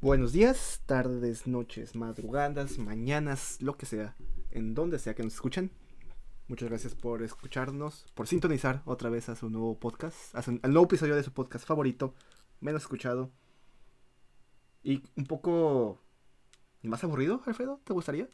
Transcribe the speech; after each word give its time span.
Buenos 0.00 0.32
días, 0.32 0.80
tardes, 0.86 1.48
noches, 1.48 1.96
madrugadas, 1.96 2.78
mañanas, 2.78 3.60
lo 3.60 3.76
que 3.76 3.84
sea, 3.84 4.14
en 4.52 4.72
donde 4.72 5.00
sea 5.00 5.16
que 5.16 5.24
nos 5.24 5.34
escuchen. 5.34 5.72
Muchas 6.46 6.68
gracias 6.68 6.94
por 6.94 7.24
escucharnos, 7.24 8.06
por 8.14 8.28
sintonizar 8.28 8.80
otra 8.84 9.10
vez 9.10 9.28
a 9.28 9.34
su 9.34 9.50
nuevo 9.50 9.80
podcast, 9.80 10.36
al 10.36 10.72
nuevo 10.72 10.84
episodio 10.84 11.16
de 11.16 11.24
su 11.24 11.32
podcast 11.32 11.66
favorito, 11.66 12.14
menos 12.60 12.82
escuchado. 12.82 13.32
Y 14.84 15.02
un 15.16 15.26
poco 15.26 16.00
más 16.82 17.02
aburrido, 17.02 17.42
Alfredo, 17.44 17.80
¿te 17.82 17.92
gustaría? 17.92 18.28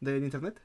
¿Del 0.00 0.24
internet? 0.24 0.60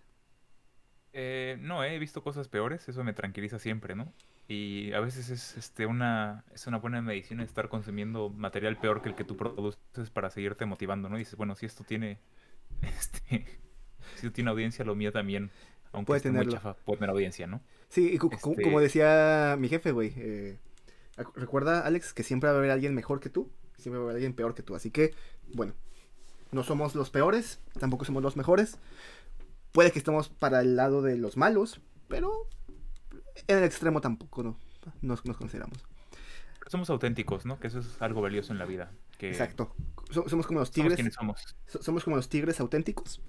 Eh, 1.13 1.59
no, 1.61 1.83
he 1.83 1.99
visto 1.99 2.23
cosas 2.23 2.47
peores, 2.47 2.89
eso 2.89 3.03
me 3.03 3.13
tranquiliza 3.13 3.59
siempre, 3.59 3.93
¿no? 3.93 4.11
Y 4.49 4.93
a 4.93 5.01
veces 5.01 5.29
es 5.29 5.57
este 5.57 5.85
una 5.85 6.45
es 6.53 6.67
una 6.67 6.77
buena 6.77 7.01
medicina 7.01 7.43
estar 7.43 7.67
consumiendo 7.67 8.29
material 8.29 8.77
peor 8.77 9.01
que 9.01 9.09
el 9.09 9.15
que 9.15 9.25
tú 9.25 9.35
produces 9.35 10.09
para 10.13 10.29
seguirte 10.29 10.65
motivando, 10.65 11.09
¿no? 11.09 11.17
Y 11.17 11.19
dices, 11.19 11.35
bueno, 11.35 11.55
si 11.55 11.65
esto 11.65 11.83
tiene 11.83 12.19
este 12.81 13.45
si 14.15 14.25
esto 14.27 14.31
tiene 14.31 14.49
audiencia, 14.49 14.85
lo 14.85 14.95
mío 14.95 15.11
también, 15.11 15.51
aunque 15.91 16.07
Puede 16.07 16.17
esté 16.17 16.29
muy 16.29 16.39
tenerlo. 16.39 16.53
chafa, 16.53 16.73
puede 16.75 16.99
tener 16.99 17.09
audiencia, 17.09 17.45
¿no? 17.47 17.61
Sí, 17.89 18.11
y 18.13 18.15
Este- 18.15 18.61
como 18.63 18.79
decía 18.79 19.57
mi 19.59 19.67
jefe, 19.67 19.91
güey. 19.91 20.13
eh, 20.15 20.57
recuerda, 21.35 21.81
Alex, 21.81 22.13
que 22.13 22.23
siempre 22.23 22.49
va 22.49 22.55
a 22.55 22.59
haber 22.59 22.71
alguien 22.71 22.93
mejor 22.95 23.19
que 23.19 23.29
tú, 23.29 23.51
siempre 23.77 23.97
va 23.99 24.03
a 24.03 24.05
haber 24.05 24.15
alguien 24.17 24.33
peor 24.33 24.55
que 24.55 24.63
tú. 24.63 24.75
Así 24.75 24.91
que, 24.91 25.13
bueno, 25.53 25.73
no 26.51 26.63
somos 26.63 26.95
los 26.95 27.09
peores, 27.09 27.59
tampoco 27.79 28.05
somos 28.05 28.23
los 28.23 28.37
mejores. 28.37 28.77
Puede 29.73 29.91
que 29.91 29.99
estemos 29.99 30.29
para 30.29 30.61
el 30.61 30.75
lado 30.77 31.01
de 31.01 31.17
los 31.17 31.35
malos, 31.37 31.81
pero 32.07 32.47
en 33.47 33.57
el 33.57 33.63
extremo 33.63 34.01
tampoco 34.01 34.43
no, 34.43 34.57
nos, 35.01 35.25
nos 35.25 35.37
consideramos. 35.37 35.77
Somos 36.67 36.89
auténticos, 36.89 37.45
¿no? 37.45 37.59
Que 37.59 37.67
eso 37.67 37.79
es 37.79 38.01
algo 38.01 38.21
valioso 38.21 38.51
en 38.51 38.59
la 38.59 38.65
vida, 38.65 38.91
que 39.17 39.29
Exacto. 39.29 39.73
So- 40.11 40.27
somos 40.27 40.45
como 40.47 40.59
los 40.59 40.71
tigres. 40.71 40.95
quienes 40.95 41.13
somos. 41.13 41.55
So- 41.67 41.81
somos 41.81 42.03
como 42.03 42.15
los 42.17 42.27
tigres 42.29 42.59
auténticos. 42.59 43.21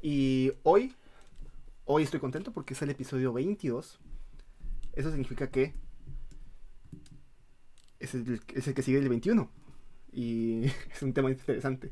Y 0.00 0.52
hoy, 0.62 0.94
hoy 1.86 2.02
estoy 2.04 2.20
contento 2.20 2.52
porque 2.52 2.74
es 2.74 2.82
el 2.82 2.90
episodio 2.90 3.32
22. 3.32 3.98
Eso 4.92 5.10
significa 5.10 5.50
que 5.50 5.74
es 8.00 8.14
el, 8.14 8.40
es 8.54 8.68
el 8.68 8.74
que 8.74 8.82
sigue 8.82 8.98
el 8.98 9.08
21. 9.08 9.50
Y 10.12 10.64
es 10.92 11.02
un 11.02 11.12
tema 11.12 11.30
interesante. 11.30 11.90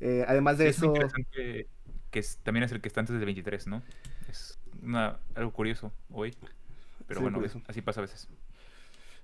Eh, 0.00 0.24
además 0.26 0.58
de 0.58 0.64
Sí, 0.64 0.70
es 0.70 0.76
eso, 0.78 0.86
interesante 0.86 1.68
que 2.10 2.18
es- 2.18 2.38
también 2.42 2.64
es 2.64 2.72
el 2.72 2.80
que 2.80 2.88
está 2.88 3.00
antes 3.00 3.14
del 3.16 3.24
23, 3.24 3.66
¿no? 3.68 3.82
Es 4.28 4.58
una, 4.82 5.18
algo 5.34 5.52
curioso 5.52 5.92
hoy, 6.10 6.34
pero 7.06 7.20
Sí, 7.20 7.22
bueno, 7.22 7.38
curioso. 7.38 7.62
así 7.66 7.82
pasa 7.82 8.00
a 8.00 8.02
veces. 8.02 8.28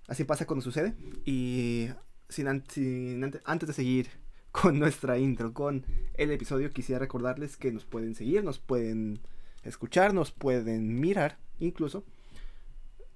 así 0.06 0.24
pasa 0.24 0.46
cuando 0.46 0.62
sucede. 0.62 0.94
Y 1.24 1.88
sin, 2.28 2.48
an- 2.48 2.64
sin 2.68 3.22
ante- 3.24 3.40
antes 3.44 3.66
de 3.68 3.72
seguir 3.74 4.08
con 4.50 4.78
nuestra 4.78 5.18
intro, 5.18 5.52
con 5.52 5.84
el 6.14 6.30
episodio, 6.30 6.70
quisiera 6.70 6.98
recordarles 6.98 7.56
que 7.56 7.70
nos 7.72 7.84
pueden 7.84 8.14
seguir, 8.14 8.42
nos 8.44 8.58
pueden 8.58 9.20
escuchar, 9.62 10.14
nos 10.14 10.32
pueden 10.32 10.98
mirar, 11.00 11.38
incluso 11.58 12.04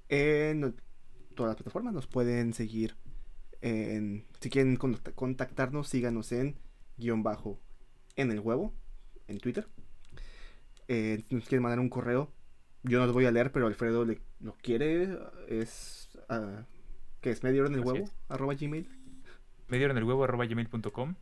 en 0.09 0.75
todas 1.35 1.51
las 1.51 1.57
plataformas. 1.57 1.95
Nos 1.95 2.07
pueden 2.07 2.53
seguir 2.53 2.97
en, 3.61 4.25
si 4.41 4.51
quieren 4.51 4.79
contact- 4.79 5.15
contactarnos, 5.15 5.89
síganos 5.89 6.33
en 6.33 6.57
guion 6.99 7.23
bajo 7.23 7.59
en 8.17 8.31
el 8.31 8.41
huevo, 8.41 8.75
en 9.29 9.39
Twitter. 9.39 9.67
Eh, 10.89 11.25
si 11.29 11.35
nos 11.35 11.45
quieren 11.49 11.63
mandar 11.63 11.81
un 11.81 11.89
correo, 11.89 12.31
yo 12.83 12.99
no 13.01 13.07
lo 13.07 13.13
voy 13.13 13.27
a 13.27 13.31
leer, 13.31 13.53
pero 13.53 13.67
Alfredo 13.67 14.05
le, 14.05 14.21
lo 14.41 14.55
quiere, 14.63 15.19
es... 15.49 16.11
ah, 16.29 16.65
que 17.21 17.31
es 17.31 17.43
medio 17.43 17.67
en 17.67 17.75
el 17.75 17.81
Así 17.81 17.89
huevo, 17.89 18.05
es. 18.05 18.15
arroba 18.29 18.55
gmail. 18.55 18.89
me 19.69 19.79
dieron 19.79 19.97
el 19.99 20.05
huevo 20.05 20.25
arroba 20.25 20.47
gmail.com 20.47 21.15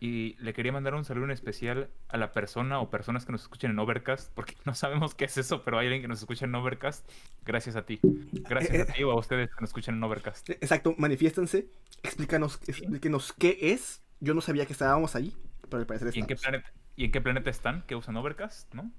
y 0.00 0.36
le 0.42 0.52
quería 0.52 0.72
mandar 0.72 0.94
un 0.94 1.04
saludo 1.04 1.24
en 1.26 1.30
especial 1.30 1.90
a 2.08 2.16
la 2.18 2.32
persona 2.32 2.80
o 2.80 2.90
personas 2.90 3.24
que 3.24 3.32
nos 3.32 3.42
escuchen 3.42 3.70
en 3.70 3.78
Overcast, 3.78 4.32
porque 4.34 4.54
no 4.64 4.74
sabemos 4.74 5.14
qué 5.14 5.24
es 5.26 5.38
eso, 5.38 5.62
pero 5.64 5.78
hay 5.78 5.86
alguien 5.86 6.02
que 6.02 6.08
nos 6.08 6.20
escucha 6.20 6.44
en 6.46 6.54
Overcast. 6.54 7.08
Gracias 7.44 7.76
a 7.76 7.86
ti. 7.86 8.00
Gracias 8.48 8.80
a 8.80 8.86
ti 8.92 9.02
o 9.04 9.10
a 9.12 9.18
ustedes 9.18 9.48
que 9.50 9.60
nos 9.60 9.70
escuchan 9.70 9.94
en 9.96 10.04
Overcast. 10.04 10.50
Eh, 10.50 10.58
Exacto, 10.60 10.94
manifiéstense, 10.98 11.68
explícanos, 12.02 12.60
explíquenos 12.66 13.32
qué 13.32 13.58
es. 13.60 14.02
Yo 14.20 14.34
no 14.34 14.40
sabía 14.40 14.66
que 14.66 14.72
estábamos 14.72 15.14
ahí, 15.16 15.34
pero 15.68 15.78
al 15.80 15.86
parecer 15.86 16.08
¿Y 16.12 16.20
en 16.20 16.26
qué 16.26 16.34
estamos. 16.34 16.42
planeta, 16.42 16.72
y 16.96 17.04
en 17.04 17.12
qué 17.12 17.20
planeta 17.20 17.50
están 17.50 17.82
que 17.86 17.94
usan 17.96 18.16
Overcast, 18.16 18.72
no? 18.74 18.90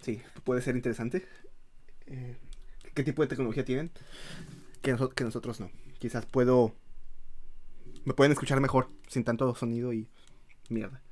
Sí, 0.00 0.22
puede 0.44 0.62
ser 0.62 0.76
interesante. 0.76 1.26
Eh, 2.08 2.36
¿Qué 2.94 3.02
tipo 3.04 3.22
de 3.22 3.28
tecnología 3.28 3.64
tienen? 3.64 3.90
Que, 4.82 4.94
noso- 4.94 5.12
que 5.14 5.24
nosotros 5.24 5.60
no. 5.60 5.70
Quizás 5.98 6.26
puedo... 6.26 6.74
Me 8.04 8.14
pueden 8.14 8.32
escuchar 8.32 8.60
mejor, 8.60 8.88
sin 9.08 9.24
tanto 9.24 9.54
sonido 9.54 9.92
y 9.92 10.08
mierda. 10.70 11.02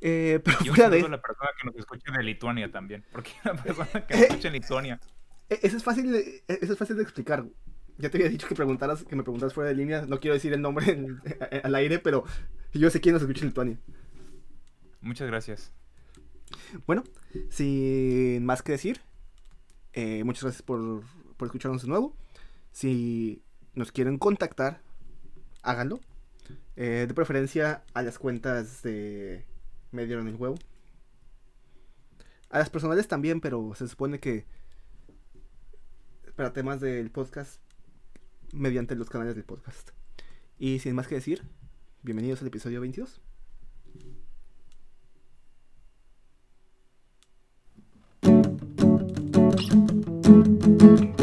Eh, 0.00 0.40
pero 0.44 0.58
Y 0.64 0.68
un 0.68 0.74
fuera 0.76 0.90
de 0.90 1.00
la 1.08 1.20
persona 1.20 1.48
que 1.60 1.66
nos 1.66 1.76
escucha 1.76 2.12
de 2.12 2.22
Lituania 2.22 2.70
también, 2.70 3.04
porque 3.12 3.30
una 3.44 3.62
persona 3.62 4.06
que 4.06 4.14
Eh. 4.14 4.18
nos 4.18 4.28
escucha 4.30 4.48
en 4.48 4.54
Lituania. 4.54 5.00
E- 5.48 5.60
Eso 5.62 5.76
es 5.76 5.82
fácil 5.84 6.12
de, 6.12 6.44
e- 6.46 6.58
eso 6.60 6.72
es 6.74 6.78
fácil 6.78 6.96
de 6.96 7.02
explicar. 7.02 7.46
Ya 7.96 8.10
te 8.10 8.18
había 8.18 8.28
dicho 8.28 8.46
que 8.48 8.54
preguntaras, 8.54 9.04
que 9.04 9.16
me 9.16 9.22
preguntaras 9.22 9.54
fuera 9.54 9.70
de 9.70 9.76
línea. 9.76 10.04
No 10.06 10.20
quiero 10.20 10.34
decir 10.34 10.52
el 10.52 10.60
nombre 10.60 10.90
en- 10.90 11.20
a- 11.40 11.44
al 11.66 11.74
aire, 11.76 11.98
pero 11.98 12.24
yo 12.74 12.90
sé 12.90 13.00
quién 13.00 13.14
nos 13.14 13.22
escucha 13.22 13.40
en 13.42 13.48
Lituania. 13.48 13.78
Muchas 15.00 15.26
gracias. 15.28 15.72
Bueno, 16.86 17.04
sin 17.50 18.44
más 18.44 18.62
que 18.62 18.72
decir, 18.72 19.00
eh, 19.94 20.24
muchas 20.24 20.42
gracias 20.42 20.62
por, 20.62 21.02
por 21.36 21.46
escucharnos 21.46 21.82
de 21.82 21.88
nuevo. 21.88 22.16
Si 22.72 23.42
nos 23.74 23.92
quieren 23.92 24.18
contactar, 24.18 24.82
háganlo. 25.62 26.00
Eh, 26.76 27.04
de 27.06 27.14
preferencia 27.14 27.84
a 27.94 28.02
las 28.02 28.18
cuentas 28.18 28.82
de 28.82 29.46
Me 29.92 30.06
dieron 30.06 30.28
el 30.28 30.34
huevo. 30.34 30.56
A 32.50 32.58
las 32.58 32.70
personales 32.70 33.08
también, 33.08 33.40
pero 33.40 33.74
se 33.74 33.88
supone 33.88 34.18
que 34.18 34.46
para 36.34 36.52
temas 36.52 36.80
del 36.80 37.10
podcast, 37.10 37.60
mediante 38.52 38.96
los 38.96 39.08
canales 39.08 39.36
del 39.36 39.44
podcast. 39.44 39.90
Y 40.58 40.80
sin 40.80 40.94
más 40.94 41.06
que 41.06 41.14
decir, 41.14 41.42
bienvenidos 42.02 42.40
al 42.42 42.48
episodio 42.48 42.80
22. 42.80 43.20
thank 50.84 51.00
you 51.00 51.13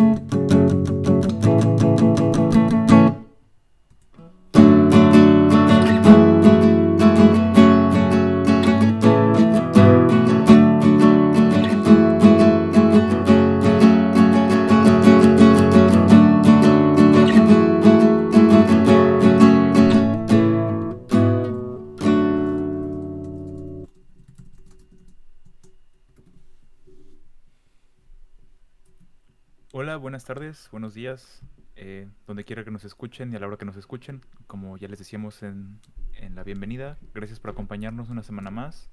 buenas 30.12 30.26
tardes, 30.26 30.68
buenos 30.74 30.94
días, 30.94 31.42
eh, 31.78 32.10
donde 32.28 32.44
quiera 32.44 32.66
que 32.66 32.70
nos 32.70 32.84
escuchen 32.84 33.32
y 33.32 33.38
a 33.38 33.40
la 33.40 33.48
hora 33.48 33.56
que 33.56 33.64
nos 33.64 33.78
escuchen. 33.78 34.20
Como 34.46 34.76
ya 34.76 34.90
les 34.90 35.00
decíamos 35.00 35.42
en, 35.42 35.80
en 36.16 36.36
la 36.36 36.44
bienvenida, 36.44 36.98
gracias 37.14 37.40
por 37.40 37.52
acompañarnos 37.52 38.10
una 38.10 38.22
semana 38.22 38.52
más 38.52 38.92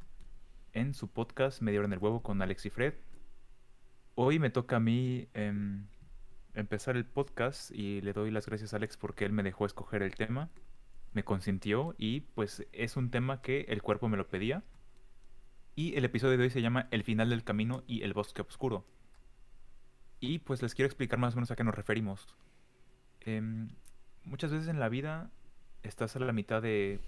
en 0.74 0.94
su 0.94 1.08
podcast 1.08 1.60
Media 1.60 1.80
Hora 1.80 1.88
en 1.88 1.94
el 1.94 1.98
Huevo 1.98 2.22
con 2.22 2.40
Alex 2.40 2.66
y 2.66 2.70
Fred. 2.70 2.94
Hoy 4.14 4.38
me 4.38 4.50
toca 4.50 4.76
a 4.76 4.78
mí 4.78 5.26
em, 5.34 5.88
empezar 6.54 6.96
el 6.96 7.04
podcast 7.04 7.72
y 7.72 8.00
le 8.00 8.12
doy 8.12 8.30
las 8.30 8.46
gracias 8.46 8.72
a 8.72 8.76
Alex 8.76 8.96
porque 8.96 9.24
él 9.24 9.32
me 9.32 9.42
dejó 9.42 9.66
escoger 9.66 10.02
el 10.02 10.14
tema, 10.14 10.50
me 11.14 11.24
consintió 11.24 11.96
y 11.98 12.20
pues 12.20 12.64
es 12.70 12.96
un 12.96 13.10
tema 13.10 13.42
que 13.42 13.62
el 13.62 13.82
cuerpo 13.82 14.08
me 14.08 14.16
lo 14.16 14.28
pedía. 14.28 14.62
Y 15.74 15.96
el 15.96 16.04
episodio 16.04 16.38
de 16.38 16.44
hoy 16.44 16.50
se 16.50 16.62
llama 16.62 16.86
El 16.92 17.02
final 17.02 17.30
del 17.30 17.42
camino 17.42 17.82
y 17.88 18.02
el 18.02 18.12
bosque 18.12 18.42
oscuro. 18.42 18.86
Y 20.20 20.40
pues 20.40 20.62
les 20.62 20.74
quiero 20.74 20.86
explicar 20.86 21.18
más 21.18 21.34
o 21.34 21.36
menos 21.36 21.50
a 21.50 21.56
qué 21.56 21.64
nos 21.64 21.74
referimos. 21.74 22.26
Em, 23.20 23.68
muchas 24.24 24.50
veces 24.50 24.68
en 24.68 24.80
la 24.80 24.88
vida 24.88 25.30
estás 25.82 26.16
a 26.16 26.18
la 26.18 26.32
mitad 26.32 26.62
de 26.62 27.00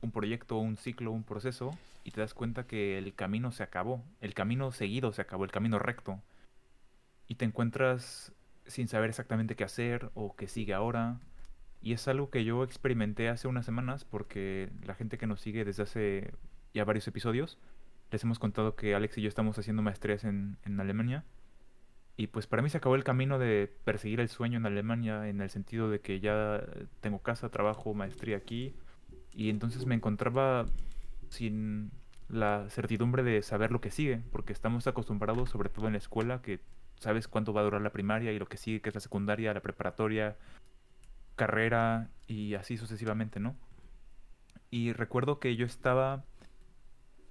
un 0.00 0.12
proyecto, 0.12 0.58
un 0.58 0.76
ciclo, 0.76 1.12
un 1.12 1.24
proceso 1.24 1.70
y 2.04 2.10
te 2.10 2.20
das 2.20 2.34
cuenta 2.34 2.66
que 2.66 2.98
el 2.98 3.14
camino 3.14 3.52
se 3.52 3.62
acabó, 3.62 4.04
el 4.20 4.34
camino 4.34 4.70
seguido 4.72 5.12
se 5.12 5.22
acabó, 5.22 5.44
el 5.44 5.50
camino 5.50 5.78
recto. 5.78 6.20
Y 7.26 7.36
te 7.36 7.44
encuentras 7.44 8.32
sin 8.66 8.88
saber 8.88 9.10
exactamente 9.10 9.56
qué 9.56 9.64
hacer 9.64 10.10
o 10.14 10.36
qué 10.36 10.46
sigue 10.46 10.74
ahora. 10.74 11.20
Y 11.82 11.92
es 11.92 12.06
algo 12.08 12.30
que 12.30 12.44
yo 12.44 12.64
experimenté 12.64 13.28
hace 13.28 13.48
unas 13.48 13.66
semanas 13.66 14.04
porque 14.04 14.70
la 14.84 14.94
gente 14.94 15.18
que 15.18 15.26
nos 15.26 15.40
sigue 15.40 15.64
desde 15.64 15.82
hace 15.82 16.34
ya 16.72 16.84
varios 16.84 17.06
episodios, 17.08 17.58
les 18.10 18.22
hemos 18.24 18.38
contado 18.38 18.74
que 18.74 18.94
Alex 18.94 19.18
y 19.18 19.22
yo 19.22 19.28
estamos 19.28 19.58
haciendo 19.58 19.82
maestrías 19.82 20.24
en, 20.24 20.58
en 20.64 20.80
Alemania. 20.80 21.24
Y 22.16 22.28
pues 22.28 22.46
para 22.46 22.62
mí 22.62 22.70
se 22.70 22.76
acabó 22.76 22.94
el 22.94 23.04
camino 23.04 23.38
de 23.38 23.72
perseguir 23.84 24.20
el 24.20 24.28
sueño 24.28 24.58
en 24.58 24.66
Alemania 24.66 25.28
en 25.28 25.40
el 25.40 25.50
sentido 25.50 25.90
de 25.90 26.00
que 26.00 26.20
ya 26.20 26.64
tengo 27.00 27.18
casa, 27.18 27.48
trabajo, 27.48 27.92
maestría 27.92 28.36
aquí 28.36 28.74
Y 29.32 29.50
entonces 29.50 29.84
me 29.86 29.96
encontraba 29.96 30.66
sin 31.30 31.90
la 32.28 32.66
certidumbre 32.70 33.22
de 33.22 33.42
saber 33.42 33.70
lo 33.72 33.80
que 33.80 33.90
sigue, 33.90 34.22
porque 34.32 34.52
estamos 34.52 34.86
acostumbrados, 34.86 35.50
sobre 35.50 35.68
todo 35.68 35.86
en 35.86 35.92
la 35.92 35.98
escuela, 35.98 36.40
que 36.40 36.60
sabes 36.98 37.28
cuánto 37.28 37.52
va 37.52 37.60
a 37.60 37.64
durar 37.64 37.82
la 37.82 37.90
primaria 37.90 38.32
y 38.32 38.38
lo 38.38 38.46
que 38.46 38.56
sigue, 38.56 38.80
que 38.80 38.88
es 38.88 38.94
la 38.94 39.00
secundaria, 39.00 39.52
la 39.52 39.60
preparatoria, 39.60 40.36
carrera 41.36 42.08
y 42.26 42.54
así 42.54 42.76
sucesivamente, 42.76 43.40
¿no? 43.40 43.56
Y 44.70 44.92
recuerdo 44.92 45.38
que 45.38 45.54
yo 45.56 45.66
estaba 45.66 46.24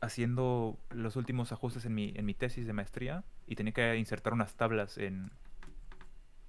haciendo 0.04 0.78
los 0.92 1.16
últimos 1.16 1.52
ajustes 1.52 1.86
en 1.86 1.96
mi, 1.96 2.14
en 2.16 2.26
mi 2.26 2.34
tesis 2.34 2.68
de 2.68 2.74
maestría 2.74 3.24
y 3.48 3.56
tenía 3.56 3.74
que 3.74 3.98
insertar 3.98 4.34
unas 4.34 4.56
tablas 4.56 4.98
en 4.98 5.32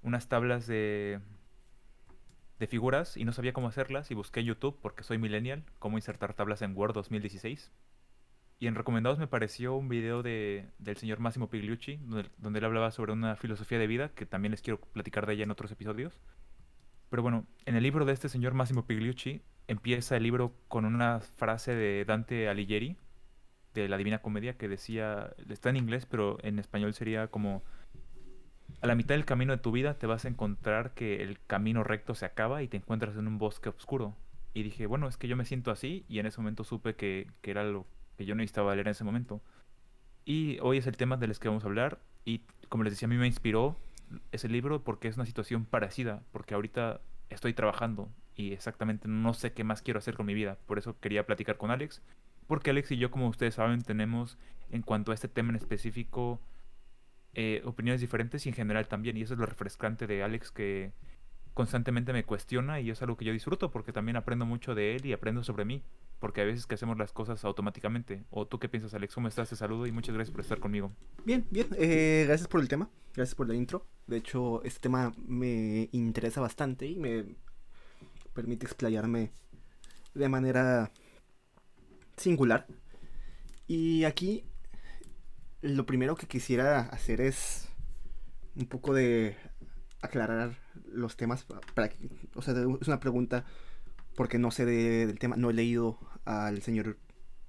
unas 0.01 0.27
tablas 0.27 0.67
de 0.67 1.19
de 2.59 2.67
figuras 2.67 3.17
y 3.17 3.25
no 3.25 3.33
sabía 3.33 3.53
cómo 3.53 3.67
hacerlas 3.67 4.11
y 4.11 4.13
busqué 4.13 4.43
YouTube 4.43 4.77
porque 4.81 5.03
soy 5.03 5.17
millennial, 5.17 5.63
cómo 5.79 5.97
insertar 5.97 6.33
tablas 6.33 6.61
en 6.61 6.75
Word 6.75 6.93
2016. 6.93 7.71
Y 8.57 8.67
en 8.67 8.75
recomendados 8.75 9.19
me 9.19 9.27
pareció 9.27 9.75
un 9.75 9.89
video 9.89 10.23
de, 10.23 10.69
del 10.79 10.95
señor 10.95 11.19
Massimo 11.19 11.49
Pigliucci, 11.49 11.97
donde, 11.97 12.29
donde, 12.37 12.59
él 12.59 12.65
hablaba 12.65 12.91
sobre 12.91 13.11
una 13.11 13.35
filosofía 13.35 13.77
de 13.77 13.87
vida, 13.87 14.09
que 14.09 14.25
también 14.25 14.51
les 14.51 14.61
quiero 14.61 14.79
platicar 14.79 15.25
de 15.25 15.33
ella 15.33 15.43
en 15.43 15.51
otros 15.51 15.71
episodios. 15.71 16.21
Pero 17.09 17.21
bueno, 17.21 17.45
en 17.65 17.75
el 17.75 17.83
libro 17.83 18.05
de 18.05 18.13
este 18.13 18.29
señor 18.29 18.53
Massimo 18.53 18.85
Pigliucci 18.85 19.41
empieza 19.67 20.15
el 20.15 20.23
libro 20.23 20.53
con 20.69 20.85
una 20.85 21.19
frase 21.19 21.75
de 21.75 22.05
Dante 22.05 22.47
Alighieri, 22.47 22.95
de 23.81 23.89
la 23.89 23.97
Divina 23.97 24.19
Comedia, 24.19 24.57
que 24.57 24.67
decía, 24.67 25.33
está 25.49 25.69
en 25.69 25.77
inglés, 25.77 26.05
pero 26.05 26.37
en 26.43 26.59
español 26.59 26.93
sería 26.93 27.27
como, 27.27 27.63
a 28.81 28.87
la 28.87 28.95
mitad 28.95 29.15
del 29.15 29.25
camino 29.25 29.53
de 29.53 29.61
tu 29.61 29.71
vida 29.71 29.95
te 29.95 30.07
vas 30.07 30.25
a 30.25 30.27
encontrar 30.27 30.93
que 30.93 31.21
el 31.23 31.39
camino 31.45 31.83
recto 31.83 32.15
se 32.15 32.25
acaba 32.25 32.63
y 32.63 32.67
te 32.67 32.77
encuentras 32.77 33.15
en 33.17 33.27
un 33.27 33.37
bosque 33.37 33.69
oscuro. 33.69 34.15
Y 34.53 34.63
dije, 34.63 34.85
bueno, 34.85 35.07
es 35.07 35.17
que 35.17 35.27
yo 35.27 35.35
me 35.35 35.45
siento 35.45 35.71
así 35.71 36.05
y 36.07 36.19
en 36.19 36.25
ese 36.25 36.39
momento 36.39 36.63
supe 36.63 36.95
que, 36.95 37.27
que 37.41 37.51
era 37.51 37.63
lo 37.63 37.85
que 38.17 38.25
yo 38.25 38.35
necesitaba 38.35 38.73
leer 38.73 38.87
en 38.87 38.91
ese 38.91 39.03
momento. 39.03 39.41
Y 40.23 40.57
hoy 40.61 40.77
es 40.77 40.87
el 40.87 40.97
tema 40.97 41.17
del 41.17 41.37
que 41.37 41.49
vamos 41.49 41.63
a 41.63 41.67
hablar 41.67 41.99
y 42.23 42.41
como 42.69 42.83
les 42.83 42.93
decía, 42.93 43.07
a 43.07 43.09
mí 43.09 43.17
me 43.17 43.27
inspiró 43.27 43.75
ese 44.31 44.49
libro 44.49 44.83
porque 44.83 45.07
es 45.07 45.15
una 45.15 45.25
situación 45.25 45.65
parecida, 45.65 46.23
porque 46.31 46.53
ahorita 46.53 47.01
estoy 47.29 47.53
trabajando 47.53 48.09
y 48.35 48.53
exactamente 48.53 49.07
no 49.07 49.33
sé 49.33 49.53
qué 49.53 49.63
más 49.63 49.81
quiero 49.81 49.99
hacer 49.99 50.15
con 50.15 50.25
mi 50.25 50.33
vida. 50.33 50.57
Por 50.65 50.77
eso 50.77 50.99
quería 50.99 51.25
platicar 51.25 51.57
con 51.57 51.71
Alex, 51.71 52.01
porque 52.47 52.69
Alex 52.69 52.91
y 52.91 52.97
yo, 52.97 53.11
como 53.11 53.27
ustedes 53.27 53.55
saben, 53.55 53.81
tenemos 53.81 54.37
en 54.71 54.81
cuanto 54.81 55.11
a 55.11 55.13
este 55.13 55.27
tema 55.27 55.49
en 55.49 55.55
específico 55.55 56.39
eh, 57.33 57.61
opiniones 57.65 58.01
diferentes 58.01 58.45
y 58.45 58.49
en 58.49 58.55
general 58.55 58.87
también. 58.87 59.17
Y 59.17 59.21
eso 59.21 59.33
es 59.33 59.39
lo 59.39 59.45
refrescante 59.45 60.07
de 60.07 60.23
Alex 60.23 60.51
que 60.51 60.93
constantemente 61.53 62.13
me 62.13 62.25
cuestiona 62.25 62.81
y 62.81 62.89
es 62.89 63.01
algo 63.01 63.15
que 63.15 63.25
yo 63.25 63.31
disfruto 63.31 63.71
porque 63.71 63.93
también 63.93 64.17
aprendo 64.17 64.45
mucho 64.45 64.75
de 64.75 64.95
él 64.95 65.05
y 65.05 65.13
aprendo 65.13 65.43
sobre 65.43 65.65
mí. 65.65 65.83
Porque 66.19 66.41
a 66.41 66.45
veces 66.45 66.65
que 66.65 66.75
hacemos 66.75 66.97
las 66.97 67.11
cosas 67.11 67.43
automáticamente. 67.43 68.23
¿O 68.29 68.47
tú 68.47 68.57
qué 68.57 68.69
piensas, 68.69 68.93
Alex? 68.93 69.13
¿Cómo 69.13 69.27
estás? 69.27 69.49
Te 69.49 69.55
saludo 69.55 69.85
y 69.85 69.91
muchas 69.91 70.15
gracias 70.15 70.31
por 70.31 70.41
estar 70.41 70.59
conmigo. 70.59 70.91
Bien, 71.25 71.45
bien. 71.51 71.67
Eh, 71.77 72.23
gracias 72.25 72.47
por 72.47 72.61
el 72.61 72.69
tema. 72.69 72.89
Gracias 73.13 73.35
por 73.35 73.47
la 73.47 73.53
intro. 73.53 73.85
De 74.07 74.17
hecho, 74.17 74.63
este 74.63 74.79
tema 74.79 75.13
me 75.27 75.89
interesa 75.91 76.39
bastante 76.39 76.87
y 76.87 76.95
me 76.95 77.25
permite 78.33 78.65
explayarme 78.65 79.31
de 80.13 80.29
manera 80.29 80.91
singular. 82.17 82.67
Y 83.67 84.03
aquí 84.03 84.43
lo 85.61 85.85
primero 85.85 86.15
que 86.15 86.27
quisiera 86.27 86.81
hacer 86.81 87.21
es 87.21 87.67
un 88.55 88.67
poco 88.67 88.93
de 88.93 89.35
aclarar 90.01 90.57
los 90.85 91.17
temas. 91.17 91.45
Para 91.73 91.91
o 92.35 92.41
sea, 92.41 92.53
es 92.53 92.87
una 92.87 92.99
pregunta 92.99 93.45
porque 94.15 94.39
no 94.39 94.51
sé 94.51 94.65
del 94.65 95.19
tema, 95.19 95.35
no 95.35 95.49
he 95.49 95.53
leído 95.53 95.99
al 96.25 96.61
señor 96.61 96.97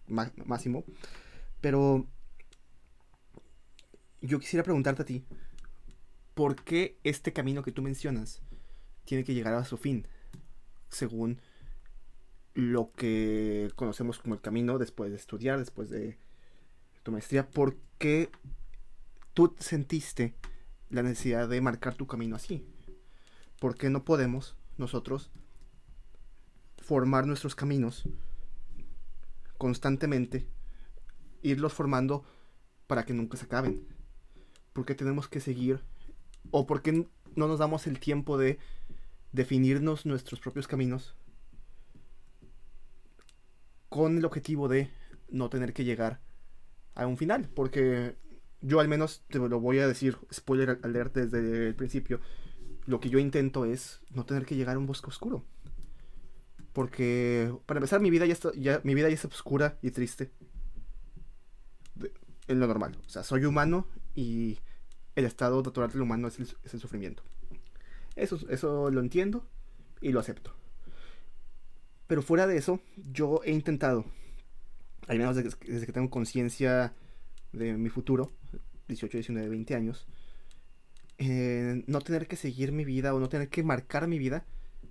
Máximo, 0.08 0.84
pero 1.60 2.06
yo 4.20 4.38
quisiera 4.38 4.62
preguntarte 4.62 5.02
a 5.02 5.04
ti, 5.04 5.24
¿por 6.34 6.62
qué 6.62 6.98
este 7.04 7.32
camino 7.32 7.62
que 7.62 7.72
tú 7.72 7.82
mencionas 7.82 8.42
tiene 9.04 9.24
que 9.24 9.34
llegar 9.34 9.54
a 9.54 9.64
su 9.64 9.76
fin? 9.76 10.06
Según 10.88 11.40
lo 12.56 12.91
que 12.93 13.70
conocemos 13.76 14.19
como 14.19 14.35
el 14.35 14.41
camino 14.41 14.79
después 14.79 15.11
de 15.11 15.17
estudiar, 15.17 15.58
después 15.58 15.91
de 15.91 16.17
tu 17.03 17.12
maestría, 17.12 17.47
¿por 17.50 17.76
qué 17.99 18.31
tú 19.35 19.55
sentiste 19.58 20.35
la 20.88 21.03
necesidad 21.03 21.50
de 21.50 21.61
marcar 21.61 21.94
tu 21.97 22.06
camino 22.06 22.35
así? 22.35 22.67
¿Por 23.61 23.76
qué 23.76 23.91
no 23.91 24.06
podemos 24.06 24.56
nosotros 24.79 25.31
formar 26.79 27.26
nuestros 27.26 27.55
caminos 27.55 28.08
constantemente, 29.59 30.47
irlos 31.43 31.75
formando 31.75 32.25
para 32.87 33.05
que 33.05 33.12
nunca 33.12 33.37
se 33.37 33.44
acaben? 33.44 33.87
¿Por 34.73 34.87
qué 34.87 34.94
tenemos 34.94 35.29
que 35.29 35.41
seguir? 35.41 35.82
¿O 36.50 36.67
por 36.67 36.81
qué 36.81 37.06
no 37.35 37.49
nos 37.49 37.59
damos 37.59 37.87
el 37.87 38.00
tiempo 38.00 38.38
de 38.38 38.59
definirnos 39.32 40.06
nuestros 40.06 40.41
propios 40.41 40.67
caminos 40.67 41.14
con 43.96 44.19
el 44.19 44.25
objetivo 44.25 44.69
de 44.69 44.90
no 45.31 45.48
tener 45.48 45.72
que 45.72 45.84
llegar 45.84 46.20
a 46.94 47.06
un 47.06 47.16
final, 47.16 47.48
porque 47.54 48.16
yo 48.60 48.81
al 48.81 48.88
menos 48.88 49.25
te 49.28 49.38
lo 49.38 49.60
voy 49.60 49.78
a 49.78 49.88
decir, 49.88 50.19
spoiler 50.32 50.81
alert 50.82 51.14
desde 51.14 51.69
el 51.69 51.75
principio, 51.75 52.20
lo 52.87 53.00
que 53.00 53.10
yo 53.10 53.19
intento 53.19 53.64
es 53.64 54.00
no 54.10 54.25
tener 54.25 54.46
que 54.46 54.56
llegar 54.56 54.76
a 54.76 54.78
un 54.78 54.87
bosque 54.87 55.08
oscuro. 55.08 55.44
Porque 56.72 57.54
para 57.66 57.78
empezar 57.78 58.00
mi 58.00 58.10
vida 58.10 58.26
ya 58.26 58.32
está, 58.32 58.50
ya, 58.54 58.81
mi 58.84 58.94
vida 58.94 59.08
ya 59.08 59.14
es 59.14 59.25
oscura 59.25 59.78
y 59.82 59.90
triste. 59.90 60.31
en 62.49 62.60
lo 62.60 62.66
normal. 62.66 62.96
O 63.06 63.08
sea, 63.08 63.25
soy 63.25 63.44
humano 63.44 63.88
y 64.14 64.58
el 65.14 65.25
estado 65.25 65.62
natural 65.62 65.90
del 65.90 66.02
humano 66.02 66.28
es 66.28 66.38
el, 66.38 66.81
sufrimiento. 66.81 67.22
Eso, 68.14 68.38
eso 68.50 68.90
lo 68.90 69.00
entiendo 69.00 69.46
y 70.00 70.12
lo 70.12 70.20
acepto. 70.20 70.54
Pero 72.06 72.23
fuera 72.23 72.47
de 72.47 72.56
eso, 72.56 72.81
yo 72.97 73.41
he 73.44 73.53
intentado 73.53 74.05
al 75.06 75.19
menos 75.19 75.37
desde, 75.37 75.87
que 75.87 75.93
tengo 75.93 76.11
conciencia 76.11 76.93
de 77.53 77.75
mi 77.75 77.88
futuro, 77.88 78.32
18, 78.88 79.19
19, 79.19 79.49
20 79.49 79.75
años, 79.75 80.06
eh, 81.19 81.85
no 81.87 82.00
tener 82.00 82.26
que 82.26 82.37
seguir 82.37 82.73
mi 82.73 82.85
vida 82.85 83.14
o 83.14 83.20
no 83.20 83.29
tener 83.29 83.49
que 83.49 83.62
marcar 83.62 84.08
mi 84.08 84.19
vida 84.19 84.44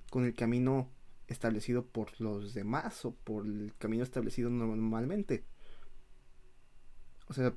con 0.10 0.26
el 0.26 0.34
camino 0.34 0.90
establecido 1.28 1.86
por 1.86 2.20
los 2.20 2.54
demás 2.54 3.04
o 3.06 3.14
por 3.14 3.46
el 3.46 3.74
camino 3.78 4.04
establecido 4.04 4.50
normalmente. 4.50 5.44
O 7.28 7.34
sea, 7.34 7.54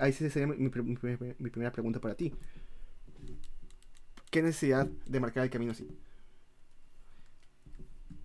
ahí 0.00 0.12
sería 0.12 0.46
mi, 0.48 0.56
mi, 0.56 0.68
primera 0.68 1.72
pregunta 1.72 2.00
para 2.00 2.16
ti. 2.16 2.34
¿Qué 4.30 4.42
necesidad 4.42 4.86
de 4.86 5.20
marcar 5.20 5.44
el 5.44 5.50
camino 5.50 5.72
así? 5.72 5.88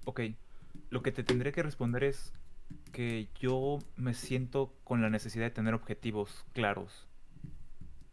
Ok, 0.05 0.21
lo 0.89 1.01
que 1.01 1.12
te 1.12 1.24
tendré 1.24 1.51
que 1.51 1.63
responder 1.63 2.03
es 2.03 2.34
que 2.91 3.29
yo 3.39 3.79
me 3.96 4.13
siento 4.13 4.74
con 4.84 5.01
la 5.01 5.10
necesidad 5.10 5.46
de 5.46 5.51
tener 5.51 5.74
objetivos 5.74 6.46
claros. 6.53 7.07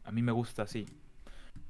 A 0.05 0.13
mí 0.13 0.23
me 0.23 0.33
gusta 0.33 0.63
así. 0.63 0.87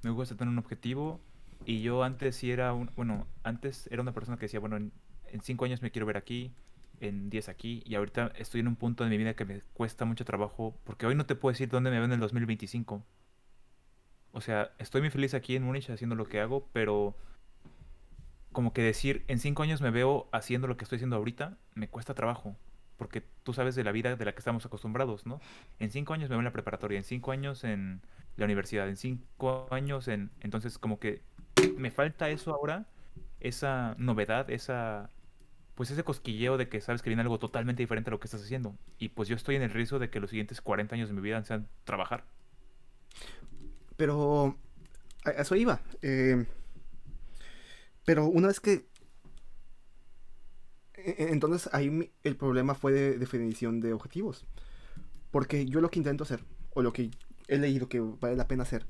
Me 0.03 0.11
gusta 0.11 0.37
tener 0.37 0.53
un 0.53 0.59
objetivo 0.59 1.21
y 1.65 1.81
yo 1.81 2.03
antes 2.03 2.37
sí 2.37 2.51
era 2.51 2.73
un, 2.75 2.91
bueno, 2.97 3.27
antes 3.43 3.89
era 3.91 4.03
una 4.03 4.13
persona 4.13 4.37
que 4.37 4.47
decía, 4.47 4.61
bueno, 4.61 4.77
en, 4.77 4.93
cinco 5.43 5.65
años 5.65 5.83
me 5.83 5.91
quiero 5.91 6.07
ver 6.07 6.17
aquí, 6.17 6.53
en 7.01 7.31
diez 7.31 7.49
aquí, 7.49 7.83
y 7.87 7.95
ahorita 7.95 8.33
estoy 8.37 8.61
en 8.61 8.69
un 8.69 8.77
punto 8.77 9.03
de 9.05 9.11
mi 9.11 9.17
vida 9.17 9.35
que 9.35 9.45
me 9.45 9.61
cuesta 9.73 10.05
mucho 10.05 10.25
trabajo, 10.25 10.79
porque 10.85 11.07
hoy 11.07 11.15
no 11.15 11.27
te 11.27 11.35
puedo 11.35 11.53
decir 11.53 11.69
dónde 11.69 11.91
me 11.91 11.97
veo 11.97 12.05
en 12.05 12.13
el 12.13 12.21
2025. 12.21 13.05
O 14.33 14.41
sea, 14.41 14.73
estoy 14.79 15.01
muy 15.01 15.11
feliz 15.11 15.35
aquí 15.35 15.57
en 15.57 15.63
Múnich 15.63 15.91
haciendo 15.91 16.17
lo 16.17 16.27
que 16.27 16.41
hago, 16.41 16.69
pero 16.73 17.17
como 18.55 18.73
que 18.73 18.83
decir, 18.83 19.25
en 19.29 19.39
cinco 19.39 19.63
años 19.63 19.83
me 19.83 19.91
veo 19.91 20.29
haciendo 20.33 20.67
lo 20.67 20.79
que 20.79 20.85
estoy 20.85 20.97
haciendo 20.97 21.17
ahorita, 21.17 21.59
me 21.75 21.89
cuesta 21.89 22.15
trabajo 22.15 22.57
porque 22.97 23.23
tú 23.43 23.53
sabes 23.53 23.75
de 23.75 23.85
la 23.85 23.93
vida 23.93 24.17
de 24.17 24.25
la 24.25 24.33
que 24.33 24.39
estamos 24.39 24.65
acostumbrados, 24.67 25.27
¿no? 25.27 25.41
En 25.79 25.91
cinco 25.91 26.15
años 26.15 26.29
me 26.29 26.35
veo 26.35 26.41
en 26.41 26.45
la 26.45 26.53
preparatoria, 26.53 26.99
en 26.99 27.05
cinco 27.05 27.33
años 27.33 27.65
en 27.65 28.01
la 28.37 28.45
universidad, 28.45 28.89
en 28.89 28.97
cinco 28.97 29.67
años 29.71 30.09
en... 30.09 30.31
Entonces 30.41 30.79
como 30.79 30.99
que 30.99 31.23
me 31.77 31.91
falta 31.91 32.31
eso 32.31 32.55
ahora, 32.55 32.87
esa 33.41 33.95
novedad, 33.99 34.51
esa... 34.51 35.11
Pues 35.75 35.91
ese 35.91 36.05
cosquilleo 36.05 36.57
de 36.57 36.69
que 36.69 36.81
sabes 36.81 37.03
que 37.03 37.11
viene 37.11 37.23
algo 37.23 37.41
totalmente 37.41 37.83
diferente 37.83 38.09
a 38.09 38.13
lo 38.13 38.21
que 38.21 38.29
estás 38.29 38.43
haciendo. 38.43 38.77
Y 38.99 39.09
pues 39.09 39.29
yo 39.29 39.35
estoy 39.35 39.57
en 39.57 39.63
el 39.63 39.71
riesgo 39.71 39.99
de 39.99 40.09
que 40.09 40.21
los 40.21 40.31
siguientes 40.31 40.61
40 40.61 40.95
años 40.95 41.09
de 41.09 41.15
mi 41.15 41.21
vida 41.21 41.43
sean 41.45 41.67
trabajar. 41.83 42.25
Pero... 43.97 44.57
A 45.25 45.31
eso 45.31 45.57
iba. 45.57 45.81
Eh, 46.01 46.47
pero 48.05 48.27
una 48.27 48.49
vez 48.49 48.61
que 48.61 48.87
e-, 51.05 51.17
e-, 51.19 51.33
entonces 51.33 51.69
ahí 51.73 52.13
el 52.23 52.37
problema 52.37 52.75
fue 52.75 52.93
de 52.93 53.19
definición 53.19 53.81
de 53.81 53.93
objetivos. 53.93 54.47
Porque 55.31 55.67
yo 55.67 55.81
lo 55.81 55.91
que 55.91 55.99
intento 55.99 56.25
hacer, 56.25 56.45
o 56.71 56.83
lo 56.83 56.93
que 56.93 57.11
he 57.49 57.59
leído 57.59 57.89
que 57.89 58.01
vale 58.01 58.37
la 58.37 58.47
pena 58.47 58.63
hacer, 58.63 58.87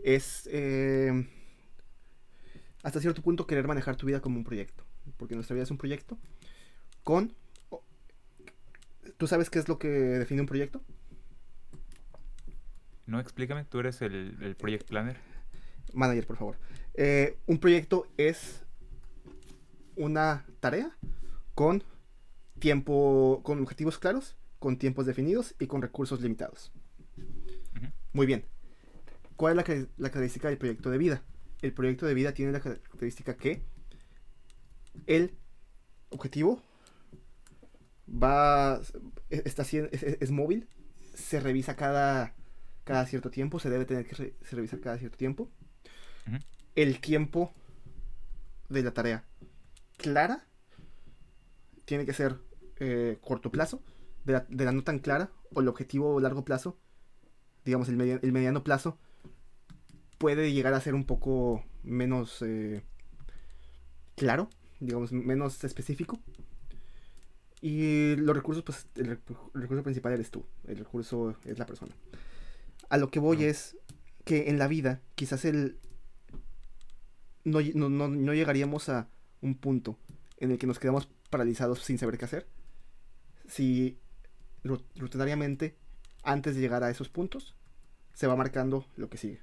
es 0.00 0.48
eh, 0.52 1.28
hasta 2.82 3.00
cierto 3.00 3.22
punto 3.22 3.46
querer 3.46 3.66
manejar 3.66 3.96
tu 3.96 4.06
vida 4.06 4.20
como 4.20 4.38
un 4.38 4.44
proyecto. 4.44 4.84
Porque 5.16 5.34
nuestra 5.34 5.54
vida 5.54 5.64
es 5.64 5.70
un 5.70 5.78
proyecto 5.78 6.18
con... 7.02 7.32
¿Tú 9.18 9.26
sabes 9.26 9.50
qué 9.50 9.58
es 9.58 9.68
lo 9.68 9.78
que 9.78 9.88
define 9.88 10.40
un 10.40 10.46
proyecto? 10.46 10.82
No, 13.06 13.20
explícame, 13.20 13.64
tú 13.64 13.78
eres 13.78 14.00
el, 14.02 14.38
el 14.40 14.56
project 14.56 14.88
planner. 14.88 15.18
Manager, 15.92 16.26
por 16.26 16.36
favor. 16.36 16.56
Eh, 16.94 17.38
un 17.46 17.58
proyecto 17.58 18.06
es 18.16 18.62
una 19.96 20.46
tarea 20.60 20.96
con 21.54 21.82
tiempo, 22.58 23.40
con 23.44 23.60
objetivos 23.60 23.98
claros, 23.98 24.36
con 24.58 24.78
tiempos 24.78 25.06
definidos 25.06 25.54
y 25.58 25.66
con 25.66 25.82
recursos 25.82 26.20
limitados. 26.20 26.72
Muy 28.12 28.26
bien. 28.26 28.44
¿Cuál 29.36 29.52
es 29.52 29.56
la, 29.56 29.64
ca- 29.64 29.74
la 29.96 30.10
característica 30.10 30.48
del 30.48 30.58
proyecto 30.58 30.90
de 30.90 30.98
vida? 30.98 31.22
El 31.62 31.72
proyecto 31.72 32.06
de 32.06 32.14
vida 32.14 32.32
tiene 32.32 32.52
la 32.52 32.60
característica 32.60 33.36
que 33.36 33.62
el 35.06 35.34
objetivo 36.10 36.62
va 38.08 38.80
e- 39.30 39.42
está 39.44 39.62
es, 39.62 39.74
es- 39.74 40.02
es 40.20 40.30
móvil, 40.30 40.68
se 41.14 41.40
revisa 41.40 41.74
cada, 41.76 42.34
cada 42.84 43.06
cierto 43.06 43.30
tiempo, 43.30 43.58
se 43.58 43.70
debe 43.70 43.84
tener 43.84 44.06
que 44.06 44.14
re- 44.14 44.34
se 44.42 44.56
revisar 44.56 44.80
cada 44.80 44.98
cierto 44.98 45.16
tiempo. 45.16 45.50
El 46.74 47.00
tiempo 47.00 47.52
de 48.68 48.82
la 48.82 48.92
tarea 48.92 49.24
clara 49.96 50.46
tiene 51.84 52.04
que 52.06 52.12
ser 52.12 52.38
eh, 52.80 53.18
corto 53.20 53.50
plazo, 53.52 53.82
de 54.24 54.32
la, 54.32 54.46
de 54.48 54.64
la 54.64 54.72
no 54.72 54.82
tan 54.82 54.98
clara, 54.98 55.30
o 55.52 55.60
el 55.60 55.68
objetivo 55.68 56.18
largo 56.20 56.44
plazo, 56.44 56.76
digamos 57.64 57.88
el, 57.88 57.96
media- 57.96 58.18
el 58.22 58.32
mediano 58.32 58.64
plazo, 58.64 58.98
puede 60.18 60.52
llegar 60.52 60.74
a 60.74 60.80
ser 60.80 60.94
un 60.94 61.04
poco 61.04 61.64
menos 61.82 62.42
eh, 62.42 62.82
claro, 64.16 64.48
digamos, 64.80 65.12
menos 65.12 65.62
específico. 65.62 66.18
Y 67.60 68.16
los 68.16 68.36
recursos, 68.36 68.62
pues 68.64 68.86
el, 68.96 69.06
rec- 69.06 69.50
el 69.54 69.62
recurso 69.62 69.82
principal 69.82 70.12
eres 70.12 70.30
tú, 70.30 70.44
el 70.66 70.76
recurso 70.78 71.36
es 71.44 71.58
la 71.58 71.66
persona. 71.66 71.94
A 72.88 72.98
lo 72.98 73.10
que 73.10 73.20
voy 73.20 73.44
es 73.44 73.76
que 74.24 74.48
en 74.50 74.58
la 74.58 74.66
vida 74.68 75.00
quizás 75.14 75.44
el... 75.44 75.78
No, 77.44 77.60
no, 77.74 77.88
no- 77.90 78.08
no 78.08 78.34
llegaríamos 78.34 78.88
a 78.88 79.08
un 79.42 79.54
punto 79.54 79.98
en 80.38 80.50
el 80.50 80.58
que 80.58 80.66
nos 80.66 80.78
quedamos 80.78 81.08
paralizados 81.30 81.80
sin 81.80 81.98
saber 81.98 82.18
qué 82.18 82.24
hacer. 82.24 82.46
Si 83.48 83.98
ru- 84.64 84.84
rutinariamente, 84.96 85.76
antes 86.24 86.54
de 86.56 86.60
llegar 86.62 86.82
a 86.84 86.90
esos 86.90 87.08
puntos, 87.08 87.54
se 88.14 88.26
va 88.28 88.36
marcando 88.36 88.86
lo 88.96 89.08
que 89.10 89.18
sigue. 89.18 89.40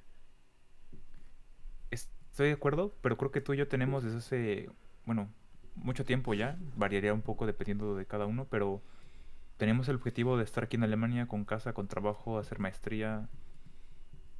Estoy 1.90 2.48
de 2.48 2.52
acuerdo, 2.54 2.92
pero 3.02 3.16
creo 3.16 3.30
que 3.30 3.40
tú 3.40 3.52
y 3.54 3.58
yo 3.58 3.68
tenemos 3.68 4.02
desde 4.04 4.18
hace, 4.18 4.70
bueno, 5.04 5.28
mucho 5.76 6.04
tiempo 6.04 6.34
ya, 6.34 6.58
variaría 6.76 7.12
un 7.14 7.22
poco 7.22 7.46
dependiendo 7.46 7.94
de 7.96 8.06
cada 8.06 8.26
uno, 8.26 8.46
pero 8.50 8.82
tenemos 9.58 9.88
el 9.88 9.96
objetivo 9.96 10.38
de 10.38 10.44
estar 10.44 10.64
aquí 10.64 10.76
en 10.76 10.84
Alemania 10.84 11.28
con 11.28 11.44
casa, 11.46 11.74
con 11.74 11.88
trabajo, 11.88 12.38
hacer 12.38 12.58
maestría. 12.60 13.28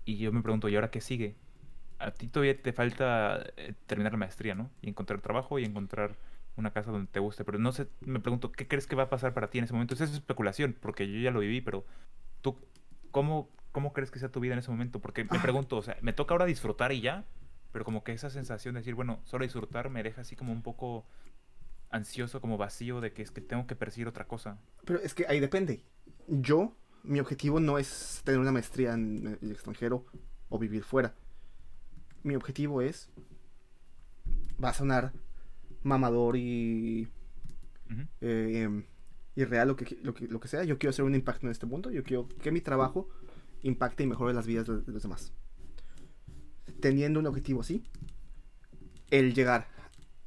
Y 0.05 0.17
yo 0.19 0.33
me 0.33 0.43
pregunto, 0.43 0.69
¿y 0.69 0.75
ahora 0.75 0.91
qué 0.91 1.01
sigue? 1.01 1.37
A 2.03 2.11
ti 2.11 2.29
todavía 2.29 2.61
te 2.61 2.73
falta 2.73 3.45
eh, 3.57 3.75
terminar 3.87 4.13
la 4.13 4.19
maestría, 4.19 4.55
¿no? 4.55 4.71
Y 4.81 4.89
encontrar 4.89 5.21
trabajo 5.21 5.59
y 5.59 5.65
encontrar 5.65 6.17
una 6.57 6.73
casa 6.73 6.91
donde 6.91 7.11
te 7.11 7.21
guste. 7.21 7.45
Pero 7.45 7.59
no 7.59 7.73
sé, 7.73 7.89
me 8.01 8.21
pregunto, 8.21 8.53
¿qué 8.53 8.69
crees 8.69 8.87
que 8.87 8.97
va 8.97 9.05
a 9.05 9.11
pasar 9.11 9.35
para 9.35 9.51
ti 9.51 9.59
en 9.59 9.65
ese 9.65 9.73
momento? 9.73 9.95
Esa 9.95 10.05
es 10.05 10.13
especulación, 10.13 10.77
porque 10.81 11.11
yo 11.11 11.19
ya 11.19 11.31
lo 11.31 11.41
viví, 11.41 11.61
pero 11.61 11.85
tú, 12.41 12.59
¿cómo, 13.11 13.51
cómo 13.73 13.93
crees 13.93 14.11
que 14.11 14.19
sea 14.19 14.31
tu 14.31 14.41
vida 14.41 14.53
en 14.53 14.59
ese 14.59 14.71
momento? 14.71 15.01
Porque 15.01 15.25
me 15.25 15.39
pregunto, 15.39 15.77
o 15.77 15.83
sea, 15.83 15.97
me 16.03 16.13
toca 16.13 16.35
ahora 16.35 16.47
disfrutar 16.47 16.93
y 16.93 17.01
ya, 17.01 17.25
pero 17.73 17.85
como 17.85 18.05
que 18.05 18.13
esa 18.13 18.31
sensación 18.31 18.75
de 18.75 18.81
decir, 18.81 18.95
bueno, 18.95 19.21
solo 19.25 19.45
disfrutar 19.45 19.91
me 19.91 20.03
deja 20.03 20.21
así 20.21 20.37
como 20.37 20.53
un 20.53 20.63
poco 20.63 21.07
ansioso, 21.91 22.41
como 22.41 22.59
vacío 22.59 23.01
de 23.01 23.13
que 23.13 23.23
es 23.23 23.31
que 23.31 23.41
tengo 23.41 23.67
que 23.67 23.77
perseguir 23.77 24.09
otra 24.09 24.27
cosa. 24.27 24.59
Pero 24.85 25.01
es 25.01 25.15
que 25.15 25.27
ahí 25.29 25.41
depende. 25.41 25.85
Yo, 26.27 26.77
mi 27.03 27.21
objetivo 27.21 27.61
no 27.61 27.79
es 27.79 28.23
tener 28.25 28.41
una 28.41 28.53
maestría 28.53 28.95
en 28.95 29.39
el 29.41 29.53
extranjero 29.53 30.07
o 30.49 30.59
vivir 30.59 30.83
fuera. 30.83 31.15
Mi 32.23 32.35
objetivo 32.37 32.83
es... 32.83 33.09
Va 34.63 34.71
a 34.71 34.75
sonar 34.75 35.13
mamador 35.83 36.37
y... 36.37 37.09
Ujú. 37.91 38.03
eh, 38.21 38.63
em, 38.63 38.85
irreal, 39.35 39.69
lo 39.69 39.77
que, 39.77 39.99
lo, 40.03 40.15
que, 40.15 40.29
lo 40.29 40.41
que 40.41 40.49
sea. 40.49 40.65
Yo 40.65 40.79
quiero 40.79 40.91
hacer 40.91 41.05
un 41.05 41.15
impacto 41.15 41.47
en 41.47 41.53
este 41.53 41.67
mundo. 41.67 41.91
Yo 41.91 42.03
quiero 42.05 42.29
que 42.29 42.53
mi 42.53 42.61
trabajo 42.61 43.09
impacte 43.63 44.03
y 44.03 44.07
mejore 44.07 44.35
las 44.35 44.47
vidas 44.47 44.67
de, 44.67 44.81
de 44.81 44.93
los 44.93 45.03
demás. 45.03 45.33
Teniendo 46.81 47.21
un 47.21 47.27
objetivo 47.27 47.61
así, 47.61 47.85
el 49.11 49.35
llegar 49.35 49.69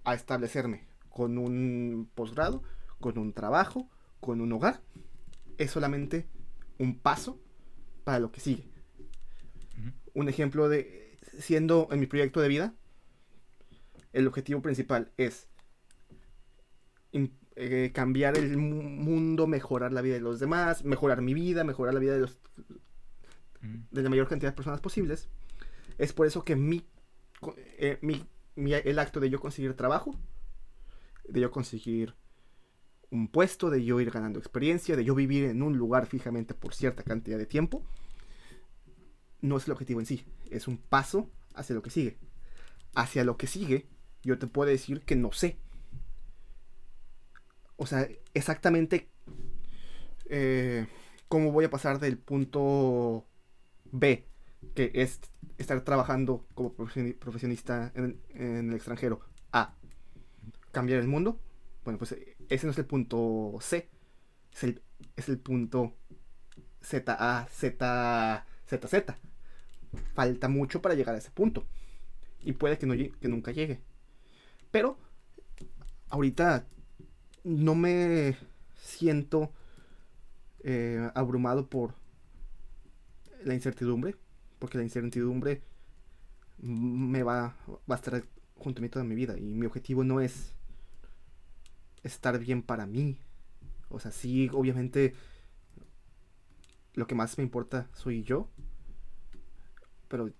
a 0.04 0.14
establecerme 0.14 0.86
con 1.10 1.38
un 1.38 2.10
posgrado, 2.14 2.62
con 3.00 3.18
un 3.18 3.34
trabajo, 3.34 3.90
con 4.20 4.42
un 4.42 4.52
hogar, 4.52 4.82
es 5.58 5.72
solamente 5.72 6.28
un 6.78 6.98
paso 6.98 7.40
para 8.04 8.20
lo 8.20 8.32
que 8.32 8.40
sigue. 8.40 8.66
Un 10.14 10.30
ejemplo 10.30 10.70
de, 10.70 11.05
siendo 11.40 11.88
en 11.92 12.00
mi 12.00 12.08
proyecto 12.08 12.42
de 12.42 12.48
vida, 12.48 12.74
el 14.14 14.28
objetivo 14.28 14.62
principal 14.62 15.12
es 15.18 15.48
eh, 17.58 17.92
cambiar 17.94 18.38
el 18.38 18.58
mu- 18.58 18.82
mundo, 18.84 19.48
mejorar 19.48 19.94
la 19.94 20.02
vida 20.02 20.16
de 20.16 20.20
los 20.22 20.40
demás, 20.40 20.84
mejorar 20.84 21.22
mi 21.22 21.34
vida, 21.34 21.64
mejorar 21.64 21.94
la 21.94 22.00
vida 22.02 22.14
de, 22.14 22.20
los, 22.20 22.40
Ujú. 23.64 23.80
de 23.92 24.02
la 24.04 24.10
mayor 24.10 24.28
cantidad 24.28 24.52
de 24.52 24.56
personas 24.56 24.82
posibles. 24.82 25.30
Es 25.98 26.12
por 26.12 26.28
eso 26.28 26.44
que 26.44 26.56
mi, 26.58 26.84
eh, 27.78 27.98
mi- 28.02 28.26
mi- 28.56 28.74
el 28.74 29.00
acto 29.00 29.20
de 29.22 29.30
yo 29.30 29.40
conseguir 29.40 29.74
trabajo, 29.76 30.16
de 31.28 31.40
yo 31.42 31.52
conseguir 31.52 32.14
un 33.10 33.30
puesto, 33.30 33.70
de 33.70 33.86
yo 33.86 34.02
ir 34.02 34.12
ganando 34.12 34.40
experiencia, 34.40 34.98
de 34.98 35.06
yo 35.06 35.16
vivir 35.16 35.46
en 35.46 35.62
un 35.62 35.78
lugar 35.78 36.08
fijamente 36.08 36.54
por 36.54 36.74
cierta 36.74 37.04
cantidad 37.04 37.38
de 37.38 37.46
tiempo, 37.46 37.86
no 39.42 39.58
es 39.58 39.66
el 39.66 39.74
objetivo 39.74 40.00
en 40.00 40.06
sí, 40.06 40.26
es 40.50 40.68
un 40.68 40.78
paso 40.78 41.30
hacia 41.54 41.76
lo 41.76 41.82
que 41.82 41.90
sigue. 41.90 42.18
Hacia 42.96 43.24
lo 43.24 43.38
que 43.38 43.48
sigue, 43.48 43.88
yo 44.24 44.40
te 44.40 44.48
puedo 44.48 44.70
decir 44.70 45.02
que 45.02 45.16
no 45.16 45.32
sé. 45.32 45.58
O 47.78 47.86
sea, 47.86 48.08
exactamente 48.34 49.10
eh, 50.30 50.88
cómo 51.28 51.52
voy 51.52 51.66
a 51.66 51.70
pasar 51.70 52.00
del 52.00 52.18
punto 52.18 53.26
B, 53.92 54.26
que 54.74 54.92
es 54.94 55.20
estar 55.58 55.82
trabajando 55.82 56.46
como 56.56 56.74
profesioni- 56.76 57.18
profesionista 57.18 57.92
en, 57.96 58.22
el 58.34 58.74
extranjero, 58.74 59.20
a 59.52 59.76
cambiar 60.72 61.00
el 61.00 61.08
mundo. 61.08 61.40
Bueno, 61.84 62.00
pues 62.00 62.16
ese 62.50 62.66
no 62.66 62.72
es 62.72 62.78
el 62.78 62.86
punto 62.86 63.58
C, 63.60 63.90
es 64.54 64.64
el, 64.64 64.82
es 65.16 65.30
el 65.30 65.38
punto 65.38 65.96
ZA, 66.84 67.48
Z, 67.52 68.46
ZZ. 68.68 69.14
Falta 70.14 70.48
mucho 70.48 70.82
para 70.82 70.96
llegar 70.96 71.16
a 71.16 71.20
ese 71.20 71.32
punto. 71.32 71.66
Y 72.42 72.54
puede 72.54 72.78
que, 72.78 72.86
no, 72.86 72.94
que 72.96 73.28
nunca 73.28 73.52
llegue. 73.52 73.80
Pero 74.72 74.98
ahorita 76.10 76.66
no 77.44 77.76
me 77.76 78.38
siento 78.76 79.52
eh, 80.64 81.10
abrumado 81.16 81.68
por 81.68 81.94
la 83.44 83.54
incertidumbre. 83.54 84.16
Porque 84.60 84.78
la 84.78 84.84
incertidumbre 84.84 85.62
me 86.58 87.24
va, 87.24 87.56
va 87.90 87.96
a 87.96 87.98
estar 87.98 88.24
junto 88.58 88.80
a 88.80 88.82
mí 88.82 88.90
toda 88.90 89.06
mi 89.06 89.16
vida. 89.16 89.38
Y 89.38 89.54
mi 89.54 89.66
objetivo 89.66 90.04
no 90.04 90.22
es 90.22 90.54
estar 92.04 92.38
bien 92.40 92.62
para 92.62 92.86
mí. 92.86 93.18
O 93.90 94.00
sea, 94.00 94.12
sí, 94.12 94.50
obviamente 94.54 95.14
lo 96.94 97.08
que 97.08 97.16
más 97.16 97.38
me 97.38 97.44
importa 97.44 97.90
soy 97.94 98.24
yo. 98.24 98.50
Pero 100.08 100.32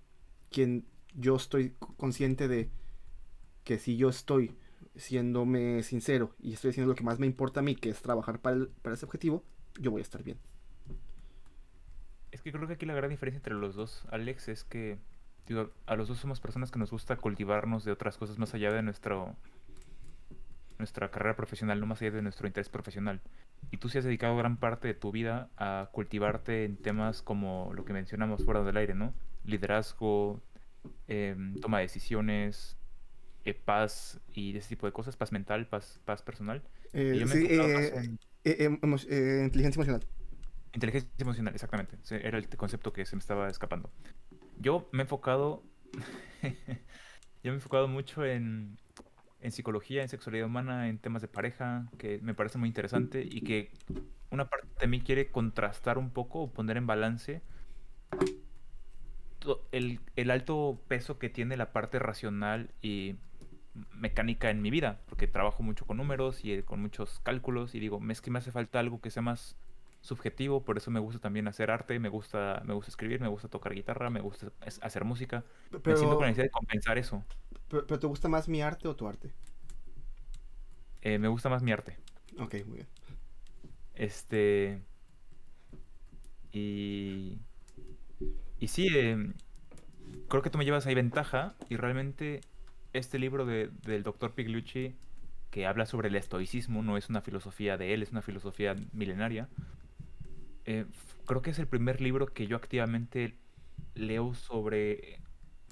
quien 0.50 0.86
yo 1.14 1.36
estoy 1.36 1.74
consciente 1.96 2.48
de 2.48 2.70
que 3.64 3.78
si 3.78 3.96
yo 3.96 4.08
estoy 4.08 4.56
siéndome 4.94 5.82
sincero 5.82 6.34
y 6.40 6.52
estoy 6.52 6.70
haciendo 6.70 6.90
lo 6.92 6.96
que 6.96 7.04
más 7.04 7.18
me 7.18 7.26
importa 7.26 7.60
a 7.60 7.62
mí, 7.62 7.74
que 7.76 7.90
es 7.90 8.00
trabajar 8.02 8.40
para, 8.40 8.56
el- 8.56 8.68
para 8.68 8.94
ese 8.94 9.04
objetivo, 9.04 9.44
yo 9.80 9.90
voy 9.90 10.00
a 10.00 10.02
estar 10.02 10.22
bien. 10.22 10.38
Es 12.30 12.42
que 12.42 12.52
creo 12.52 12.66
que 12.66 12.74
aquí 12.74 12.86
la 12.86 12.94
gran 12.94 13.10
diferencia 13.10 13.38
entre 13.38 13.54
los 13.54 13.74
dos, 13.74 14.04
Alex, 14.10 14.48
es 14.48 14.64
que 14.64 14.98
digo, 15.46 15.70
a 15.86 15.96
los 15.96 16.08
dos 16.08 16.18
somos 16.18 16.40
personas 16.40 16.70
que 16.70 16.78
nos 16.78 16.90
gusta 16.90 17.16
cultivarnos 17.16 17.84
de 17.84 17.92
otras 17.92 18.18
cosas 18.18 18.38
más 18.38 18.54
allá 18.54 18.72
de 18.72 18.82
nuestro 18.82 19.34
nuestra 20.78 21.10
carrera 21.10 21.36
profesional, 21.36 21.80
no 21.80 21.86
más 21.86 22.02
allá 22.02 22.10
de 22.10 22.22
nuestro 22.22 22.46
interés 22.46 22.68
profesional. 22.68 23.20
Y 23.70 23.78
tú 23.78 23.88
sí 23.88 23.98
has 23.98 24.04
dedicado 24.04 24.36
gran 24.36 24.58
parte 24.58 24.88
de 24.88 24.94
tu 24.94 25.10
vida 25.10 25.48
a 25.56 25.88
cultivarte 25.92 26.64
en 26.64 26.76
temas 26.76 27.22
como 27.22 27.72
lo 27.74 27.84
que 27.84 27.94
mencionamos 27.94 28.44
fuera 28.44 28.62
del 28.62 28.76
aire, 28.76 28.94
¿no? 28.94 29.14
Liderazgo, 29.46 30.40
em, 31.08 31.54
toma 31.60 31.78
de 31.78 31.84
decisiones, 31.84 32.76
eh, 33.44 33.54
paz 33.54 34.20
y 34.34 34.56
ese 34.56 34.68
tipo 34.70 34.86
de 34.86 34.92
cosas, 34.92 35.16
paz 35.16 35.32
mental, 35.32 35.66
paz, 35.68 36.00
paz 36.04 36.22
personal. 36.22 36.62
Eh, 36.92 37.16
yo 37.18 37.26
me 37.26 37.34
sí, 37.34 37.46
eh, 37.50 37.90
en 38.44 38.80
emo- 38.80 38.98
inteligencia 39.44 39.78
emocional. 39.78 40.04
Inteligencia 40.72 41.10
emocional, 41.18 41.54
exactamente. 41.54 41.96
Era 42.10 42.38
el 42.38 42.48
concepto 42.48 42.92
que 42.92 43.06
se 43.06 43.16
me 43.16 43.20
estaba 43.20 43.48
escapando. 43.48 43.90
Yo 44.60 44.88
me 44.92 45.00
he 45.00 45.02
enfocado. 45.02 45.62
yo 46.42 46.48
me 47.44 47.50
he 47.50 47.54
enfocado 47.54 47.88
mucho 47.88 48.24
en 48.24 48.76
en 49.40 49.52
psicología, 49.52 50.02
en 50.02 50.08
sexualidad 50.08 50.46
humana, 50.46 50.88
en 50.88 50.98
temas 50.98 51.22
de 51.22 51.28
pareja, 51.28 51.86
que 51.98 52.18
me 52.22 52.34
parece 52.34 52.58
muy 52.58 52.68
interesante 52.68 53.22
y 53.22 53.42
que 53.42 53.70
una 54.30 54.48
parte 54.48 54.66
de 54.80 54.86
mí 54.88 55.00
quiere 55.00 55.30
contrastar 55.30 55.98
un 55.98 56.10
poco 56.10 56.40
o 56.42 56.52
poner 56.52 56.76
en 56.76 56.86
balance 56.86 57.42
el, 59.72 60.00
el 60.16 60.30
alto 60.30 60.80
peso 60.88 61.18
que 61.18 61.28
tiene 61.28 61.56
la 61.56 61.72
parte 61.72 61.98
racional 61.98 62.70
y 62.82 63.16
mecánica 63.92 64.50
en 64.50 64.62
mi 64.62 64.70
vida, 64.70 65.00
porque 65.08 65.26
trabajo 65.26 65.62
mucho 65.62 65.86
con 65.86 65.98
números 65.98 66.44
y 66.44 66.52
eh, 66.52 66.64
con 66.64 66.80
muchos 66.80 67.20
cálculos 67.20 67.74
y 67.74 67.80
digo, 67.80 68.00
es 68.08 68.20
que 68.20 68.30
me 68.30 68.38
hace 68.38 68.52
falta 68.52 68.78
algo 68.78 69.00
que 69.00 69.10
sea 69.10 69.22
más 69.22 69.56
subjetivo, 70.00 70.64
por 70.64 70.76
eso 70.76 70.90
me 70.90 71.00
gusta 71.00 71.20
también 71.20 71.48
hacer 71.48 71.70
arte, 71.70 71.98
me 71.98 72.08
gusta, 72.08 72.62
me 72.64 72.74
gusta 72.74 72.90
escribir, 72.90 73.20
me 73.20 73.28
gusta 73.28 73.48
tocar 73.48 73.74
guitarra, 73.74 74.08
me 74.08 74.20
gusta 74.20 74.52
hacer 74.80 75.04
música. 75.04 75.44
Me 75.70 75.96
siento 75.96 76.14
con 76.14 76.22
la 76.22 76.28
necesidad 76.28 76.44
de 76.44 76.50
compensar 76.50 76.98
eso. 76.98 77.24
Pero, 77.68 77.84
¿Te 77.86 78.06
gusta 78.06 78.28
más 78.28 78.48
mi 78.48 78.62
arte 78.62 78.86
o 78.86 78.94
tu 78.94 79.08
arte? 79.08 79.32
Eh, 81.02 81.18
me 81.18 81.28
gusta 81.28 81.48
más 81.48 81.62
mi 81.62 81.72
arte. 81.72 81.98
Ok, 82.38 82.54
muy 82.66 82.76
bien. 82.76 82.88
Este. 83.94 84.80
Y. 86.52 87.38
Y 88.58 88.68
sí, 88.68 88.88
em, 88.92 89.34
creo 90.28 90.42
que 90.42 90.50
tú 90.50 90.58
me 90.58 90.64
llevas 90.64 90.86
ahí 90.86 90.94
ventaja 90.94 91.54
y 91.68 91.76
realmente 91.76 92.40
este 92.92 93.18
libro 93.18 93.44
de, 93.44 93.70
del 93.82 94.02
doctor 94.02 94.32
Pigliucci 94.32 94.94
que 95.50 95.66
habla 95.66 95.86
sobre 95.86 96.08
el 96.08 96.16
estoicismo, 96.16 96.82
no 96.82 96.96
es 96.96 97.08
una 97.08 97.20
filosofía 97.20 97.76
de 97.76 97.94
él, 97.94 98.02
es 98.02 98.10
una 98.10 98.22
filosofía 98.22 98.74
milenaria. 98.92 99.48
Eh, 100.64 100.84
creo 101.26 101.42
que 101.42 101.50
es 101.50 101.58
el 101.58 101.66
primer 101.66 102.00
libro 102.00 102.26
que 102.26 102.46
yo 102.46 102.56
activamente 102.56 103.36
leo 103.94 104.34
sobre, 104.34 105.20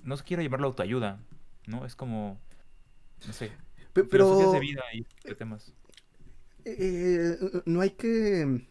no 0.03 0.17
quiero 0.19 0.43
llamarlo 0.43 0.69
autoayuda, 0.69 1.21
¿no? 1.67 1.85
Es 1.85 1.97
como, 1.97 2.41
no 3.27 3.33
sé, 3.33 3.51
pero, 3.93 4.09
filosofías 4.09 4.53
de 4.53 4.61
vida 4.61 4.83
y 4.93 5.07
de 5.29 5.35
temas. 5.35 5.73
Eh, 6.65 7.37
no 7.67 7.81
hay 7.81 7.91
que 7.91 8.67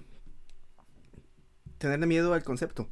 tenerle 1.78 2.08
miedo 2.08 2.34
al 2.34 2.44
concepto. 2.44 2.90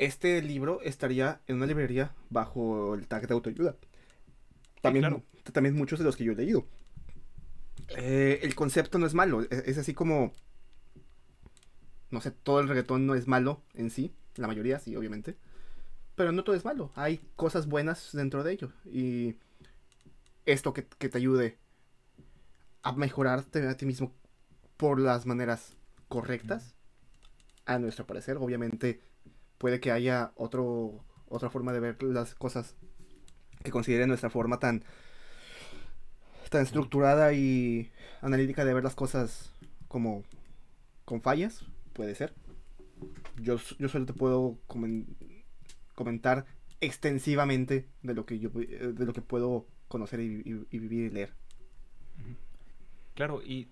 Este 0.00 0.40
libro 0.40 0.80
estaría 0.80 1.42
en 1.46 1.56
una 1.56 1.66
librería 1.66 2.14
bajo 2.30 2.94
el 2.94 3.06
tag 3.06 3.28
de 3.28 3.34
autoayuda. 3.34 3.76
También, 4.80 5.22
también 5.52 5.74
muchos 5.74 5.98
de 5.98 6.06
los 6.06 6.16
que 6.16 6.24
yo 6.24 6.32
he 6.32 6.36
leído. 6.36 6.64
Eh, 7.98 8.40
el 8.42 8.54
concepto 8.54 8.98
no 8.98 9.04
es 9.04 9.12
malo, 9.12 9.42
e-, 9.42 9.48
es, 9.66 9.76
así 9.76 9.92
como... 9.92 10.32
No 12.08 12.22
sé, 12.22 12.30
todo 12.30 12.60
el 12.60 12.68
reggaetón 12.68 13.06
no 13.06 13.14
es 13.14 13.28
malo 13.28 13.62
en 13.74 13.90
sí, 13.90 14.14
la 14.36 14.46
mayoría 14.46 14.78
sí, 14.78 14.96
obviamente. 14.96 15.36
Pero 16.14 16.32
no 16.32 16.44
todo 16.44 16.56
es 16.56 16.64
malo, 16.64 16.92
hay 16.94 17.20
cosas 17.36 17.66
buenas 17.66 18.08
dentro 18.14 18.42
de 18.42 18.52
ello. 18.52 18.72
Y 18.86 19.36
esto 20.46 20.72
que, 20.72 20.80
te 20.82 21.18
ayude 21.18 21.58
a 22.82 22.92
mejorarte 22.92 23.68
a 23.68 23.76
ti 23.76 23.84
mismo 23.84 24.14
por 24.78 24.98
las 24.98 25.26
maneras 25.26 25.76
correctas, 26.08 26.74
a 27.66 27.78
nuestro 27.78 28.06
parecer, 28.06 28.38
obviamente 28.38 29.09
puede 29.60 29.78
que 29.78 29.92
haya 29.92 30.32
otro, 30.36 31.04
otra 31.28 31.50
forma 31.50 31.74
de 31.74 31.80
ver 31.80 32.02
las 32.02 32.34
cosas 32.34 32.74
que 33.62 33.70
considere 33.70 34.06
nuestra 34.06 34.30
forma 34.30 34.58
tan, 34.58 34.82
tan 36.48 36.62
estructurada 36.62 37.34
y 37.34 37.92
analítica 38.22 38.64
de 38.64 38.72
ver 38.72 38.82
las 38.82 38.94
cosas 38.94 39.52
como 39.86 40.24
con 41.04 41.20
fallas, 41.20 41.66
puede 41.92 42.14
ser. 42.14 42.32
Yo, 43.36 43.56
yo 43.78 43.90
solo 43.90 44.06
te 44.06 44.14
puedo 44.14 44.56
comentar 45.94 46.46
extensivamente 46.80 47.86
de 48.02 48.14
lo 48.14 48.24
que 48.24 48.38
yo 48.38 48.48
de 48.48 49.04
lo 49.04 49.12
que 49.12 49.20
puedo 49.20 49.66
conocer 49.88 50.20
y, 50.20 50.42
vivir 50.70 51.04
y 51.06 51.10
leer. 51.10 51.34
Claro, 53.14 53.42
y 53.42 53.68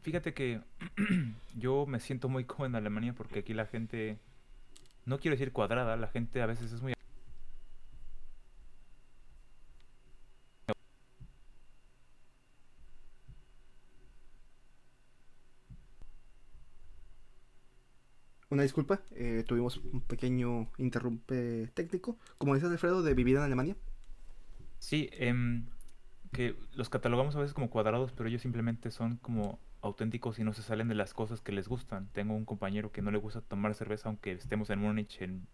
fíjate 0.00 0.34
que 0.34 0.60
yo 1.54 1.86
me 1.86 2.00
siento 2.00 2.28
muy 2.28 2.44
cómodo 2.46 2.66
en 2.66 2.74
Alemania 2.74 3.12
porque 3.12 3.40
aquí 3.40 3.54
la 3.54 3.66
gente, 3.66 4.18
no 5.08 5.18
quiero 5.18 5.34
decir 5.34 5.52
cuadrada, 5.52 5.96
la 5.96 6.08
gente 6.08 6.42
a 6.42 6.46
veces 6.46 6.70
es 6.70 6.82
muy 6.82 6.92
Una 18.50 18.62
disculpa, 18.62 19.02
eh, 19.14 19.44
tuvimos 19.46 19.76
un 19.76 20.00
pequeño 20.00 20.70
interrumpe 20.78 21.70
técnico. 21.74 22.18
Como 22.38 22.54
dices, 22.54 22.70
Alfredo, 22.70 23.02
de 23.02 23.12
vivir 23.12 23.36
en 23.36 23.42
Alemania. 23.42 23.76
Sí, 24.78 25.10
em, 25.12 25.66
que 26.32 26.56
los 26.74 26.88
catalogamos 26.88 27.36
a 27.36 27.40
veces 27.40 27.52
como 27.52 27.68
cuadrados, 27.68 28.12
pero 28.12 28.28
ellos 28.28 28.40
simplemente 28.40 28.90
son 28.90 29.18
como 29.18 29.60
auténticos 29.80 30.38
y 30.38 30.44
no 30.44 30.52
se 30.52 30.62
salen 30.62 30.88
de 30.88 30.94
las 30.94 31.14
cosas 31.14 31.40
que 31.40 31.52
les 31.52 31.68
gustan. 31.68 32.08
Tengo 32.12 32.34
un 32.34 32.44
compañero 32.44 32.92
que 32.92 33.02
no 33.02 33.10
le 33.10 33.18
gusta 33.18 33.40
tomar 33.40 33.74
cerveza, 33.74 34.08
aunque 34.08 34.32
estemos 34.32 34.70
en 34.70 34.80
Múnich, 34.80 35.20
en, 35.20 35.46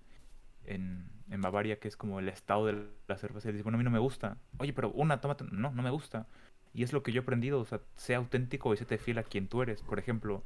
en, 0.66 1.40
Bavaria, 1.40 1.78
que 1.78 1.88
es 1.88 1.96
como 1.96 2.20
el 2.20 2.28
estado 2.28 2.66
de 2.66 2.86
la 3.06 3.16
cerveza. 3.16 3.48
Y 3.48 3.52
dice, 3.52 3.62
bueno, 3.62 3.76
a 3.76 3.78
mí 3.78 3.84
no 3.84 3.90
me 3.90 3.98
gusta. 3.98 4.38
Oye, 4.58 4.72
pero 4.72 4.90
una, 4.92 5.20
tómate. 5.20 5.44
No, 5.50 5.70
no 5.72 5.82
me 5.82 5.90
gusta. 5.90 6.26
Y 6.72 6.82
es 6.82 6.92
lo 6.92 7.02
que 7.02 7.12
yo 7.12 7.20
he 7.20 7.22
aprendido, 7.22 7.60
o 7.60 7.64
sea, 7.64 7.80
sea 7.96 8.18
auténtico 8.18 8.72
y 8.74 8.76
te 8.76 8.98
fiel 8.98 9.18
a 9.18 9.22
quien 9.22 9.46
tú 9.48 9.62
eres. 9.62 9.82
Por 9.82 9.98
ejemplo, 9.98 10.42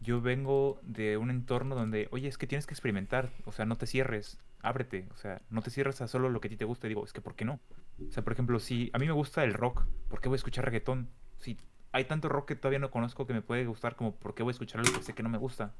yo 0.00 0.20
vengo 0.20 0.78
de 0.82 1.16
un 1.16 1.30
entorno 1.30 1.74
donde, 1.74 2.08
oye, 2.12 2.28
es 2.28 2.38
que 2.38 2.46
tienes 2.46 2.66
que 2.66 2.74
experimentar, 2.74 3.30
o 3.44 3.52
sea, 3.52 3.64
no 3.64 3.76
te 3.76 3.86
cierres, 3.86 4.38
ábrete, 4.62 5.08
o 5.12 5.16
sea, 5.16 5.42
no 5.50 5.62
te 5.62 5.70
cierres 5.70 6.00
a 6.00 6.08
solo 6.08 6.28
lo 6.28 6.40
que 6.40 6.48
a 6.48 6.50
ti 6.50 6.56
te 6.56 6.64
gusta. 6.64 6.86
Digo, 6.86 7.04
es 7.04 7.12
que, 7.12 7.20
¿por 7.20 7.34
qué 7.34 7.44
no? 7.44 7.60
O 8.08 8.12
sea, 8.12 8.22
por 8.22 8.32
ejemplo, 8.32 8.60
si 8.60 8.90
a 8.92 8.98
mí 8.98 9.06
me 9.06 9.12
gusta 9.12 9.44
el 9.44 9.54
rock, 9.54 9.86
¿por 10.08 10.20
qué 10.20 10.28
voy 10.28 10.36
a 10.36 10.36
escuchar 10.36 10.64
reggaetón? 10.64 11.08
Si 11.38 11.58
hay 11.94 12.06
tanto 12.06 12.28
rock 12.28 12.48
que 12.48 12.56
todavía 12.56 12.80
no 12.80 12.90
conozco 12.90 13.24
que 13.24 13.32
me 13.32 13.40
puede 13.40 13.66
gustar, 13.66 13.94
como, 13.94 14.16
¿por 14.16 14.34
qué 14.34 14.42
voy 14.42 14.50
a 14.50 14.54
escuchar 14.54 14.80
algo 14.80 14.92
que 14.98 15.04
sé 15.04 15.14
que 15.14 15.22
no 15.22 15.28
me 15.28 15.38
gusta? 15.38 15.72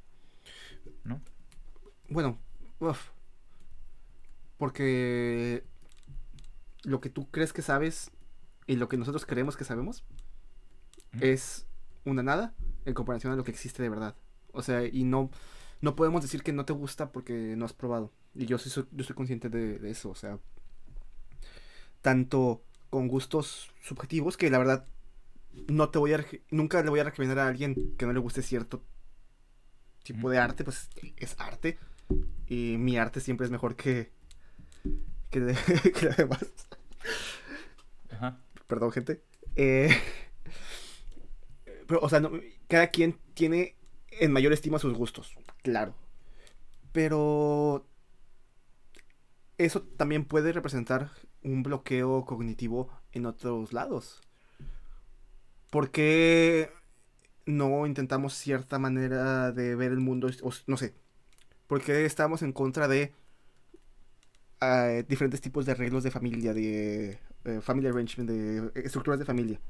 ¿No? 1.02 1.20
Bueno, 2.08 2.38
uf, 2.78 3.10
porque 4.56 5.64
lo 6.84 7.00
que 7.00 7.10
tú 7.10 7.28
crees 7.32 7.52
que 7.52 7.62
sabes 7.62 8.12
y 8.68 8.76
lo 8.76 8.88
que 8.88 8.96
nosotros 8.96 9.26
creemos 9.26 9.56
que 9.56 9.64
sabemos 9.64 10.04
es 11.20 11.66
una 12.04 12.22
nada 12.22 12.54
en 12.84 12.94
comparación 12.94 13.32
a 13.32 13.36
lo 13.36 13.42
que 13.42 13.50
existe 13.50 13.82
de 13.82 13.88
verdad. 13.88 14.14
O 14.52 14.62
sea, 14.62 14.86
y 14.86 15.02
no, 15.02 15.32
no 15.80 15.96
podemos 15.96 16.22
decir 16.22 16.44
que 16.44 16.52
no 16.52 16.64
te 16.64 16.72
gusta 16.72 17.10
porque 17.10 17.56
no 17.56 17.64
has 17.64 17.72
probado. 17.72 18.12
Y 18.36 18.46
yo 18.46 18.58
soy, 18.58 18.86
yo 18.92 19.02
soy 19.02 19.16
consciente 19.16 19.48
de, 19.48 19.90
eso. 19.90 20.10
O 20.10 20.14
sea, 20.14 20.38
tanto 22.02 22.62
con 22.88 23.08
gustos 23.08 23.72
subjetivos 23.80 24.36
que 24.36 24.48
la 24.48 24.58
verdad 24.58 24.86
no 25.68 25.90
te 25.90 25.98
voy 25.98 26.12
a 26.12 26.24
nunca 26.50 26.82
le 26.82 26.90
voy 26.90 27.00
a 27.00 27.04
recomendar 27.04 27.38
a 27.38 27.48
alguien 27.48 27.94
que 27.96 28.06
no 28.06 28.12
le 28.12 28.20
guste 28.20 28.42
cierto 28.42 28.84
tipo 30.02 30.30
de 30.30 30.38
arte, 30.38 30.64
pues 30.64 30.88
es 31.16 31.34
arte. 31.38 31.78
Y 32.46 32.76
mi 32.78 32.98
arte 32.98 33.20
siempre 33.20 33.46
es 33.46 33.50
mejor 33.50 33.74
que, 33.74 34.12
que, 35.30 35.40
de, 35.40 35.54
que 35.92 36.08
demás. 36.10 36.46
Perdón, 38.66 38.92
gente. 38.92 39.22
Eh, 39.56 39.90
pero, 41.86 42.00
o 42.00 42.08
sea, 42.08 42.22
cada 42.68 42.88
quien 42.88 43.18
tiene 43.34 43.76
en 44.10 44.32
mayor 44.32 44.52
estima 44.52 44.78
sus 44.78 44.94
gustos, 44.94 45.34
claro. 45.62 45.94
Pero 46.92 47.86
eso 49.58 49.82
también 49.82 50.24
puede 50.24 50.52
representar 50.52 51.10
un 51.42 51.62
bloqueo 51.62 52.24
cognitivo 52.24 52.90
en 53.12 53.26
otros 53.26 53.72
lados. 53.72 54.20
¿Por 55.74 55.90
qué 55.90 56.70
no 57.46 57.84
intentamos 57.84 58.34
cierta 58.34 58.78
manera 58.78 59.50
de 59.50 59.74
ver 59.74 59.90
el 59.90 59.98
mundo? 59.98 60.30
no 60.68 60.76
sé. 60.76 60.94
¿Por 61.66 61.82
qué 61.82 62.04
estamos 62.04 62.42
en 62.42 62.52
contra 62.52 62.86
de 62.86 63.12
eh, 64.60 65.04
diferentes 65.08 65.40
tipos 65.40 65.66
de 65.66 65.72
arreglos 65.72 66.04
de 66.04 66.12
familia, 66.12 66.54
de 66.54 67.18
eh, 67.44 67.60
family 67.60 67.88
arrangement, 67.88 68.30
de 68.30 68.70
estructuras 68.84 69.18
de 69.18 69.24
familia? 69.24 69.60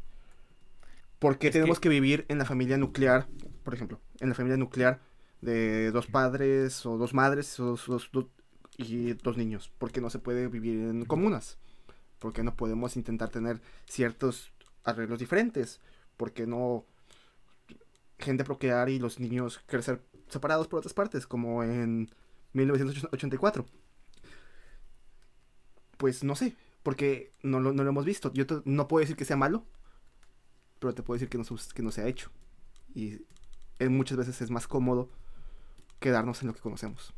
¿Por 1.18 1.38
qué 1.38 1.50
tenemos 1.50 1.80
que... 1.80 1.88
vivir 1.88 2.26
en 2.28 2.36
la 2.36 2.44
familia 2.44 2.76
nuclear, 2.76 3.26
por 3.62 3.72
ejemplo, 3.72 3.98
en 4.20 4.28
la 4.28 4.34
familia 4.34 4.58
nuclear 4.58 5.00
de 5.40 5.90
dos 5.90 6.06
padres 6.06 6.84
o 6.84 6.98
dos 6.98 7.14
madres 7.14 7.56
y 8.76 9.14
dos 9.14 9.38
niños? 9.38 9.72
¿Por 9.78 9.90
qué 9.90 10.02
no 10.02 10.10
se 10.10 10.18
puede 10.18 10.48
vivir 10.48 10.80
en 10.80 11.06
comunas? 11.06 11.56
¿Por 12.18 12.34
qué 12.34 12.42
no 12.42 12.54
podemos 12.54 12.94
intentar 12.98 13.30
tener 13.30 13.62
ciertos 13.86 14.52
arreglos 14.84 15.18
diferentes? 15.18 15.80
¿Por 16.16 16.32
qué 16.32 16.46
no 16.46 16.84
gente 18.18 18.44
procrear 18.44 18.88
y 18.88 18.98
los 18.98 19.20
niños 19.20 19.60
crecer 19.66 20.02
separados 20.28 20.68
por 20.68 20.78
otras 20.78 20.94
partes, 20.94 21.26
como 21.26 21.62
en 21.62 22.10
1984? 22.52 23.66
Pues 25.96 26.24
no 26.24 26.36
sé, 26.36 26.56
porque 26.82 27.32
no 27.42 27.60
lo, 27.60 27.72
no 27.72 27.84
lo 27.84 27.90
hemos 27.90 28.04
visto. 28.04 28.32
Yo 28.32 28.44
no 28.64 28.88
puedo 28.88 29.00
decir 29.00 29.16
que 29.16 29.24
sea 29.24 29.36
malo, 29.36 29.64
pero 30.78 30.94
te 30.94 31.02
puedo 31.02 31.16
decir 31.16 31.28
que 31.28 31.38
no, 31.38 31.44
que 31.74 31.82
no 31.82 31.90
se 31.90 32.02
ha 32.02 32.08
hecho. 32.08 32.30
Y 32.94 33.20
muchas 33.80 34.18
veces 34.18 34.40
es 34.40 34.50
más 34.50 34.68
cómodo 34.68 35.10
quedarnos 36.00 36.42
en 36.42 36.48
lo 36.48 36.54
que 36.54 36.60
conocemos. 36.60 37.14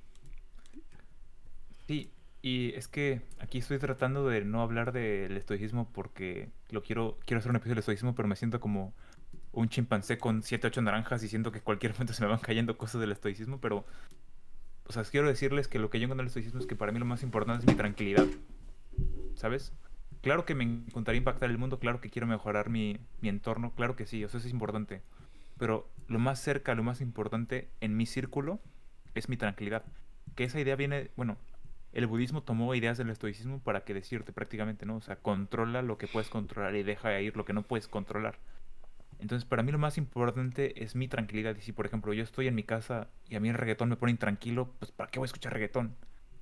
Sí, 1.87 2.11
Y 2.47 2.73
es 2.77 2.87
que 2.87 3.23
aquí 3.41 3.59
estoy 3.59 3.81
tratando 3.81 4.29
de 4.29 4.45
no 4.45 4.63
hablar 4.63 4.93
del 4.93 5.37
estoicismo 5.37 5.91
porque 5.93 6.49
lo 6.71 6.81
quiero, 6.81 7.19
quiero 7.27 7.41
hacer 7.41 7.51
un 7.51 7.57
episodio 7.57 7.75
del 7.75 7.81
estoicismo, 7.81 8.15
pero 8.15 8.29
me 8.29 8.37
siento 8.37 8.61
como 8.61 8.95
un 9.51 9.69
chimpancé 9.69 10.17
con 10.17 10.45
7, 10.45 10.69
8 10.69 10.81
naranjas 10.83 11.25
y 11.25 11.29
siento 11.29 11.51
que 11.51 11.61
cualquier 11.61 11.93
momento 11.95 12.13
se 12.13 12.23
me 12.23 12.29
van 12.29 12.39
cayendo 12.39 12.79
cosas 12.79 13.01
del 13.01 13.11
estoicismo, 13.11 13.61
pero, 13.61 13.85
o 14.87 14.93
sea, 14.93 15.03
quiero 15.03 15.27
decirles 15.27 15.67
que 15.67 15.81
lo 15.81 15.91
que 15.91 15.99
yo 15.99 16.05
encuentro 16.05 16.23
el 16.23 16.29
estoicismo 16.29 16.61
es 16.61 16.67
que 16.67 16.77
para 16.77 16.93
mí 16.93 17.01
lo 17.01 17.05
más 17.05 17.25
importante 17.25 17.65
es 17.65 17.69
mi 17.69 17.75
tranquilidad, 17.75 18.29
¿sabes? 19.35 19.73
Claro 20.23 20.45
que 20.45 20.55
me 20.55 20.63
encantaría 20.63 21.19
impactar 21.19 21.51
el 21.51 21.59
mundo, 21.59 21.81
claro 21.81 22.01
que 22.01 22.11
quiero 22.11 22.29
mejorar 22.29 22.71
mi, 22.71 23.01
mi 23.23 23.29
entorno, 23.29 23.73
claro 23.75 23.97
que 23.97 24.07
sí, 24.07 24.25
o 24.25 24.29
sea, 24.29 24.39
eso 24.39 24.47
es 24.47 24.53
importante, 24.53 25.03
pero 25.59 25.91
lo 26.07 26.21
más 26.21 26.41
cerca, 26.41 26.77
lo 26.77 26.85
más 26.85 27.01
importante 27.01 27.71
en 27.81 27.97
mi 27.97 28.07
círculo 28.07 28.61
es 29.17 29.29
mi 29.29 29.37
tranquilidad. 29.37 29.85
Que 30.37 30.45
esa 30.45 30.61
idea 30.61 30.77
viene, 30.77 31.11
bueno, 31.17 31.39
el 31.97 32.07
budismo 32.07 32.43
tomó 32.43 32.75
ideas 32.75 32.99
del 32.99 33.09
estoicismo 33.09 33.59
para 33.59 33.81
que 33.85 33.95
decirte 33.95 34.31
prácticamente, 34.31 34.85
¿no? 34.85 34.97
O 34.97 35.01
sea, 35.01 35.17
controla 35.17 35.81
lo 35.81 35.97
que 35.97 36.07
puedes 36.07 36.29
controlar 36.29 36.77
y 36.77 36.83
deja 36.83 37.19
ir 37.23 37.35
lo 37.39 37.47
que 37.47 37.55
no 37.55 37.63
puedes 37.63 37.89
controlar. 37.89 38.39
Entonces, 39.19 39.49
para 39.49 39.63
mí 39.63 39.73
lo 39.73 39.79
más 39.79 39.97
importante 39.97 40.85
es 40.85 40.95
mi 40.95 41.09
tranquilidad. 41.09 41.57
Y 41.57 41.63
si, 41.63 41.73
por 41.73 41.87
ejemplo, 41.87 42.13
yo 42.13 42.23
estoy 42.23 42.49
en 42.49 42.55
mi 42.55 42.65
casa 42.65 43.09
y 43.31 43.37
a 43.37 43.41
mí 43.41 43.49
el 43.49 43.55
reggaetón 43.55 43.89
me 43.89 43.97
pone 43.97 44.13
intranquilo, 44.13 44.75
pues 44.79 44.93
¿para 44.93 45.11
qué 45.11 45.19
voy 45.19 45.25
a 45.25 45.29
escuchar 45.29 45.55
reggaetón? 45.55 45.97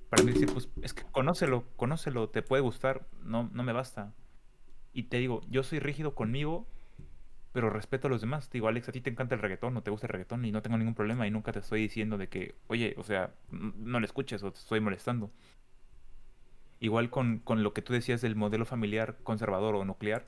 Para 0.09 0.23
mí 0.23 0.33
decir, 0.33 0.51
pues 0.51 0.67
es 0.81 0.93
que 0.93 1.03
conócelo, 1.03 1.63
conócelo, 1.77 2.27
te 2.27 2.41
puede 2.41 2.61
gustar, 2.61 3.07
no, 3.23 3.49
no 3.53 3.63
me 3.63 3.71
basta. 3.71 4.13
Y 4.91 5.03
te 5.03 5.19
digo, 5.19 5.39
yo 5.47 5.63
soy 5.63 5.79
rígido 5.79 6.15
conmigo, 6.15 6.67
pero 7.55 7.69
respeto 7.69 8.07
a 8.07 8.09
los 8.09 8.19
demás. 8.19 8.49
Te 8.49 8.57
digo, 8.57 8.67
Alex, 8.67 8.89
a 8.89 8.91
ti 8.91 8.99
te 8.99 9.09
encanta 9.09 9.33
el 9.33 9.39
reggaetón, 9.39 9.73
no 9.73 9.81
te 9.81 9.89
gusta 9.89 10.07
el 10.07 10.11
reggaetón 10.11 10.43
y 10.43 10.51
no 10.51 10.61
tengo 10.61 10.77
ningún 10.77 10.93
problema 10.93 11.25
y 11.25 11.31
nunca 11.31 11.53
te 11.53 11.59
estoy 11.59 11.79
diciendo 11.79 12.17
de 12.17 12.27
que, 12.27 12.53
oye, 12.67 12.95
o 12.97 13.03
sea, 13.03 13.31
no 13.49 14.01
le 14.01 14.05
escuches 14.05 14.43
o 14.43 14.51
te 14.51 14.59
estoy 14.59 14.81
molestando. 14.81 15.31
Igual 16.81 17.09
con, 17.09 17.39
con 17.39 17.63
lo 17.63 17.73
que 17.73 17.81
tú 17.81 17.93
decías 17.93 18.19
del 18.19 18.35
modelo 18.35 18.65
familiar 18.65 19.15
conservador 19.23 19.75
o 19.75 19.85
nuclear. 19.85 20.25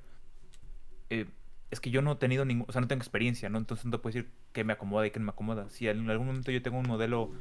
Eh, 1.10 1.26
es 1.70 1.82
que 1.82 1.90
yo 1.90 2.02
no 2.02 2.14
he 2.14 2.16
tenido 2.16 2.46
ningún, 2.46 2.66
o 2.70 2.72
sea, 2.72 2.80
no 2.80 2.88
tengo 2.88 3.02
experiencia, 3.02 3.50
¿no? 3.50 3.58
Entonces 3.58 3.86
no 3.86 3.92
te 3.92 3.98
puedo 3.98 4.14
decir 4.14 4.32
que 4.54 4.64
me 4.64 4.72
acomoda 4.72 5.06
y 5.06 5.12
que 5.12 5.20
no 5.20 5.26
me 5.26 5.32
acomoda. 5.32 5.70
Si 5.70 5.90
en 5.90 6.10
algún 6.10 6.28
momento 6.28 6.50
yo 6.52 6.62
tengo 6.62 6.80
un 6.80 6.88
modelo 6.88 7.34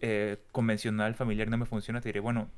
eh, 0.00 0.38
convencional, 0.52 1.14
familiar, 1.14 1.50
no 1.50 1.58
me 1.58 1.66
funciona, 1.66 2.00
te 2.00 2.08
diré, 2.08 2.20
bueno, 2.20 2.48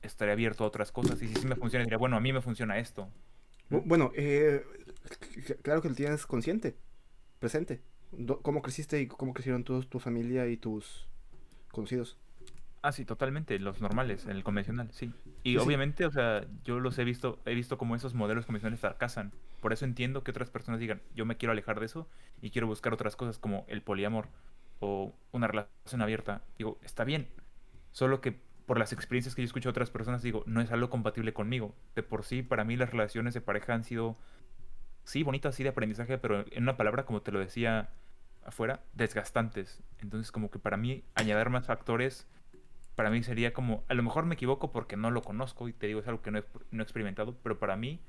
estaré 0.00 0.32
abierto 0.32 0.64
a 0.64 0.68
otras 0.68 0.90
cosas. 0.90 1.20
Y 1.20 1.28
si 1.28 1.34
sí 1.34 1.46
me 1.46 1.54
funciona, 1.54 1.84
diré, 1.84 1.98
bueno, 1.98 2.16
a 2.16 2.20
mí 2.20 2.32
me 2.32 2.40
funciona 2.40 2.78
esto. 2.78 3.10
Bueno, 3.68 4.10
eh, 4.14 4.64
claro 5.62 5.82
que 5.82 5.88
lo 5.88 5.94
tienes 5.94 6.26
consciente, 6.26 6.76
presente. 7.38 7.82
¿Cómo 8.42 8.60
creciste 8.60 9.00
y 9.00 9.06
cómo 9.06 9.32
crecieron 9.32 9.64
todos 9.64 9.88
tu 9.88 9.98
familia 9.98 10.46
y 10.46 10.56
tus 10.56 11.08
conocidos? 11.70 12.18
Ah, 12.82 12.90
sí, 12.90 13.04
totalmente, 13.04 13.58
los 13.60 13.80
normales, 13.80 14.26
el 14.26 14.42
convencional, 14.42 14.90
sí. 14.92 15.12
Y 15.44 15.56
obviamente, 15.56 16.04
o 16.04 16.10
sea, 16.10 16.44
yo 16.64 16.80
los 16.80 16.98
he 16.98 17.04
visto, 17.04 17.38
he 17.46 17.54
visto 17.54 17.78
como 17.78 17.94
esos 17.94 18.12
modelos 18.12 18.44
convencionales 18.44 18.80
fracasan. 18.80 19.32
Por 19.60 19.72
eso 19.72 19.84
entiendo 19.84 20.24
que 20.24 20.32
otras 20.32 20.50
personas 20.50 20.80
digan, 20.80 21.00
yo 21.14 21.24
me 21.24 21.36
quiero 21.36 21.52
alejar 21.52 21.78
de 21.78 21.86
eso 21.86 22.08
y 22.40 22.50
quiero 22.50 22.66
buscar 22.66 22.92
otras 22.92 23.14
cosas 23.14 23.38
como 23.38 23.64
el 23.68 23.82
poliamor 23.82 24.28
o 24.80 25.14
una 25.30 25.46
relación 25.46 26.02
abierta. 26.02 26.42
Digo, 26.58 26.78
está 26.82 27.04
bien. 27.04 27.28
Solo 27.92 28.20
que 28.20 28.40
por 28.66 28.78
las 28.78 28.92
experiencias 28.92 29.36
que 29.36 29.42
yo 29.42 29.46
escucho 29.46 29.68
de 29.68 29.70
otras 29.70 29.90
personas, 29.90 30.22
digo, 30.22 30.42
no 30.46 30.60
es 30.60 30.72
algo 30.72 30.90
compatible 30.90 31.32
conmigo. 31.32 31.76
De 31.94 32.02
por 32.02 32.24
sí, 32.24 32.42
para 32.42 32.64
mí 32.64 32.76
las 32.76 32.90
relaciones 32.90 33.32
de 33.32 33.40
pareja 33.40 33.74
han 33.74 33.84
sido, 33.84 34.16
sí, 35.04 35.22
bonitas, 35.22 35.54
sí, 35.54 35.62
de 35.62 35.70
aprendizaje, 35.70 36.18
pero 36.18 36.44
en 36.50 36.62
una 36.62 36.76
palabra, 36.76 37.04
como 37.04 37.22
te 37.22 37.32
lo 37.32 37.38
decía 37.38 37.90
afuera, 38.44 38.82
desgastantes. 38.92 39.82
Entonces, 40.00 40.32
como 40.32 40.50
que 40.50 40.58
para 40.58 40.76
mí, 40.76 41.04
añadir 41.14 41.50
más 41.50 41.66
factores 41.66 42.26
para 42.94 43.10
mí 43.10 43.22
sería 43.22 43.52
como, 43.52 43.84
a 43.88 43.94
lo 43.94 44.02
mejor 44.02 44.26
me 44.26 44.34
equivoco 44.34 44.70
porque 44.70 44.96
no 44.96 45.10
lo 45.10 45.22
conozco 45.22 45.68
y 45.68 45.72
te 45.72 45.86
digo, 45.86 46.00
es 46.00 46.08
algo 46.08 46.22
que 46.22 46.30
no 46.30 46.38
he, 46.38 46.44
no 46.70 46.82
he 46.82 46.84
experimentado, 46.84 47.36
pero 47.42 47.58
para 47.58 47.76
mí, 47.76 48.00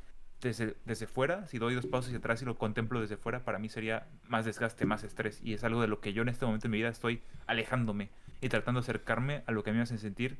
desde, 0.41 0.75
desde 0.85 1.07
fuera, 1.07 1.47
si 1.47 1.57
doy 1.57 1.73
dos 1.73 1.85
pasos 1.85 2.07
hacia 2.07 2.17
atrás 2.17 2.41
y 2.41 2.45
lo 2.45 2.57
contemplo 2.57 2.99
desde 2.99 3.15
fuera, 3.15 3.45
para 3.45 3.59
mí 3.59 3.69
sería 3.69 4.07
más 4.27 4.45
desgaste, 4.45 4.85
más 4.85 5.03
estrés. 5.03 5.39
Y 5.41 5.53
es 5.53 5.63
algo 5.63 5.81
de 5.81 5.87
lo 5.87 6.01
que 6.01 6.11
yo 6.11 6.21
en 6.21 6.29
este 6.29 6.45
momento 6.45 6.63
de 6.63 6.69
mi 6.69 6.77
vida 6.77 6.89
estoy 6.89 7.21
alejándome 7.47 8.09
y 8.41 8.49
tratando 8.49 8.81
de 8.81 8.85
acercarme 8.85 9.43
a 9.47 9.51
lo 9.51 9.63
que 9.63 9.69
a 9.69 9.73
mí 9.73 9.77
me 9.77 9.83
hace 9.83 9.97
sentir 9.97 10.37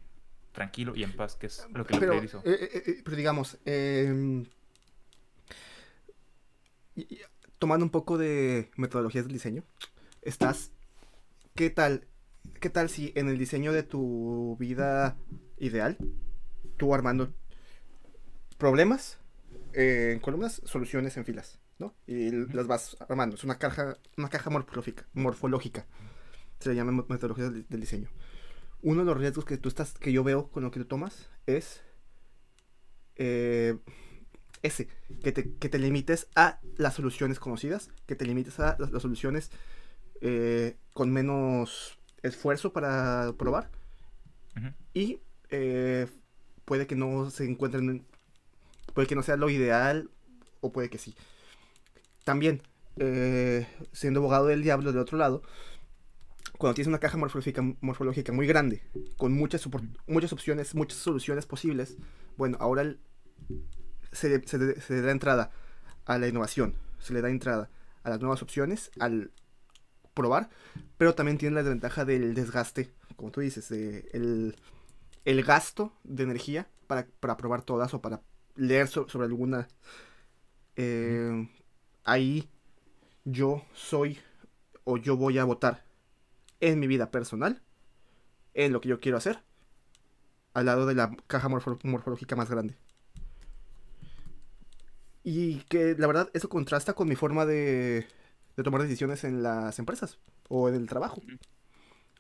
tranquilo 0.52 0.94
y 0.96 1.04
en 1.04 1.14
paz, 1.14 1.36
que 1.36 1.48
es 1.48 1.66
lo 1.74 1.86
que 1.86 1.98
pero, 1.98 2.16
lo. 2.16 2.22
Eh, 2.22 2.30
eh, 2.46 2.84
eh, 2.86 3.02
pero 3.04 3.16
digamos, 3.16 3.58
eh, 3.66 4.44
tomando 7.60 7.86
un 7.86 7.92
poco 7.92 8.18
de 8.18 8.72
metodologías 8.76 9.26
del 9.26 9.34
diseño, 9.34 9.64
estás, 10.22 10.72
¿qué 11.56 11.70
tal? 11.70 12.08
¿qué 12.60 12.70
tal 12.70 12.90
si 12.90 13.12
en 13.16 13.30
el 13.30 13.38
diseño 13.38 13.74
de 13.74 13.84
tu 13.84 14.56
vida 14.60 15.18
ideal, 15.58 15.98
tú 16.78 16.94
armando 16.94 17.34
problemas 18.58 19.18
eh, 19.74 20.12
en 20.14 20.20
columnas, 20.20 20.62
soluciones 20.66 21.18
en 21.18 21.26
filas, 21.26 21.60
¿no? 21.80 21.94
Y 22.08 22.32
las 22.32 22.68
vas 22.68 22.98
armando. 23.02 23.36
Es 23.36 23.44
una 23.44 23.58
caja, 23.58 23.98
una 24.18 24.30
caja 24.30 24.50
morfológica, 24.50 25.06
morfológica. 25.14 25.86
Se 26.60 26.70
le 26.70 26.76
llama 26.76 27.06
metodología 27.10 27.50
del, 27.50 27.80
diseño. 27.80 28.10
Uno 28.82 29.02
de 29.02 29.06
los 29.06 29.18
riesgos 29.18 29.46
que 29.46 29.58
tú 29.58 29.70
estás, 29.70 29.94
que 29.94 30.12
yo 30.12 30.24
veo 30.24 30.50
con 30.50 30.64
lo 30.64 30.72
que 30.72 30.80
tú 30.80 30.86
tomas, 30.86 31.30
es 31.46 31.82
eh, 33.16 33.78
ese, 34.64 34.88
que 35.22 35.32
te, 35.32 35.54
que 35.54 35.70
te, 35.70 35.78
limites 35.78 36.28
a 36.36 36.60
las 36.78 36.96
soluciones 36.96 37.40
conocidas, 37.40 37.90
que 38.08 38.16
te 38.16 38.26
limites 38.26 38.60
a 38.60 38.78
las, 38.80 39.02
soluciones 39.02 39.52
eh, 40.22 40.78
con 40.94 41.12
menos 41.12 42.00
esfuerzo 42.24 42.74
para 42.74 43.34
probar. 43.38 43.70
Y 44.94 45.20
eh, 45.50 46.08
puede 46.66 46.88
que 46.88 46.96
no 46.96 47.30
se 47.30 47.46
encuentren, 47.46 48.06
puede 48.94 49.08
que 49.08 49.16
no 49.16 49.24
sea 49.24 49.36
lo 49.36 49.50
ideal 49.50 50.10
o 50.62 50.72
puede 50.72 50.90
que 50.90 50.98
sí. 50.98 51.14
También, 52.24 52.62
eh, 52.98 53.68
siendo 53.92 54.22
abogado 54.22 54.48
del 54.48 54.64
diablo 54.64 54.92
del 54.92 55.02
otro 55.02 55.18
lado, 55.18 55.44
cuando 56.58 56.76
tienes 56.76 56.88
una 56.88 57.00
caja 57.00 57.18
morfológica, 57.18 57.62
morfológica 57.82 58.32
muy 58.32 58.48
grande, 58.48 58.82
con 59.18 59.34
muchas, 59.34 59.68
muchas 60.08 60.32
opciones, 60.32 60.74
muchas 60.76 61.00
soluciones 61.00 61.46
posibles, 61.46 61.98
bueno, 62.38 62.58
ahora 62.62 62.96
se, 64.14 64.48
se, 64.48 64.82
se 64.82 65.02
da 65.02 65.12
entrada 65.12 65.52
a 66.06 66.18
la 66.18 66.28
innovación, 66.28 66.76
se 67.00 67.14
le 67.14 67.22
da 67.22 67.30
entrada 67.30 67.70
a 68.04 68.10
las 68.10 68.20
nuevas 68.20 68.42
opciones, 68.42 68.92
al 69.00 69.32
probar, 70.14 70.50
pero 70.98 71.16
también 71.16 71.38
tiene 71.38 71.56
la 71.56 71.64
desventaja 71.64 72.06
del 72.06 72.34
desgaste, 72.34 72.92
como 73.16 73.32
tú 73.32 73.42
dices, 73.42 73.72
el, 73.72 74.56
gasto 75.46 75.94
de 76.04 76.24
energía 76.24 76.68
para, 76.88 77.08
probar 77.38 77.64
todas 77.64 77.94
o 77.94 78.02
para 78.02 78.22
leer 78.56 78.88
sobre 78.88 79.26
alguna. 79.26 79.68
Eh, 80.76 81.50
ahí 82.04 82.50
yo 83.26 83.64
soy 83.74 84.20
o 84.84 84.98
yo 84.98 85.18
voy 85.18 85.38
a 85.38 85.46
votar 85.46 85.86
en 86.60 86.80
mi 86.80 86.88
vida 86.88 87.12
personal, 87.12 87.62
en 88.54 88.74
lo 88.74 88.82
que 88.82 88.90
yo 88.90 89.00
quiero 89.00 89.18
hacer, 89.18 89.44
al 90.54 90.66
lado 90.66 90.86
de 90.86 90.96
la 90.96 91.16
caja 91.28 91.50
morfológica 91.50 92.36
más 92.36 92.50
grande. 92.50 92.78
Y 95.24 95.60
que 95.70 95.96
la 95.98 96.08
verdad 96.08 96.30
eso 96.34 96.50
contrasta 96.50 96.94
con 96.94 97.08
mi 97.08 97.16
forma 97.16 97.46
de, 97.46 98.08
de 98.58 98.64
tomar 98.64 98.82
decisiones 98.82 99.24
en 99.24 99.42
las 99.42 99.80
empresas 99.80 100.20
o 100.50 100.70
en 100.70 100.76
el 100.76 100.88
trabajo. 100.88 101.22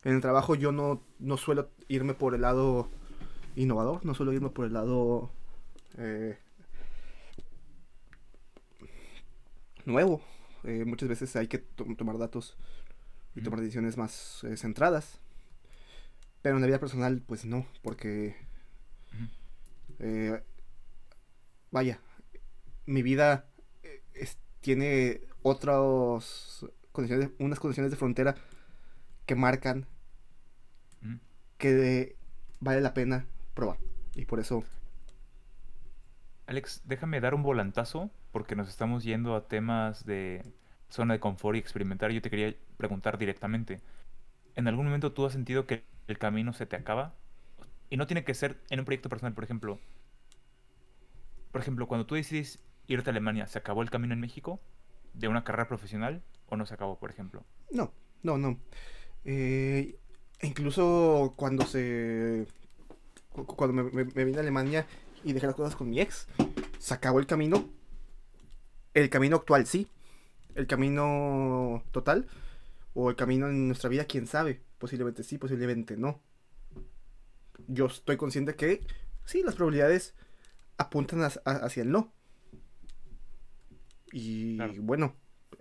En 0.04 0.16
el 0.16 0.22
trabajo 0.22 0.56
yo 0.56 0.72
no, 0.72 1.02
no 1.20 1.38
suelo 1.38 1.70
irme 1.88 2.14
por 2.14 2.36
el 2.36 2.42
lado 2.42 2.90
innovador, 3.56 4.06
no 4.06 4.14
suelo 4.14 4.34
irme 4.34 4.50
por 4.50 4.66
el 4.66 4.74
lado 4.74 5.32
eh, 5.98 6.38
nuevo. 9.86 10.22
Eh, 10.64 10.84
muchas 10.86 11.10
veces 11.10 11.36
hay 11.36 11.48
que 11.48 11.60
tomar 11.60 12.18
datos 12.18 12.58
y 13.36 13.42
tomar 13.42 13.60
decisiones 13.60 13.98
más 13.98 14.44
eh, 14.44 14.58
centradas. 14.58 15.20
Pero 16.42 16.56
en 16.56 16.62
la 16.62 16.68
vida 16.68 16.80
personal, 16.80 17.22
pues 17.26 17.46
no, 17.46 17.66
porque... 17.82 18.36
vaya, 21.72 22.00
mi 22.86 23.02
vida 23.02 23.46
tiene 24.62 25.22
otras 25.42 26.66
condiciones, 26.92 27.32
unas 27.40 27.60
condiciones 27.60 27.92
de 27.92 27.98
frontera 27.98 28.36
que 29.26 29.36
marcan 29.36 29.86
que 31.58 32.16
vale 32.60 32.82
la 32.82 32.94
pena 32.94 33.26
probar. 33.54 33.78
Y 34.16 34.26
por 34.26 34.40
eso... 34.40 34.64
Alex, 36.46 36.82
déjame 36.86 37.22
dar 37.22 37.36
un 37.36 37.44
volantazo 37.44 38.12
porque 38.32 38.56
nos 38.56 38.68
estamos 38.68 39.04
yendo 39.04 39.36
a 39.36 39.48
temas 39.48 40.06
de 40.06 40.44
zona 40.90 41.14
de 41.14 41.20
confort 41.20 41.56
y 41.56 41.60
experimentar. 41.60 42.12
Yo 42.12 42.22
te 42.22 42.30
quería 42.30 42.54
preguntar 42.78 43.18
directamente. 43.18 43.82
¿En 44.56 44.68
algún 44.68 44.86
momento 44.86 45.14
tú 45.14 45.26
has 45.26 45.34
sentido 45.34 45.66
que 45.66 45.84
el 46.08 46.18
camino 46.18 46.52
se 46.52 46.66
te 46.66 46.76
acaba? 46.76 47.16
Y 47.90 47.98
no 47.98 48.08
tiene 48.08 48.24
que 48.24 48.34
ser 48.34 48.60
en 48.70 48.80
un 48.80 48.86
proyecto 48.86 49.10
personal, 49.10 49.34
por 49.34 49.44
ejemplo. 49.44 49.80
Por 51.52 51.62
ejemplo, 51.62 51.88
cuando 51.88 52.06
tú 52.06 52.16
decides 52.16 52.60
irte 52.88 53.10
a 53.10 53.12
Alemania, 53.12 53.48
¿se 53.48 53.58
acabó 53.60 53.82
el 53.82 53.90
camino 53.90 54.14
en 54.14 54.20
México? 54.20 54.60
de 55.14 55.28
una 55.28 55.44
carrera 55.44 55.68
profesional 55.68 56.24
o 56.48 56.58
no 56.58 56.66
se 56.66 56.74
acabó, 56.74 56.98
por 56.98 57.12
ejemplo? 57.12 57.46
No, 57.70 57.94
no, 58.24 58.40
no. 58.40 58.60
Eh, 59.26 60.00
incluso 60.42 61.34
cuando 61.36 61.66
se 61.68 62.48
cu- 63.32 63.46
cuando 63.46 63.84
me, 63.84 64.04
vine 64.04 64.38
a 64.38 64.42
Alemania 64.42 64.88
y 65.24 65.34
dejé 65.34 65.46
las 65.46 65.56
cosas 65.56 65.76
con 65.76 65.90
mi 65.90 66.02
ex, 66.02 66.28
se 66.80 66.94
acabó 66.96 67.20
el 67.20 67.28
camino. 67.28 67.70
El 68.96 69.10
camino 69.12 69.36
actual, 69.38 69.68
sí. 69.68 69.88
El 70.56 70.66
camino 70.66 71.84
total. 71.92 72.28
O 72.96 73.12
el 73.12 73.16
camino 73.16 73.48
en 73.48 73.68
nuestra 73.68 73.90
vida, 73.90 74.06
quién 74.06 74.26
sabe. 74.26 74.62
Posiblemente 74.80 75.22
sí, 75.24 75.38
posiblemente 75.38 75.96
no. 75.96 76.22
Yo 77.68 77.86
estoy 77.86 78.18
consciente 78.18 78.56
que 78.56 78.82
sí, 79.26 79.44
las 79.44 79.56
probabilidades 79.56 80.16
apuntan 80.78 81.22
hacia 81.22 81.84
el 81.84 81.92
no. 81.92 82.12
Y 84.14 84.56
Claro. 84.58 84.74
bueno, 84.84 85.16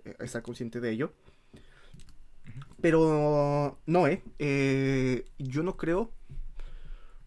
eh, 0.05 0.15
estar 0.19 0.41
consciente 0.43 0.79
de 0.79 0.91
ello. 0.91 1.13
Pero 2.81 3.79
no, 3.85 4.07
¿eh? 4.07 4.21
Eh, 4.39 5.25
Yo 5.37 5.63
no 5.63 5.75
creo. 5.77 6.11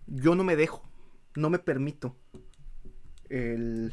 Yo 0.07 0.35
no 0.35 0.45
me 0.45 0.57
dejo. 0.57 0.83
No 1.35 1.51
me 1.51 1.59
permito 1.59 2.17
el, 3.29 3.93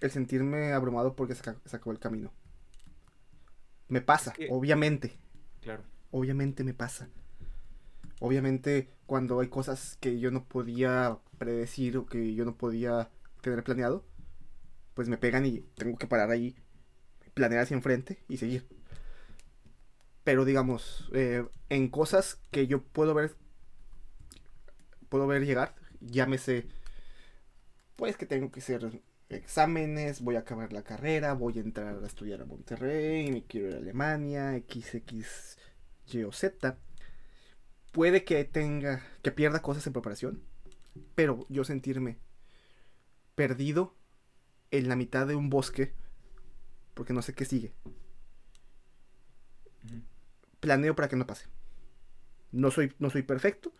el 0.00 0.10
sentirme 0.10 0.72
abrumado 0.72 1.16
porque 1.16 1.34
se, 1.34 1.42
se 1.42 1.76
acabó 1.76 1.92
el 1.92 1.98
camino. 1.98 2.32
Me 3.88 4.00
pasa, 4.00 4.32
que- 4.32 4.48
obviamente. 4.50 5.18
Claro. 5.60 5.82
Obviamente 6.12 6.64
me 6.64 6.74
pasa. 6.74 7.08
Obviamente 8.20 8.90
cuando 9.06 9.40
hay 9.40 9.48
cosas 9.48 9.96
que 10.00 10.20
yo 10.20 10.30
no 10.30 10.44
podía 10.44 11.18
predecir 11.38 11.96
o 11.96 12.06
que 12.06 12.34
yo 12.34 12.44
no 12.44 12.56
podía 12.56 13.10
tener 13.40 13.64
planeado, 13.64 14.04
pues 14.94 15.08
me 15.08 15.18
pegan 15.18 15.46
y 15.46 15.60
tengo 15.76 15.96
que 15.98 16.06
parar 16.06 16.30
ahí, 16.30 16.56
planear 17.34 17.62
hacia 17.62 17.76
enfrente 17.76 18.18
y 18.28 18.36
seguir. 18.36 18.66
Pero 20.24 20.44
digamos, 20.44 21.10
eh, 21.14 21.46
en 21.68 21.88
cosas 21.88 22.40
que 22.50 22.66
yo 22.66 22.82
puedo 22.82 23.14
ver, 23.14 23.36
puedo 25.08 25.26
ver 25.26 25.44
llegar, 25.44 25.74
llámese, 26.00 26.66
pues 27.96 28.16
que 28.16 28.26
tengo 28.26 28.50
que 28.50 28.60
hacer 28.60 29.02
exámenes, 29.30 30.20
voy 30.20 30.36
a 30.36 30.40
acabar 30.40 30.72
la 30.72 30.82
carrera, 30.82 31.34
voy 31.34 31.58
a 31.58 31.62
entrar 31.62 32.02
a 32.02 32.06
estudiar 32.06 32.42
a 32.42 32.46
Monterrey, 32.46 33.30
me 33.30 33.44
quiero 33.44 33.68
ir 33.68 33.74
a 33.74 33.78
Alemania, 33.78 34.52
XX, 34.68 35.56
Y 36.12 36.22
o 36.24 36.32
Z. 36.32 36.78
Puede 37.92 38.24
que 38.24 38.44
tenga, 38.44 39.02
que 39.22 39.32
pierda 39.32 39.62
cosas 39.62 39.86
en 39.86 39.92
preparación, 39.92 40.42
pero 41.14 41.46
yo 41.48 41.64
sentirme 41.64 42.18
perdido 43.34 43.94
en 44.70 44.88
la 44.88 44.96
mitad 44.96 45.26
de 45.26 45.34
un 45.34 45.50
bosque, 45.50 45.92
porque 46.94 47.12
no 47.12 47.22
sé 47.22 47.34
qué 47.34 47.44
sigue. 47.44 47.72
Planeo 50.60 50.94
para 50.94 51.08
que 51.08 51.16
no 51.16 51.26
pase. 51.26 51.46
No 52.52 52.70
soy, 52.70 52.92
no 52.98 53.10
soy 53.10 53.22
perfecto. 53.22 53.72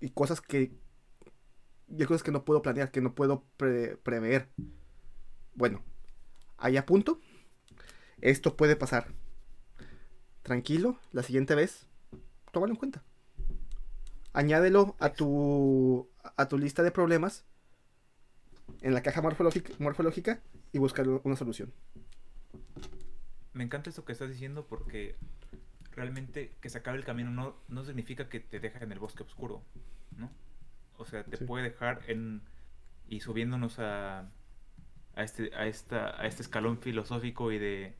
Y 0.00 0.10
cosas 0.10 0.40
que. 0.40 0.72
Y 1.88 2.00
hay 2.00 2.06
cosas 2.06 2.22
que 2.22 2.30
no 2.32 2.44
puedo 2.44 2.62
planear, 2.62 2.90
que 2.90 3.00
no 3.00 3.14
puedo 3.14 3.44
pre- 3.56 3.96
prever. 3.96 4.48
Bueno, 5.54 5.82
ahí 6.58 6.76
a 6.76 6.86
punto. 6.86 7.20
Esto 8.20 8.56
puede 8.56 8.76
pasar. 8.76 9.12
Tranquilo, 10.42 10.98
la 11.12 11.22
siguiente 11.22 11.54
vez, 11.54 11.86
tómalo 12.52 12.72
en 12.72 12.78
cuenta. 12.78 13.02
Añádelo 14.32 14.96
a 14.98 15.12
tu, 15.12 16.08
a 16.36 16.48
tu 16.48 16.58
lista 16.58 16.82
de 16.82 16.90
problemas 16.90 17.44
en 18.82 18.94
la 18.94 19.02
caja 19.02 19.22
morfológica, 19.22 19.72
morfológica 19.78 20.40
y 20.72 20.78
buscar 20.78 21.08
una 21.08 21.36
solución. 21.36 21.72
Me 23.52 23.64
encanta 23.64 23.90
esto 23.90 24.04
que 24.04 24.12
estás 24.12 24.30
diciendo 24.30 24.66
porque 24.66 25.14
realmente 25.94 26.52
que 26.60 26.70
se 26.70 26.78
acabe 26.78 26.98
el 26.98 27.04
camino 27.04 27.30
no, 27.30 27.54
no 27.68 27.84
significa 27.84 28.28
que 28.28 28.40
te 28.40 28.60
deja 28.60 28.78
en 28.80 28.92
el 28.92 28.98
bosque 28.98 29.22
oscuro, 29.22 29.62
¿no? 30.16 30.30
O 30.96 31.04
sea, 31.04 31.24
te 31.24 31.36
Sí. 31.36 31.44
puede 31.44 31.64
dejar 31.64 32.00
en... 32.08 32.42
y 33.08 33.20
subiéndonos 33.20 33.78
a, 33.78 34.20
a, 35.16 35.22
este, 35.22 35.54
a, 35.54 35.66
esta, 35.66 36.20
a 36.20 36.26
este 36.26 36.42
escalón 36.42 36.78
filosófico 36.78 37.52
y 37.52 37.58
de, 37.58 37.94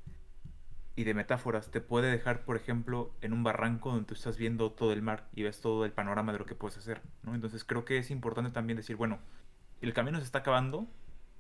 y 0.97 1.05
de 1.05 1.13
metáforas, 1.15 1.71
te 1.71 1.81
puede 1.83 2.11
dejar, 2.11 2.45
por 2.45 2.57
ejemplo, 2.57 3.15
en 3.21 3.35
un 3.35 3.43
barranco 3.45 3.91
donde 3.91 4.07
tú 4.07 4.15
estás 4.15 4.39
viendo 4.39 4.73
todo 4.73 4.93
el 4.95 5.03
mar 5.03 5.29
y 5.35 5.43
ves 5.43 5.61
todo 5.61 5.85
el 5.85 5.93
panorama 5.93 6.33
de 6.33 6.39
lo 6.39 6.47
que 6.47 6.55
puedes 6.55 6.79
hacer, 6.79 7.03
¿no? 7.25 7.35
Entonces 7.35 7.65
creo 7.65 7.85
que 7.85 7.99
es 7.99 8.11
importante 8.11 8.51
también 8.53 8.79
decir, 8.79 8.97
bueno, 8.97 9.19
el 9.87 9.95
camino 9.95 10.19
se 10.19 10.25
está 10.25 10.39
acabando, 10.39 10.87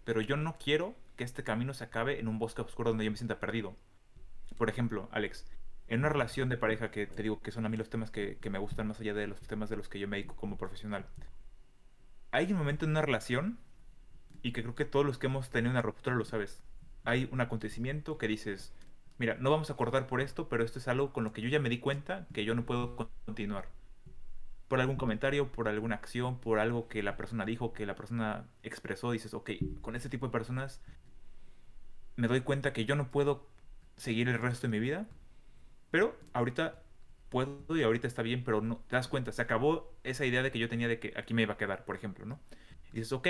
pero 0.04 0.20
yo 0.20 0.36
no 0.36 0.56
quiero 0.58 0.94
que 1.16 1.24
este 1.24 1.44
camino 1.44 1.74
se 1.74 1.84
acabe 1.84 2.18
en 2.20 2.28
un 2.28 2.38
bosque 2.38 2.62
oscuro 2.62 2.90
donde 2.90 3.04
yo 3.04 3.10
me 3.10 3.16
sienta 3.16 3.40
perdido. 3.40 3.76
Por 4.56 4.68
ejemplo, 4.68 5.08
Alex, 5.12 5.46
en 5.88 6.00
una 6.00 6.08
relación 6.08 6.48
de 6.48 6.56
pareja 6.56 6.90
que 6.90 7.06
te 7.06 7.22
digo 7.22 7.40
que 7.40 7.50
son 7.52 7.66
a 7.66 7.68
mí 7.68 7.76
los 7.76 7.90
temas 7.90 8.10
que, 8.10 8.38
que 8.38 8.50
me 8.50 8.58
gustan 8.58 8.88
más 8.88 9.00
allá 9.00 9.14
de 9.14 9.26
los 9.26 9.40
temas 9.40 9.70
de 9.70 9.76
los 9.76 9.88
que 9.88 9.98
yo 9.98 10.08
me 10.08 10.16
dedico 10.16 10.36
como 10.36 10.56
profesional. 10.58 11.06
Hay 12.32 12.50
un 12.52 12.58
momento 12.58 12.84
en 12.84 12.92
una 12.92 13.02
relación, 13.02 13.58
y 14.42 14.52
que 14.52 14.62
creo 14.62 14.74
que 14.74 14.84
todos 14.84 15.06
los 15.06 15.18
que 15.18 15.26
hemos 15.26 15.50
tenido 15.50 15.70
una 15.70 15.82
ruptura 15.82 16.16
lo 16.16 16.24
sabes. 16.24 16.62
Hay 17.04 17.28
un 17.32 17.40
acontecimiento 17.40 18.18
que 18.18 18.28
dices, 18.28 18.72
mira, 19.18 19.36
no 19.36 19.50
vamos 19.50 19.70
a 19.70 19.74
acordar 19.74 20.06
por 20.06 20.20
esto, 20.20 20.48
pero 20.48 20.64
esto 20.64 20.78
es 20.78 20.88
algo 20.88 21.12
con 21.12 21.24
lo 21.24 21.32
que 21.32 21.42
yo 21.42 21.48
ya 21.48 21.60
me 21.60 21.68
di 21.68 21.78
cuenta 21.78 22.26
que 22.32 22.44
yo 22.44 22.54
no 22.54 22.64
puedo 22.64 22.96
con- 22.96 23.08
continuar. 23.24 23.66
Por 24.72 24.80
algún 24.80 24.96
comentario, 24.96 25.52
por 25.52 25.68
alguna 25.68 25.96
acción, 25.96 26.40
por 26.40 26.58
algo 26.58 26.88
que 26.88 27.02
la 27.02 27.14
persona 27.18 27.44
dijo, 27.44 27.74
que 27.74 27.84
la 27.84 27.94
persona 27.94 28.48
expresó, 28.62 29.10
dices, 29.12 29.34
ok, 29.34 29.50
con 29.82 29.96
este 29.96 30.08
tipo 30.08 30.24
de 30.26 30.32
personas 30.32 30.80
me 32.16 32.28
doy 32.28 32.40
cuenta 32.40 32.72
que 32.72 32.84
yo 32.84 32.94
no 32.96 33.10
puedo 33.10 33.46
seguir 33.96 34.28
el 34.28 34.38
resto 34.38 34.62
de 34.66 34.70
mi 34.70 34.78
vida, 34.78 35.06
pero 35.90 36.16
ahorita 36.34 36.82
puedo 37.30 37.76
y 37.76 37.82
ahorita 37.84 38.06
está 38.08 38.22
bien, 38.22 38.44
pero 38.44 38.62
no 38.62 38.78
te 38.88 38.96
das 38.96 39.08
cuenta, 39.08 39.32
se 39.32 39.42
acabó 39.42 39.92
esa 40.04 40.26
idea 40.26 40.42
de 40.42 40.52
que 40.52 40.60
yo 40.60 40.68
tenía 40.68 40.88
de 40.88 41.00
que 41.00 41.14
aquí 41.16 41.34
me 41.34 41.42
iba 41.42 41.54
a 41.54 41.58
quedar, 41.58 41.84
por 41.84 41.96
ejemplo, 41.96 42.26
¿no? 42.26 42.40
Y 42.92 42.98
dices, 42.98 43.12
ok, 43.12 43.28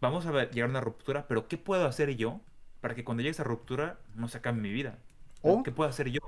vamos 0.00 0.26
a 0.26 0.32
ver- 0.32 0.50
llegar 0.52 0.68
a 0.68 0.72
una 0.72 0.80
ruptura, 0.80 1.28
pero 1.28 1.48
¿qué 1.48 1.58
puedo 1.58 1.86
hacer 1.86 2.16
yo 2.16 2.40
para 2.80 2.94
que 2.94 3.04
cuando 3.04 3.22
llegue 3.22 3.32
esa 3.32 3.44
ruptura 3.44 4.00
no 4.14 4.28
se 4.28 4.38
acabe 4.38 4.60
mi 4.60 4.72
vida? 4.72 4.98
O- 5.42 5.62
¿Qué 5.62 5.72
puedo 5.72 5.90
hacer 5.90 6.10
yo? 6.10 6.20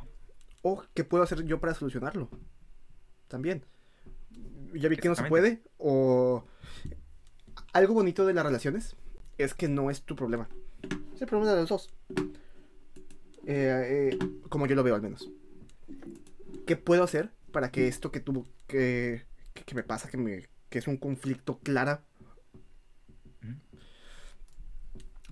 O 0.63 0.85
qué 0.95 1.05
puedo 1.05 1.25
hacer 1.25 1.45
yo 1.45 1.61
para 1.61 1.75
solucionarlo. 1.75 2.31
También. 3.29 3.65
Ya 4.75 4.89
vi 4.89 4.97
que 4.97 5.09
no 5.09 5.15
se 5.15 5.23
puede. 5.25 5.63
O 5.79 6.45
algo 7.73 7.95
bonito 7.95 8.27
de 8.27 8.35
las 8.35 8.45
relaciones 8.45 8.97
es 9.39 9.55
que 9.55 9.69
no 9.69 9.91
es 9.91 10.03
tu 10.03 10.15
problema. 10.17 10.49
Es 11.15 11.23
el 11.23 11.29
problema 11.29 11.53
de 11.53 11.61
los 11.61 11.69
dos. 11.69 11.95
Eh, 13.47 14.11
eh, 14.13 14.19
como 14.49 14.67
yo 14.67 14.75
lo 14.75 14.83
veo 14.83 14.95
al 14.95 15.03
menos. 15.03 15.31
¿Qué 16.67 16.77
puedo 16.77 17.03
hacer 17.03 17.31
para 17.53 17.71
que 17.71 17.89
esto 17.89 18.11
que 18.11 18.21
tuvo 18.21 18.47
que, 18.67 19.25
que, 19.53 19.65
que 19.65 19.75
me 19.75 19.83
pasa, 19.83 20.09
que 20.11 20.17
me 20.17 20.49
que 20.71 20.79
es 20.79 20.89
un 20.89 20.97
conflicto 20.97 21.59
clara. 21.61 22.05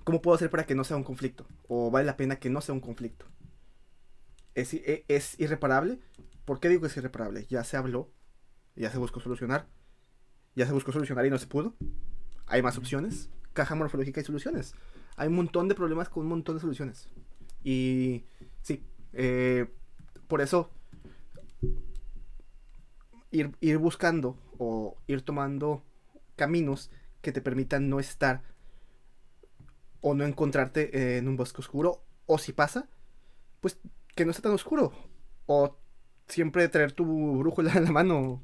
¿cómo 0.04 0.20
puedo 0.20 0.34
hacer 0.34 0.50
para 0.50 0.66
que 0.66 0.74
no 0.74 0.84
sea 0.84 0.96
un 0.96 1.04
conflicto? 1.04 1.46
¿O 1.68 1.90
vale 1.90 2.06
la 2.06 2.16
pena 2.16 2.36
que 2.36 2.50
no 2.50 2.60
sea 2.60 2.74
un 2.74 2.80
conflicto? 2.80 3.26
¿Es, 4.54 4.74
i- 4.74 4.82
e- 4.84 5.04
es 5.08 5.38
irreparable? 5.40 5.98
¿Por 6.44 6.60
qué 6.60 6.68
digo 6.68 6.80
que 6.82 6.88
es 6.88 6.96
irreparable? 6.96 7.46
Ya 7.48 7.64
se 7.64 7.76
habló, 7.76 8.10
ya 8.76 8.90
se 8.90 8.98
buscó 8.98 9.20
solucionar, 9.20 9.68
ya 10.54 10.66
se 10.66 10.72
buscó 10.72 10.92
solucionar 10.92 11.26
y 11.26 11.30
no 11.30 11.38
se 11.38 11.46
pudo. 11.46 11.74
Hay 12.46 12.62
más 12.62 12.78
opciones. 12.78 13.30
Caja 13.52 13.74
morfológica 13.74 14.20
y 14.20 14.24
soluciones. 14.24 14.74
Hay 15.16 15.28
un 15.28 15.34
montón 15.34 15.68
de 15.68 15.74
problemas 15.74 16.08
con 16.08 16.22
un 16.22 16.30
montón 16.30 16.56
de 16.56 16.60
soluciones. 16.60 17.08
Y 17.62 18.24
sí, 18.62 18.84
eh, 19.12 19.70
por 20.26 20.40
eso 20.40 20.70
ir, 23.30 23.56
ir 23.60 23.78
buscando 23.78 24.38
o 24.58 24.96
ir 25.06 25.22
tomando 25.22 25.84
caminos 26.36 26.90
que 27.20 27.32
te 27.32 27.42
permitan 27.42 27.88
no 27.88 28.00
estar 28.00 28.42
o 30.00 30.14
no 30.14 30.24
encontrarte 30.24 31.18
en 31.18 31.28
un 31.28 31.36
bosque 31.36 31.60
oscuro. 31.60 32.02
O 32.26 32.38
si 32.38 32.52
pasa, 32.52 32.88
pues 33.60 33.78
que 34.14 34.24
no 34.24 34.30
esté 34.30 34.42
tan 34.42 34.52
oscuro. 34.52 34.92
O 35.46 35.78
siempre 36.32 36.68
traer 36.68 36.92
tu 36.92 37.04
brújula 37.38 37.72
en 37.74 37.84
la 37.84 37.92
mano, 37.92 38.42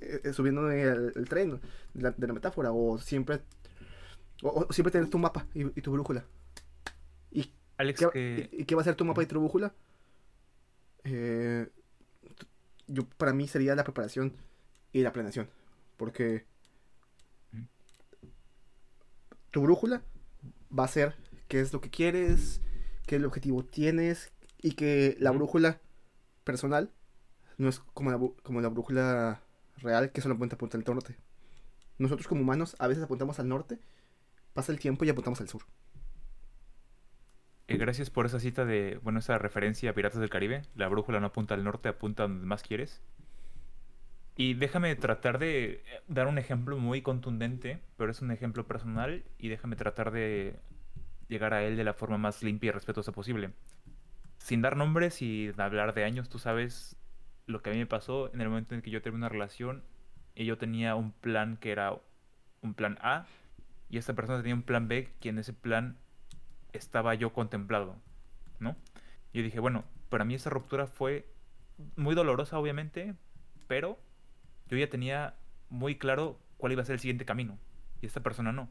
eh, 0.00 0.32
subiendo 0.32 0.70
el, 0.70 1.12
el 1.14 1.28
tren 1.28 1.60
de 1.94 2.02
la, 2.02 2.10
de 2.10 2.26
la 2.26 2.32
metáfora. 2.32 2.72
O 2.72 2.98
siempre, 2.98 3.40
o, 4.42 4.66
o 4.68 4.72
siempre 4.72 4.90
tener 4.90 5.08
tu 5.10 5.18
mapa 5.18 5.46
y, 5.54 5.62
y 5.78 5.82
tu 5.82 5.92
brújula. 5.92 6.24
¿Y 7.30 7.52
Alex, 7.76 8.00
qué, 8.00 8.08
que... 8.12 8.48
y- 8.52 8.62
y 8.62 8.64
qué 8.64 8.74
va 8.74 8.80
a 8.82 8.84
ser 8.84 8.94
tu 8.96 9.04
mapa 9.04 9.22
y 9.22 9.26
tu 9.26 9.38
brújula? 9.38 9.72
Eh, 11.04 11.68
yo, 12.86 13.04
para 13.18 13.32
mí 13.32 13.46
sería 13.46 13.74
la 13.74 13.84
preparación 13.84 14.32
y 14.92 15.02
la 15.02 15.12
planeación. 15.12 15.48
Porque 15.96 16.44
tu 19.50 19.62
brújula 19.62 20.02
va 20.76 20.84
a 20.84 20.88
ser 20.88 21.14
qué 21.48 21.60
es 21.60 21.72
lo 21.72 21.80
que 21.80 21.90
quieres, 21.90 22.60
qué 23.06 23.16
el 23.16 23.24
objetivo 23.24 23.64
tienes 23.64 24.32
y 24.62 24.72
que 24.72 25.16
la 25.18 25.30
brújula 25.30 25.80
personal 26.48 26.90
no 27.58 27.68
es 27.68 27.80
como 27.92 28.10
la, 28.10 28.18
como 28.42 28.62
la 28.62 28.68
brújula 28.68 29.42
real 29.82 30.12
que 30.12 30.22
solo 30.22 30.36
apunta 30.36 30.56
apunta 30.56 30.78
al 30.78 30.84
norte. 30.86 31.14
Nosotros 31.98 32.26
como 32.26 32.40
humanos 32.40 32.74
a 32.78 32.86
veces 32.86 33.04
apuntamos 33.04 33.38
al 33.38 33.48
norte, 33.48 33.78
pasa 34.54 34.72
el 34.72 34.78
tiempo 34.78 35.04
y 35.04 35.10
apuntamos 35.10 35.42
al 35.42 35.48
sur. 35.48 35.62
Eh, 37.66 37.76
gracias 37.76 38.08
por 38.08 38.24
esa 38.24 38.40
cita 38.40 38.64
de, 38.64 38.98
bueno, 39.02 39.18
esa 39.18 39.36
referencia 39.36 39.90
a 39.90 39.92
Piratas 39.92 40.20
del 40.20 40.30
Caribe. 40.30 40.62
La 40.74 40.88
brújula 40.88 41.20
no 41.20 41.26
apunta 41.26 41.54
al 41.54 41.64
norte, 41.64 41.90
apunta 41.90 42.22
donde 42.22 42.46
más 42.46 42.62
quieres. 42.62 43.02
Y 44.36 44.54
déjame 44.54 44.96
tratar 44.96 45.38
de 45.38 45.82
dar 46.06 46.28
un 46.28 46.38
ejemplo 46.38 46.78
muy 46.78 47.02
contundente, 47.02 47.82
pero 47.98 48.10
es 48.10 48.22
un 48.22 48.30
ejemplo 48.30 48.66
personal 48.66 49.22
y 49.36 49.48
déjame 49.48 49.76
tratar 49.76 50.12
de 50.12 50.56
llegar 51.28 51.52
a 51.52 51.62
él 51.64 51.76
de 51.76 51.84
la 51.84 51.92
forma 51.92 52.16
más 52.16 52.42
limpia 52.42 52.68
y 52.68 52.70
respetuosa 52.70 53.12
posible. 53.12 53.50
Sin 54.38 54.62
dar 54.62 54.76
nombres 54.76 55.20
y 55.22 55.52
hablar 55.58 55.94
de 55.94 56.04
años, 56.04 56.28
tú 56.28 56.38
sabes 56.38 56.96
lo 57.46 57.62
que 57.62 57.70
a 57.70 57.72
mí 57.72 57.78
me 57.78 57.86
pasó 57.86 58.32
en 58.32 58.40
el 58.40 58.48
momento 58.48 58.74
en 58.74 58.82
que 58.82 58.90
yo 58.90 59.02
terminé 59.02 59.20
una 59.20 59.28
relación 59.28 59.82
y 60.34 60.44
yo 60.44 60.58
tenía 60.58 60.94
un 60.94 61.12
plan 61.12 61.56
que 61.56 61.72
era 61.72 61.98
un 62.62 62.74
plan 62.74 62.98
A 63.00 63.26
y 63.90 63.98
esta 63.98 64.14
persona 64.14 64.38
tenía 64.38 64.54
un 64.54 64.62
plan 64.62 64.88
B 64.88 65.12
que 65.20 65.30
en 65.30 65.38
ese 65.38 65.52
plan 65.52 65.98
estaba 66.72 67.14
yo 67.14 67.32
contemplado, 67.32 67.96
¿no? 68.58 68.76
Y 69.32 69.38
yo 69.38 69.44
dije, 69.44 69.60
bueno, 69.60 69.84
para 70.08 70.24
mí 70.24 70.34
esa 70.34 70.50
ruptura 70.50 70.86
fue 70.86 71.26
muy 71.96 72.14
dolorosa, 72.14 72.58
obviamente, 72.58 73.14
pero 73.66 73.98
yo 74.68 74.76
ya 74.76 74.88
tenía 74.90 75.34
muy 75.70 75.96
claro 75.96 76.38
cuál 76.56 76.72
iba 76.72 76.82
a 76.82 76.84
ser 76.84 76.94
el 76.94 77.00
siguiente 77.00 77.24
camino. 77.24 77.58
Y 78.00 78.06
esta 78.06 78.22
persona 78.22 78.52
no. 78.52 78.68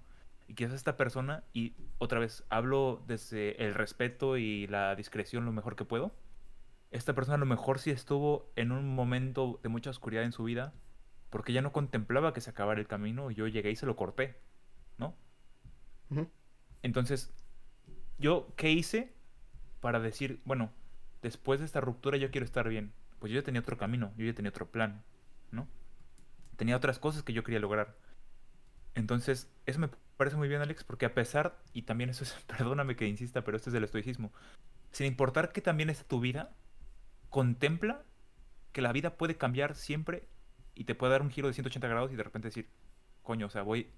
Y 0.47 0.53
quizás 0.53 0.73
esta 0.73 0.95
persona, 0.95 1.43
y 1.53 1.75
otra 1.97 2.19
vez 2.19 2.45
hablo 2.49 3.03
desde 3.05 3.63
el 3.65 3.73
respeto 3.73 4.37
y 4.37 4.67
la 4.67 4.95
discreción 4.95 5.45
lo 5.45 5.51
mejor 5.51 5.75
que 5.75 5.83
puedo, 5.83 6.15
esta 6.89 7.13
persona 7.13 7.35
a 7.35 7.39
lo 7.39 7.45
mejor 7.45 7.79
sí 7.79 7.91
estuvo 7.91 8.49
en 8.55 8.71
un 8.71 8.95
momento 8.95 9.59
de 9.61 9.69
mucha 9.69 9.89
oscuridad 9.89 10.23
en 10.23 10.31
su 10.31 10.45
vida, 10.45 10.73
porque 11.29 11.51
ya 11.51 11.61
no 11.61 11.73
contemplaba 11.73 12.33
que 12.33 12.39
se 12.39 12.49
acabara 12.49 12.79
el 12.79 12.87
camino, 12.87 13.29
y 13.29 13.35
yo 13.35 13.47
llegué 13.47 13.71
y 13.71 13.75
se 13.75 13.85
lo 13.85 13.97
corté, 13.97 14.39
¿no? 14.97 15.15
Entonces, 16.81 17.33
¿yo 18.17 18.53
qué 18.55 18.71
hice 18.71 19.13
para 19.81 19.99
decir, 19.99 20.41
bueno, 20.45 20.71
después 21.21 21.59
de 21.59 21.65
esta 21.65 21.81
ruptura 21.81 22.15
yo 22.17 22.31
quiero 22.31 22.45
estar 22.45 22.69
bien? 22.69 22.93
Pues 23.19 23.33
yo 23.33 23.39
ya 23.39 23.43
tenía 23.43 23.59
otro 23.59 23.77
camino, 23.77 24.13
yo 24.15 24.25
ya 24.25 24.33
tenía 24.33 24.51
otro 24.51 24.71
plan, 24.71 25.03
¿no? 25.51 25.67
Tenía 26.55 26.77
otras 26.77 26.99
cosas 26.99 27.23
que 27.23 27.33
yo 27.33 27.43
quería 27.43 27.59
lograr. 27.59 27.97
Entonces, 28.95 29.51
eso 29.65 29.79
me 29.79 29.89
parece 30.17 30.35
muy 30.35 30.47
bien, 30.47 30.61
Alex, 30.61 30.83
porque 30.83 31.05
a 31.05 31.13
pesar, 31.13 31.57
y 31.73 31.83
también 31.83 32.09
eso 32.09 32.23
es, 32.23 32.33
perdóname 32.47 32.95
que 32.95 33.07
insista, 33.07 33.43
pero 33.43 33.57
esto 33.57 33.69
es 33.69 33.73
del 33.73 33.83
estoicismo, 33.83 34.33
sin 34.91 35.07
importar 35.07 35.51
que 35.51 35.61
también 35.61 35.89
es 35.89 36.05
tu 36.05 36.19
vida, 36.19 36.55
contempla 37.29 38.03
que 38.71 38.81
la 38.81 38.91
vida 38.91 39.17
puede 39.17 39.37
cambiar 39.37 39.75
siempre 39.75 40.27
y 40.75 40.83
te 40.83 40.95
puede 40.95 41.11
dar 41.11 41.21
un 41.21 41.31
giro 41.31 41.47
de 41.47 41.53
180 41.53 41.87
grados 41.87 42.11
y 42.11 42.15
de 42.15 42.23
repente 42.23 42.49
decir, 42.49 42.69
coño, 43.23 43.47
o 43.47 43.49
sea, 43.49 43.63
voy, 43.63 43.89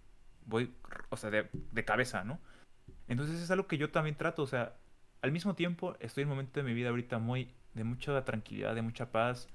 voy, 0.45 0.73
o 1.09 1.17
sea, 1.17 1.29
de, 1.29 1.49
de 1.53 1.85
cabeza, 1.85 2.23
¿no? 2.23 2.39
Entonces 3.07 3.41
es 3.41 3.51
algo 3.51 3.67
que 3.67 3.77
yo 3.77 3.91
también 3.91 4.15
trato, 4.15 4.43
o 4.43 4.47
sea, 4.47 4.75
al 5.21 5.31
mismo 5.31 5.55
tiempo 5.55 5.95
estoy 5.99 6.23
en 6.23 6.29
un 6.29 6.35
momento 6.35 6.59
de 6.59 6.63
mi 6.63 6.73
vida 6.73 6.89
ahorita 6.89 7.19
muy, 7.19 7.53
de 7.73 7.83
mucha 7.83 8.23
tranquilidad, 8.23 8.75
de 8.75 8.81
mucha 8.81 9.11
paz, 9.11 9.49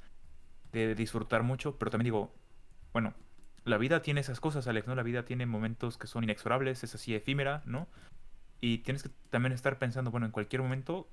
de 0.72 0.94
disfrutar 0.94 1.42
mucho, 1.42 1.78
pero 1.78 1.90
también 1.90 2.06
digo, 2.06 2.34
bueno, 2.92 3.14
la 3.64 3.78
vida 3.78 4.02
tiene 4.02 4.20
esas 4.20 4.40
cosas, 4.40 4.66
Alex, 4.66 4.86
¿no? 4.86 4.94
La 4.94 5.02
vida 5.02 5.24
tiene 5.24 5.46
momentos 5.46 5.96
que 5.96 6.06
son 6.06 6.24
inexorables, 6.24 6.84
es 6.84 6.94
así 6.94 7.14
efímera, 7.14 7.62
¿no? 7.64 7.88
Y 8.60 8.78
tienes 8.78 9.02
que 9.02 9.10
también 9.30 9.52
estar 9.52 9.78
pensando, 9.78 10.10
bueno, 10.10 10.26
en 10.26 10.32
cualquier 10.32 10.62
momento 10.62 11.08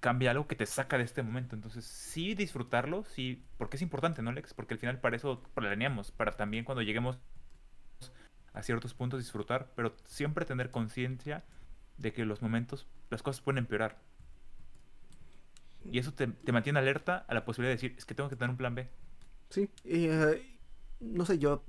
cambia 0.00 0.30
algo 0.30 0.46
que 0.46 0.54
te 0.54 0.66
saca 0.66 0.98
de 0.98 1.04
este 1.04 1.22
momento. 1.22 1.56
Entonces, 1.56 1.84
sí 1.84 2.34
disfrutarlo, 2.34 3.04
sí, 3.04 3.42
porque 3.58 3.76
es 3.76 3.82
importante, 3.82 4.22
¿no, 4.22 4.30
Alex? 4.30 4.54
Porque 4.54 4.74
al 4.74 4.80
final 4.80 5.00
para 5.00 5.16
eso 5.16 5.42
planeamos, 5.54 6.10
para 6.10 6.32
también 6.32 6.64
cuando 6.64 6.82
lleguemos 6.82 7.18
a 8.52 8.62
ciertos 8.62 8.94
puntos 8.94 9.20
disfrutar, 9.20 9.70
pero 9.74 9.94
siempre 10.04 10.44
tener 10.44 10.70
conciencia 10.70 11.44
de 11.98 12.12
que 12.12 12.24
los 12.24 12.42
momentos, 12.42 12.86
las 13.10 13.22
cosas 13.22 13.42
pueden 13.42 13.58
empeorar. 13.58 13.98
Y 15.90 15.98
eso 15.98 16.12
te, 16.12 16.28
mantiene 16.52 16.78
alerta 16.78 17.24
a 17.28 17.34
la 17.34 17.44
posibilidad 17.44 17.70
de 17.70 17.76
decir, 17.76 17.94
es 17.96 18.04
que 18.04 18.14
tengo 18.14 18.28
que 18.28 18.36
tener 18.36 18.50
un 18.50 18.56
plan 18.56 18.74
B. 18.74 18.88
Sí, 19.50 19.70
y, 19.84 20.06
eh, 20.06 20.55
no 21.00 21.26
sé, 21.26 21.38
yo 21.38 21.64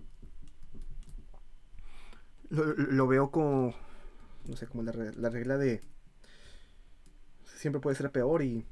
lo, 2.50 3.08
veo 3.08 3.32
como, 3.32 3.74
no 4.48 4.56
sé, 4.56 4.68
como 4.68 4.84
la, 4.84 4.94
la 4.94 5.30
regla 5.30 5.58
de 5.58 5.82
siempre 7.46 7.82
puede 7.82 7.96
ser 7.96 8.12
peor 8.12 8.44
y 8.44 8.66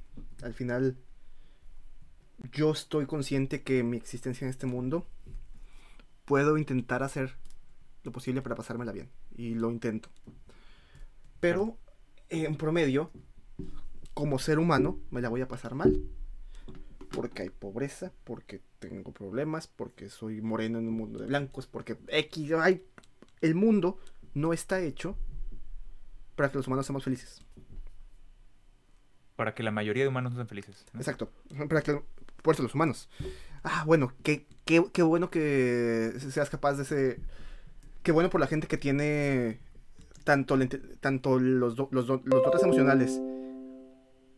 al 0.44 0.54
final 0.54 0.98
yo 2.52 2.72
estoy 2.72 3.06
consciente 3.06 3.64
que 3.64 3.84
mi 3.84 3.98
existencia 3.98 4.46
en 4.46 4.52
este 4.52 4.68
mundo 4.68 5.08
puedo 6.26 6.58
intentar 6.58 7.04
hacer 7.04 7.36
lo 8.04 8.12
posible 8.12 8.42
para 8.42 8.56
pasármela 8.56 8.92
bien 8.92 9.10
y 9.36 9.56
lo 9.56 9.72
intento. 9.72 10.10
Pero 11.40 11.78
en 12.30 12.56
promedio, 12.56 13.12
como 14.14 14.40
ser 14.40 14.60
humano, 14.60 15.00
me 15.12 15.22
la 15.22 15.30
voy 15.30 15.42
a 15.42 15.48
pasar 15.48 15.76
mal. 15.76 16.02
Porque 17.16 17.44
hay 17.44 17.50
pobreza, 17.50 18.12
porque 18.24 18.62
tengo 18.80 19.12
problemas, 19.12 19.68
porque 19.68 20.10
soy 20.10 20.42
moreno 20.42 20.80
en 20.80 20.88
un 20.88 20.94
mundo 20.94 21.20
de 21.20 21.28
blancos, 21.28 21.68
porque 21.68 21.98
X, 22.08 22.52
hay... 22.54 22.84
El 23.42 23.56
mundo 23.56 24.00
no 24.34 24.54
está 24.54 24.82
hecho 24.82 25.16
para 26.36 26.50
que 26.52 26.58
los 26.58 26.68
humanos 26.68 26.86
seamos 26.86 27.04
felices. 27.04 27.42
Para 29.36 29.54
que 29.54 29.64
la 29.64 29.72
mayoría 29.72 30.04
de 30.04 30.10
humanos 30.10 30.34
no 30.34 30.38
sean 30.38 30.48
felices. 30.48 30.86
Exacto. 30.96 31.32
Para 31.70 31.82
que, 31.82 32.02
por 32.42 32.54
eso 32.54 32.64
los 32.64 32.76
humanos. 32.76 33.10
Ah, 33.64 33.84
bueno, 33.86 34.14
qué, 34.24 34.46
qué, 34.66 34.86
qué 34.92 35.02
bueno 35.02 35.30
que 35.30 36.14
seas 36.20 36.50
capaz 36.50 36.74
de 36.74 36.84
ese... 36.84 37.22
Qué 38.04 38.12
bueno 38.12 38.30
por 38.30 38.40
la 38.40 38.48
gente 38.48 38.68
que 38.68 38.78
tiene 38.78 39.60
tanto, 40.24 40.58
tanto 41.00 41.40
los, 41.40 41.78
los, 41.78 41.92
los 41.92 42.08
dotes 42.24 42.64
emocionales 42.64 43.20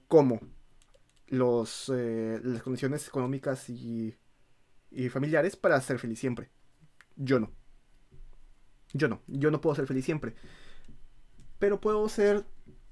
como 0.08 0.40
los, 1.28 1.92
eh, 1.94 2.40
las 2.44 2.64
condiciones 2.64 3.08
económicas 3.08 3.70
y, 3.70 4.16
y 4.92 5.10
familiares 5.10 5.56
para 5.56 5.80
ser 5.82 6.00
feliz 6.00 6.20
siempre. 6.20 6.50
Yo 7.16 7.40
no. 7.40 7.52
Yo 8.94 9.08
no. 9.08 9.22
Yo 9.28 9.52
no 9.52 9.62
puedo 9.62 9.76
ser 9.76 9.88
feliz 9.88 10.06
siempre. 10.06 10.36
Pero 11.60 11.82
puedo 11.82 12.08
ser. 12.10 12.46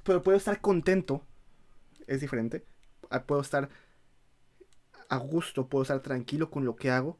Pero 0.04 0.22
puedo 0.22 0.38
estar 0.38 0.62
contento. 0.62 1.26
Es 2.08 2.22
diferente. 2.22 2.66
Ah, 3.10 3.24
puedo 3.24 3.42
estar 3.42 3.70
a 5.10 5.18
gusto. 5.18 5.68
Puedo 5.68 5.84
estar 5.84 6.02
tranquilo 6.02 6.50
con 6.50 6.66
lo 6.66 6.76
que 6.76 6.92
hago. 6.92 7.20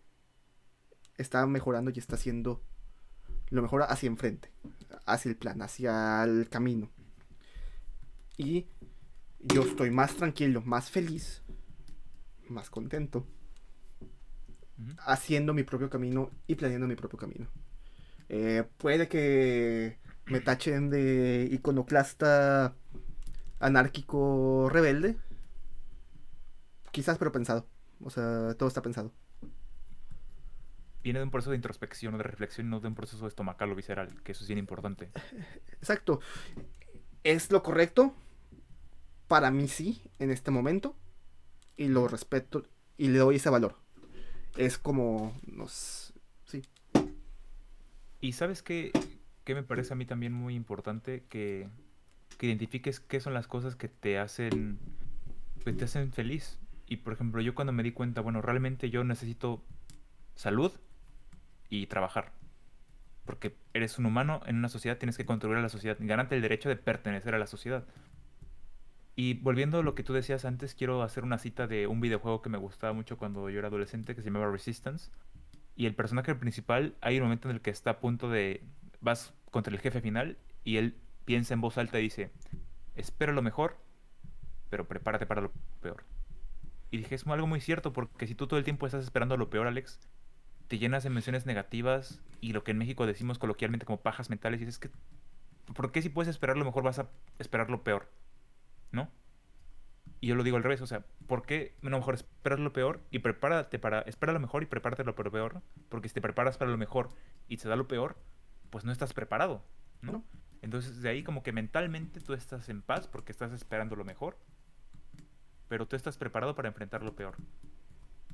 Está 1.18 1.46
mejorando 1.48 1.92
y 1.92 2.00
está 2.00 2.16
haciendo 2.16 2.62
lo 3.50 3.62
mejor 3.62 3.84
hacia 3.84 4.08
enfrente. 4.08 4.52
Hacia 5.06 5.30
el 5.30 5.38
plan, 5.38 5.62
hacia 5.62 6.24
el 6.24 6.50
camino. 6.50 6.92
Y 8.38 8.68
yo 9.46 9.62
estoy 9.64 9.92
más 9.92 10.16
tranquilo, 10.16 10.62
más 10.66 10.90
feliz, 10.90 11.44
más 12.50 12.70
contento, 12.70 13.26
haciendo 15.00 15.54
mi 15.54 15.64
propio 15.64 15.90
camino 15.90 16.32
y 16.48 16.56
planeando 16.56 16.88
mi 16.88 16.96
propio 16.96 17.20
camino. 17.20 17.48
Eh, 18.30 18.64
puede 18.78 19.08
que 19.08 19.98
me 20.26 20.42
tachen 20.42 20.90
de 20.90 21.48
iconoclasta 21.52 22.76
anárquico 23.60 24.70
rebelde. 24.70 25.18
Quizás, 26.92 27.18
pero 27.18 27.32
pensado. 27.32 27.68
O 28.02 28.10
sea, 28.10 28.56
todo 28.58 28.68
está 28.68 28.82
pensado. 28.82 29.12
Viene 31.04 31.20
de 31.20 31.26
un 31.26 31.32
proceso 31.32 31.52
de 31.52 31.58
introspección 31.58 32.16
o 32.16 32.18
de 32.18 32.24
reflexión, 32.24 32.70
no 32.70 32.80
de 32.80 32.88
un 32.88 32.96
proceso 32.96 33.28
estomacal 33.28 33.72
o 33.72 33.76
visceral, 33.76 34.24
que 34.24 34.32
eso 34.32 34.44
es 34.44 34.48
bien 34.48 34.58
importante. 34.58 35.12
Exacto. 35.80 36.20
Es 37.24 37.52
lo 37.52 37.62
correcto, 37.62 38.16
para 39.28 39.52
mí 39.52 39.68
sí, 39.68 40.02
en 40.20 40.32
este 40.32 40.52
momento. 40.52 40.96
Y 41.78 41.88
lo 41.88 42.08
respeto 42.08 42.64
y 42.98 43.08
le 43.10 43.20
doy 43.20 43.36
ese 43.36 43.50
valor. 43.50 43.76
Es 44.58 44.78
como 44.78 45.38
nos... 45.46 46.14
Sí. 46.46 46.62
Y 48.22 48.32
sabes 48.34 48.64
qué, 48.64 48.92
qué 49.44 49.56
me 49.56 49.64
parece 49.64 49.94
a 49.94 49.96
mí 49.96 50.06
también 50.06 50.34
muy 50.34 50.56
importante 50.56 51.26
que, 51.30 51.68
que 52.38 52.48
identifiques 52.48 53.00
qué 53.00 53.20
son 53.20 53.34
las 53.34 53.48
cosas 53.48 53.76
que 53.76 53.90
te 53.90 54.18
hacen, 54.18 54.80
que 55.64 55.74
te 55.74 55.86
hacen 55.86 56.14
feliz. 56.14 56.60
Y 56.88 56.98
por 56.98 57.14
ejemplo, 57.14 57.42
yo 57.42 57.56
cuando 57.56 57.74
me 57.74 57.84
di 57.84 57.92
cuenta, 57.92 58.22
bueno, 58.22 58.42
realmente 58.42 58.90
yo 58.90 59.04
necesito 59.04 59.64
salud 60.36 60.72
y 61.70 61.88
trabajar. 61.88 62.32
Porque 63.26 63.58
eres 63.74 63.98
un 63.98 64.06
humano 64.06 64.42
en 64.46 64.58
una 64.58 64.70
sociedad, 64.70 64.98
tienes 64.98 65.18
que 65.18 65.26
contribuir 65.26 65.60
a 65.60 65.64
la 65.64 65.70
sociedad, 65.70 65.98
ganarte 66.00 66.36
el 66.36 66.42
derecho 66.42 66.70
de 66.70 66.76
pertenecer 66.76 67.34
a 67.34 67.40
la 67.40 67.48
sociedad. 67.48 67.86
Y 69.16 69.36
volviendo 69.36 69.80
a 69.80 69.84
lo 69.84 69.96
que 69.96 70.04
tú 70.04 70.14
decías 70.14 70.44
antes, 70.44 70.76
quiero 70.76 71.02
hacer 71.02 71.24
una 71.24 71.38
cita 71.38 71.68
de 71.68 71.88
un 71.88 72.02
videojuego 72.02 72.42
que 72.42 72.50
me 72.50 72.58
gustaba 72.58 72.94
mucho 72.94 73.18
cuando 73.18 73.50
yo 73.50 73.60
era 73.60 73.70
adolescente, 73.70 74.14
que 74.16 74.22
se 74.22 74.28
llamaba 74.28 74.52
Resistance. 74.52 75.12
Y 75.76 75.86
el 75.86 75.96
personaje 75.96 76.36
principal, 76.36 76.96
hay 77.02 77.18
un 77.18 77.24
momento 77.24 77.50
en 77.50 77.56
el 77.56 77.62
que 77.62 77.70
está 77.70 77.92
a 77.92 78.00
punto 78.00 78.30
de... 78.30 78.64
vas 79.02 79.34
contra 79.52 79.74
el 79.74 79.80
jefe 79.80 80.02
final 80.02 80.38
y 80.66 80.78
él 80.78 80.98
piensa 81.24 81.54
en 81.54 81.62
voz 81.62 81.78
alta 81.78 82.00
y 82.00 82.04
dice, 82.04 82.32
espera 82.96 83.32
lo 83.32 83.42
mejor, 83.42 83.78
pero 84.70 84.86
prepárate 84.88 85.26
para 85.26 85.42
lo 85.42 85.52
peor. 85.82 86.04
Y 86.92 86.98
dije, 86.98 87.16
es 87.16 87.26
algo 87.28 87.48
muy 87.48 87.62
cierto, 87.62 87.94
porque 87.94 88.28
si 88.28 88.36
tú 88.36 88.48
todo 88.48 88.58
el 88.58 88.66
tiempo 88.66 88.86
estás 88.86 89.04
esperando 89.04 89.38
lo 89.38 89.50
peor, 89.50 89.68
Alex, 89.68 90.00
te 90.68 90.78
llenas 90.78 91.04
de 91.04 91.08
emociones 91.08 91.46
negativas 91.46 92.22
y 92.42 92.54
lo 92.54 92.64
que 92.64 92.72
en 92.72 92.78
México 92.78 93.06
decimos 93.06 93.40
coloquialmente 93.40 93.86
como 93.86 94.02
pajas 94.02 94.30
mentales, 94.30 94.62
y 94.62 94.66
dices 94.66 94.80
que, 94.80 94.90
¿por 95.74 95.92
qué 95.92 96.02
si 96.02 96.10
puedes 96.10 96.30
esperar 96.30 96.58
lo 96.58 96.66
mejor 96.66 96.84
vas 96.84 97.00
a 97.00 97.10
esperar 97.40 97.70
lo 97.70 97.84
peor? 97.84 98.10
Y 100.22 100.28
yo 100.28 100.36
lo 100.36 100.44
digo 100.44 100.58
al 100.58 100.64
revés, 100.64 100.82
o 100.82 100.88
sea, 100.88 101.06
¿por 101.28 101.46
qué 101.46 101.76
no 101.82 101.98
mejor 101.98 102.16
esperar 102.16 102.60
lo 102.60 102.74
peor 102.74 103.02
y 103.12 103.20
prepárate 103.20 103.80
para, 103.80 104.02
espera 104.02 104.34
lo 104.34 104.40
mejor 104.40 104.64
y 104.64 104.66
prepárate 104.66 105.04
lo 105.04 105.16
peor? 105.16 105.62
Porque 105.90 106.08
si 106.08 106.14
te 106.14 106.22
preparas 106.22 106.58
para 106.58 106.72
lo 106.72 106.78
mejor 106.78 107.10
y 107.48 107.58
se 107.58 107.70
da 107.70 107.76
lo 107.76 107.88
peor, 107.88 108.18
pues 108.70 108.86
no 108.86 108.92
estás 108.92 109.14
preparado, 109.14 109.64
¿no? 110.02 110.12
No. 110.14 110.24
Entonces 110.62 111.02
de 111.02 111.10
ahí 111.10 111.24
como 111.24 111.44
que 111.44 111.52
mentalmente 111.52 112.20
tú 112.22 112.34
estás 112.34 112.70
en 112.70 112.82
paz 112.82 113.08
porque 113.08 113.32
estás 113.32 113.52
esperando 113.52 113.96
lo 113.96 114.04
mejor, 114.04 114.38
pero 115.68 115.88
tú 115.88 115.96
estás 115.96 116.18
preparado 116.18 116.56
para 116.56 116.70
enfrentar 116.70 117.04
lo 117.04 117.16
peor. 117.16 117.36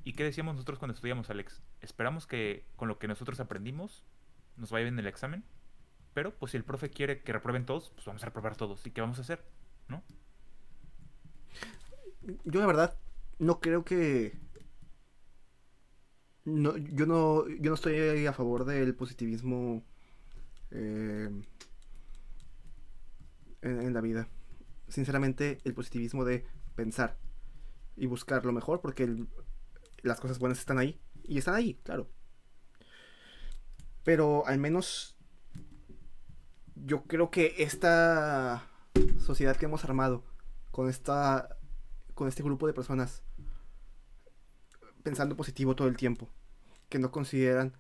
¿Y 0.04 0.14
qué 0.14 0.24
decíamos 0.24 0.56
nosotros 0.56 0.80
cuando 0.80 0.94
estudiamos, 0.94 1.30
Alex? 1.30 1.62
Esperamos 1.82 2.28
que 2.28 2.66
con 2.76 2.88
lo 2.88 3.00
que 3.00 3.08
nosotros 3.08 3.40
aprendimos 3.40 4.06
nos 4.58 4.72
vaya 4.72 4.84
bien 4.84 4.98
el 4.98 5.08
examen, 5.08 5.44
pero 6.14 6.34
pues 6.34 6.52
si 6.52 6.58
el 6.58 6.64
profe 6.64 6.90
quiere 6.90 7.22
que 7.22 7.34
reprueben 7.34 7.66
todos, 7.66 7.92
pues 7.92 8.06
vamos 8.06 8.24
a 8.24 8.26
reprobar 8.26 8.56
todos. 8.56 8.86
¿Y 8.88 8.92
qué 8.92 9.02
vamos 9.02 9.18
a 9.20 9.22
hacer? 9.22 9.44
¿No? 9.88 10.04
Yo 12.22 12.60
la 12.60 12.68
verdad 12.68 12.98
no 13.40 13.60
creo 13.60 13.84
que... 13.84 14.40
No, 16.44 16.76
yo 16.78 17.06
no, 17.06 17.48
yo 17.48 17.70
no 17.70 17.76
estoy 17.76 18.26
a 18.26 18.34
favor 18.34 18.66
del 18.66 18.96
positivismo 18.96 19.84
eh, 20.72 21.30
en, 23.62 23.94
la 23.94 24.02
vida. 24.02 24.28
Sinceramente, 24.88 25.60
el 25.64 25.74
positivismo 25.74 26.26
de 26.26 26.46
pensar 26.76 27.18
y 27.96 28.08
buscar 28.08 28.46
lo 28.46 28.54
mejor, 28.54 28.82
porque 28.82 29.28
las 30.02 30.20
cosas 30.20 30.40
buenas 30.40 30.60
están 30.60 30.80
ahí. 30.80 31.00
Y 31.24 31.38
están 31.38 31.56
ahí, 31.56 31.76
claro. 31.84 32.10
Pero 34.04 34.46
al 34.48 34.58
menos 34.58 35.16
yo 36.76 37.04
creo 37.04 37.30
que 37.30 37.56
esta 37.60 38.68
sociedad 39.20 39.56
que 39.56 39.66
hemos 39.66 39.84
armado 39.84 40.26
con 40.72 40.90
esta 40.90 41.58
con 42.22 42.28
este 42.28 42.44
grupo 42.44 42.68
de 42.68 42.74
personas 42.74 43.24
pensando 45.02 45.36
positivo 45.36 45.76
todo 45.76 45.88
el 45.88 45.98
tiempo, 45.98 46.30
que 46.88 47.00
no 47.00 47.10
consideran 47.10 47.76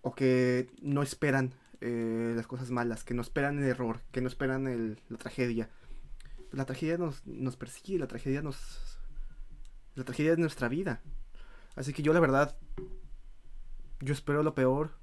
o 0.00 0.12
que 0.12 0.68
no 0.82 1.04
esperan 1.04 1.54
eh, 1.80 2.32
las 2.34 2.48
cosas 2.48 2.72
malas, 2.72 3.04
que 3.04 3.14
no 3.14 3.22
esperan 3.22 3.60
el 3.60 3.66
error, 3.68 4.00
que 4.10 4.20
no 4.22 4.26
esperan 4.26 4.66
el- 4.66 4.98
la 5.08 5.18
tragedia. 5.18 5.70
La 6.50 6.64
tragedia 6.64 6.98
nos, 6.98 7.24
nos 7.24 7.54
persigue, 7.56 7.96
la 8.00 8.08
tragedia 8.08 8.42
nos... 8.42 8.98
La 9.94 10.02
tragedia 10.02 10.32
es 10.32 10.38
nuestra 10.38 10.66
vida. 10.66 11.00
Así 11.76 11.92
que 11.92 12.02
yo 12.02 12.12
la 12.12 12.18
verdad, 12.18 12.58
yo 14.00 14.12
espero 14.12 14.42
lo 14.42 14.56
peor, 14.56 14.98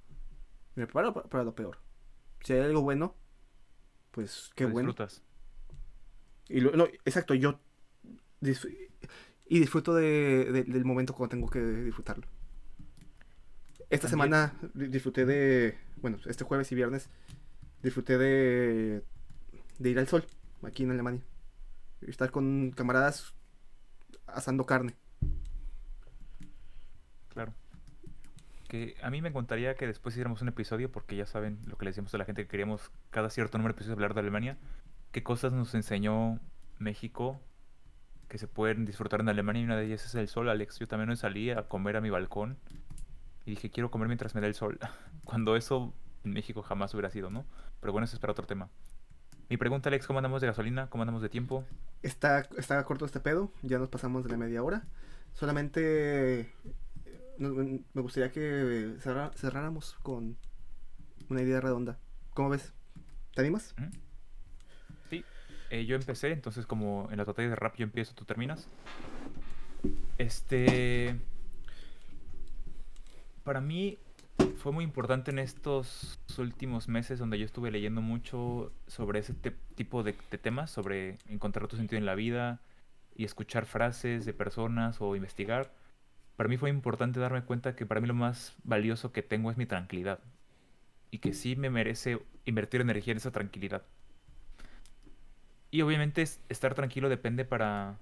me 0.75 0.85
preparo 0.87 1.13
pa- 1.13 1.23
para 1.23 1.45
lo 1.45 1.55
peor. 1.55 1.77
Si 2.41 2.51
hay 2.51 2.59
algo 2.59 2.81
bueno, 2.81 3.15
pues 4.11 4.49
qué 4.55 4.65
bueno. 4.65 4.89
disfrutas. 4.89 5.23
Y 6.49 6.59
lo- 6.59 6.71
no, 6.75 6.83
exacto, 7.05 7.33
yo 7.33 7.61
y 8.41 9.59
disfruto 9.59 9.93
de, 9.95 10.51
de- 10.51 10.63
del 10.63 10.85
momento 10.85 11.13
cuando 11.13 11.31
tengo 11.31 11.49
que 11.49 11.59
disfrutarlo. 11.59 12.25
Esta 13.89 14.07
También- 14.07 14.29
semana 14.31 14.53
di- 14.73 14.87
disfruté 14.87 15.25
de, 15.25 15.77
bueno, 15.97 16.17
este 16.27 16.43
jueves 16.43 16.71
y 16.71 16.75
viernes 16.75 17.09
disfruté 17.81 18.17
de, 18.17 19.03
de 19.79 19.89
ir 19.89 19.97
al 19.99 20.07
sol 20.07 20.25
aquí 20.63 20.83
en 20.83 20.91
Alemania. 20.91 21.21
Y 22.01 22.09
estar 22.09 22.29
con 22.31 22.71
camaradas 22.71 23.33
asando 24.27 24.65
carne. 24.65 24.93
Claro. 27.29 27.53
Que 28.67 28.95
a 29.01 29.09
mí 29.09 29.21
me 29.21 29.29
encantaría 29.29 29.75
que 29.75 29.87
después 29.87 30.13
hiciéramos 30.13 30.41
un 30.41 30.49
episodio, 30.49 30.91
porque 30.91 31.15
ya 31.15 31.25
saben 31.25 31.59
lo 31.65 31.77
que 31.77 31.85
le 31.85 31.89
decíamos 31.91 32.13
a 32.13 32.17
la 32.19 32.25
gente 32.25 32.43
que 32.43 32.49
queríamos 32.49 32.91
cada 33.09 33.29
cierto 33.29 33.57
número 33.57 33.73
de 33.73 33.77
episodios 33.77 33.95
hablar 33.95 34.13
de 34.13 34.19
Alemania. 34.19 34.57
¿Qué 35.11 35.23
cosas 35.23 35.51
nos 35.53 35.73
enseñó 35.73 36.39
México 36.77 37.41
que 38.29 38.37
se 38.37 38.47
pueden 38.47 38.85
disfrutar 38.85 39.19
en 39.19 39.27
Alemania? 39.29 39.61
Y 39.61 39.65
una 39.65 39.75
de 39.75 39.85
ellas 39.85 40.05
es 40.05 40.15
el 40.15 40.27
sol, 40.29 40.49
Alex. 40.49 40.79
Yo 40.79 40.87
también 40.87 41.09
hoy 41.09 41.17
salí 41.17 41.49
a 41.51 41.63
comer 41.67 41.97
a 41.97 42.01
mi 42.01 42.09
balcón 42.09 42.57
y 43.45 43.51
dije, 43.51 43.69
quiero 43.71 43.91
comer 43.91 44.07
mientras 44.07 44.35
me 44.35 44.41
da 44.41 44.47
el 44.47 44.55
sol. 44.55 44.79
Cuando 45.25 45.55
eso 45.55 45.93
en 46.23 46.31
México 46.31 46.61
jamás 46.61 46.93
hubiera 46.93 47.09
sido, 47.09 47.29
¿no? 47.29 47.45
Pero 47.81 47.91
bueno, 47.91 48.05
eso 48.05 48.15
es 48.15 48.19
para 48.19 48.31
otro 48.31 48.45
tema. 48.45 48.69
Mi 49.49 49.57
pregunta, 49.57 49.89
Alex, 49.89 50.05
¿cómo 50.05 50.19
andamos 50.19 50.41
de 50.41 50.47
gasolina? 50.47 50.87
¿Cómo 50.89 51.01
andamos 51.03 51.21
de 51.23 51.29
tiempo? 51.29 51.65
Está, 52.03 52.47
está 52.57 52.83
corto 52.85 53.05
este 53.05 53.19
pedo, 53.19 53.51
ya 53.63 53.79
nos 53.79 53.89
pasamos 53.89 54.23
de 54.23 54.29
la 54.29 54.37
media 54.37 54.61
hora. 54.63 54.83
Solamente 55.33 56.41
eh, 56.41 56.51
no- 57.39 57.53
me 57.93 58.01
gustaría 58.01 58.31
que 58.31 58.95
cerra- 58.99 59.31
cerráramos 59.35 59.95
con 60.03 60.37
una 61.29 61.41
idea 61.41 61.61
redonda. 61.61 61.97
¿Cómo 62.35 62.49
ves? 62.49 62.73
¿Te 63.33 63.41
animas? 63.41 63.73
¿Mm? 63.77 63.87
Eh, 65.69 65.85
yo 65.85 65.95
empecé, 65.95 66.31
entonces 66.31 66.65
como 66.65 67.07
en 67.11 67.17
la 67.17 67.23
batalla 67.23 67.49
de 67.49 67.55
rap 67.55 67.75
yo 67.77 67.83
empiezo, 67.83 68.13
tú 68.13 68.25
terminas. 68.25 68.67
Este... 70.17 71.15
Para 73.43 73.61
mí 73.61 73.97
fue 74.57 74.71
muy 74.71 74.83
importante 74.83 75.31
en 75.31 75.39
estos 75.39 76.19
últimos 76.37 76.87
meses 76.87 77.19
donde 77.19 77.39
yo 77.39 77.45
estuve 77.45 77.71
leyendo 77.71 78.01
mucho 78.01 78.71
sobre 78.87 79.19
ese 79.19 79.33
tipo 79.75 80.03
de, 80.03 80.15
de 80.29 80.37
temas, 80.37 80.69
sobre 80.69 81.17
encontrar 81.27 81.67
tu 81.67 81.75
sentido 81.75 81.97
en 81.97 82.05
la 82.05 82.15
vida 82.15 82.61
y 83.15 83.25
escuchar 83.25 83.65
frases 83.65 84.25
de 84.25 84.33
personas 84.33 85.01
o 85.01 85.15
investigar. 85.15 85.73
Para 86.35 86.47
mí 86.47 86.57
fue 86.57 86.69
importante 86.69 87.19
darme 87.19 87.43
cuenta 87.43 87.75
que 87.75 87.85
para 87.85 88.01
mí 88.01 88.07
lo 88.07 88.13
más 88.13 88.55
valioso 88.63 89.11
que 89.11 89.23
tengo 89.23 89.51
es 89.51 89.57
mi 89.57 89.65
tranquilidad 89.65 90.19
y 91.11 91.19
que 91.19 91.33
sí 91.33 91.55
me 91.55 91.69
merece 91.69 92.19
invertir 92.45 92.81
energía 92.81 93.11
en 93.11 93.17
esa 93.17 93.31
tranquilidad. 93.31 93.83
Y 95.71 95.81
obviamente 95.81 96.21
es- 96.21 96.41
estar 96.49 96.73
tranquilo 96.75 97.09
depende 97.09 97.45
para 97.45 97.99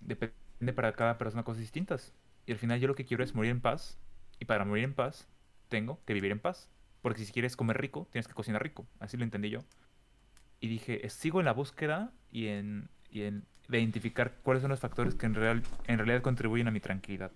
depende 0.00 0.72
para 0.74 0.92
cada 0.94 1.18
persona 1.18 1.42
cosas 1.44 1.60
distintas. 1.60 2.14
Y 2.46 2.52
al 2.52 2.58
final 2.58 2.80
yo 2.80 2.88
lo 2.88 2.94
que 2.94 3.04
quiero 3.04 3.24
es 3.24 3.34
morir 3.34 3.50
en 3.50 3.60
paz. 3.60 3.98
Y 4.38 4.46
para 4.46 4.64
morir 4.64 4.84
en 4.84 4.94
paz 4.94 5.28
tengo 5.68 6.00
que 6.06 6.14
vivir 6.14 6.32
en 6.32 6.40
paz. 6.40 6.70
Porque 7.02 7.24
si 7.24 7.32
quieres 7.32 7.56
comer 7.56 7.80
rico, 7.80 8.08
tienes 8.12 8.28
que 8.28 8.34
cocinar 8.34 8.62
rico. 8.62 8.86
Así 9.00 9.16
lo 9.16 9.24
entendí 9.24 9.50
yo. 9.50 9.60
Y 10.60 10.68
dije, 10.68 11.08
sigo 11.10 11.40
en 11.40 11.46
la 11.46 11.52
búsqueda 11.52 12.12
y 12.30 12.48
en, 12.48 12.88
y 13.10 13.22
en 13.22 13.44
de 13.68 13.78
identificar 13.80 14.36
cuáles 14.42 14.62
son 14.62 14.70
los 14.70 14.80
factores 14.80 15.14
que 15.14 15.26
en, 15.26 15.34
real, 15.34 15.62
en 15.86 15.98
realidad 15.98 16.22
contribuyen 16.22 16.68
a 16.68 16.72
mi 16.72 16.80
tranquilidad. 16.80 17.32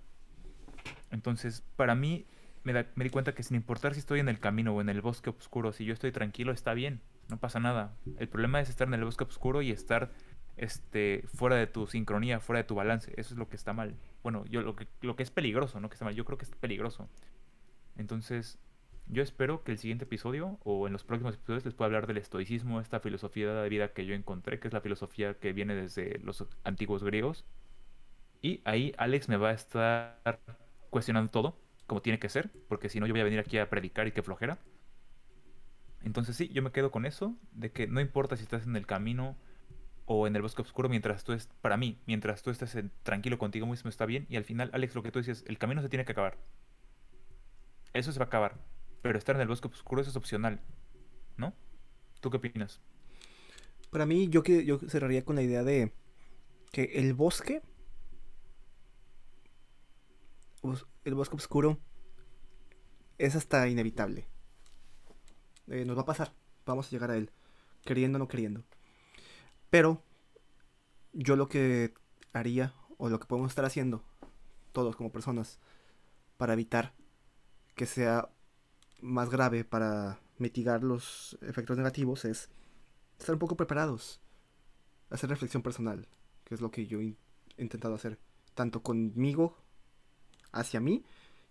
Entonces, 1.10 1.62
para 1.76 1.94
mí, 1.94 2.26
me, 2.64 2.72
da- 2.72 2.86
me 2.94 3.04
di 3.04 3.10
cuenta 3.10 3.34
que 3.34 3.42
sin 3.42 3.56
importar 3.56 3.94
si 3.94 4.00
estoy 4.00 4.20
en 4.20 4.28
el 4.28 4.40
camino 4.40 4.74
o 4.74 4.80
en 4.80 4.88
el 4.88 5.00
bosque 5.00 5.30
oscuro, 5.30 5.72
si 5.72 5.84
yo 5.84 5.92
estoy 5.92 6.12
tranquilo, 6.12 6.52
está 6.52 6.74
bien, 6.74 7.00
no 7.28 7.38
pasa 7.38 7.60
nada. 7.60 7.96
El 8.18 8.28
problema 8.28 8.60
es 8.60 8.68
estar 8.68 8.88
en 8.88 8.94
el 8.94 9.04
bosque 9.04 9.24
oscuro 9.24 9.62
y 9.62 9.70
estar 9.70 10.10
este, 10.56 11.24
fuera 11.34 11.56
de 11.56 11.66
tu 11.66 11.86
sincronía, 11.86 12.40
fuera 12.40 12.58
de 12.62 12.64
tu 12.64 12.74
balance. 12.74 13.12
Eso 13.16 13.34
es 13.34 13.38
lo 13.38 13.48
que 13.48 13.56
está 13.56 13.72
mal. 13.72 13.96
Bueno, 14.22 14.44
yo 14.46 14.62
lo 14.62 14.76
que, 14.76 15.22
es 15.22 15.30
peligroso, 15.30 15.80
no 15.80 15.88
que 15.88 15.94
está 15.94 16.04
mal, 16.04 16.14
yo 16.14 16.24
creo 16.24 16.38
que 16.38 16.44
es 16.44 16.50
peligroso. 16.52 17.08
Entonces, 17.96 18.58
yo 19.06 19.22
espero 19.22 19.64
que 19.64 19.72
el 19.72 19.78
siguiente 19.78 20.04
episodio 20.04 20.58
o 20.64 20.86
en 20.86 20.92
los 20.92 21.04
próximos 21.04 21.34
episodios 21.34 21.64
les 21.64 21.74
pueda 21.74 21.86
hablar 21.86 22.06
del 22.06 22.16
estoicismo, 22.16 22.80
esta 22.80 23.00
filosofía 23.00 23.52
de 23.52 23.68
vida 23.68 23.92
que 23.92 24.06
yo 24.06 24.14
encontré, 24.14 24.58
que 24.60 24.68
es 24.68 24.74
la 24.74 24.80
filosofía 24.80 25.34
que 25.34 25.52
viene 25.52 25.74
desde 25.74 26.18
los 26.20 26.46
antiguos 26.64 27.04
griegos. 27.04 27.44
Y 28.40 28.60
ahí 28.64 28.94
Alex 28.98 29.28
me 29.28 29.36
va 29.36 29.50
a 29.50 29.52
estar 29.52 30.40
cuestionando 30.90 31.30
todo, 31.30 31.58
como 31.86 32.02
tiene 32.02 32.18
que 32.18 32.28
ser, 32.28 32.50
porque 32.68 32.88
si 32.88 33.00
no 33.00 33.06
yo 33.06 33.12
voy 33.12 33.20
a 33.20 33.24
venir 33.24 33.40
aquí 33.40 33.58
a 33.58 33.68
predicar 33.68 34.06
y 34.06 34.12
que 34.12 34.22
flojera. 34.22 34.58
Entonces 36.04 36.36
sí, 36.36 36.48
yo 36.50 36.62
me 36.62 36.72
quedo 36.72 36.90
con 36.90 37.06
eso, 37.06 37.36
de 37.52 37.72
que 37.72 37.86
no 37.86 38.00
importa 38.00 38.36
si 38.36 38.42
estás 38.44 38.66
en 38.66 38.76
el 38.76 38.86
camino 38.86 39.36
o 40.06 40.26
en 40.26 40.36
el 40.36 40.42
bosque 40.42 40.62
oscuro, 40.62 40.88
mientras 40.88 41.24
tú 41.24 41.32
es 41.32 41.48
para 41.62 41.76
mí, 41.78 42.00
mientras 42.06 42.42
tú 42.42 42.50
estés 42.50 42.76
tranquilo 43.02 43.38
contigo 43.38 43.66
mismo 43.66 43.90
está 43.90 44.06
bien, 44.06 44.26
y 44.30 44.36
al 44.36 44.44
final, 44.44 44.70
Alex, 44.74 44.94
lo 44.94 45.02
que 45.02 45.12
tú 45.12 45.20
dices, 45.20 45.44
el 45.48 45.58
camino 45.58 45.82
se 45.82 45.88
tiene 45.90 46.04
que 46.04 46.12
acabar. 46.12 46.38
Eso 47.94 48.12
se 48.12 48.18
va 48.18 48.24
a 48.24 48.28
acabar, 48.28 48.58
pero 49.02 49.18
estar 49.18 49.36
en 49.36 49.42
el 49.42 49.48
bosque 49.48 49.68
oscuro 49.68 50.00
eso 50.02 50.10
es 50.10 50.16
opcional, 50.16 50.60
¿no? 51.36 51.54
¿Tú 52.20 52.30
qué 52.30 52.38
opinas? 52.38 52.80
Para 53.90 54.06
mí, 54.06 54.28
yo, 54.28 54.42
que, 54.42 54.64
yo 54.64 54.78
cerraría 54.88 55.24
con 55.24 55.36
la 55.36 55.42
idea 55.42 55.62
de 55.62 55.92
que 56.72 56.84
el 56.96 57.14
bosque, 57.14 57.62
os- 60.62 60.86
el 61.04 61.14
bosque 61.14 61.36
oscuro, 61.36 61.78
es 63.18 63.34
hasta 63.36 63.68
inevitable. 63.68 64.26
Eh, 65.68 65.84
nos 65.84 65.96
va 65.96 66.02
a 66.02 66.06
pasar, 66.06 66.32
vamos 66.66 66.86
a 66.86 66.90
llegar 66.90 67.10
a 67.10 67.16
él, 67.16 67.30
queriendo 67.84 68.16
o 68.16 68.18
no 68.18 68.28
queriendo. 68.28 68.62
Pero 69.70 70.02
yo 71.12 71.36
lo 71.36 71.48
que 71.48 71.94
haría, 72.32 72.74
o 72.98 73.08
lo 73.08 73.18
que 73.18 73.26
podemos 73.26 73.50
estar 73.50 73.64
haciendo, 73.64 74.02
todos 74.72 74.96
como 74.96 75.12
personas, 75.12 75.58
para 76.36 76.52
evitar 76.52 76.92
que 77.74 77.86
sea 77.86 78.28
más 79.00 79.30
grave, 79.30 79.64
para 79.64 80.20
mitigar 80.38 80.82
los 80.82 81.38
efectos 81.42 81.76
negativos, 81.76 82.24
es 82.24 82.50
estar 83.18 83.34
un 83.34 83.38
poco 83.38 83.56
preparados, 83.56 84.20
hacer 85.10 85.30
reflexión 85.30 85.62
personal, 85.62 86.06
que 86.44 86.54
es 86.54 86.60
lo 86.60 86.70
que 86.70 86.86
yo 86.86 87.00
he 87.00 87.16
intentado 87.56 87.94
hacer, 87.94 88.18
tanto 88.54 88.82
conmigo, 88.82 89.56
hacia 90.52 90.80
mí 90.80 91.04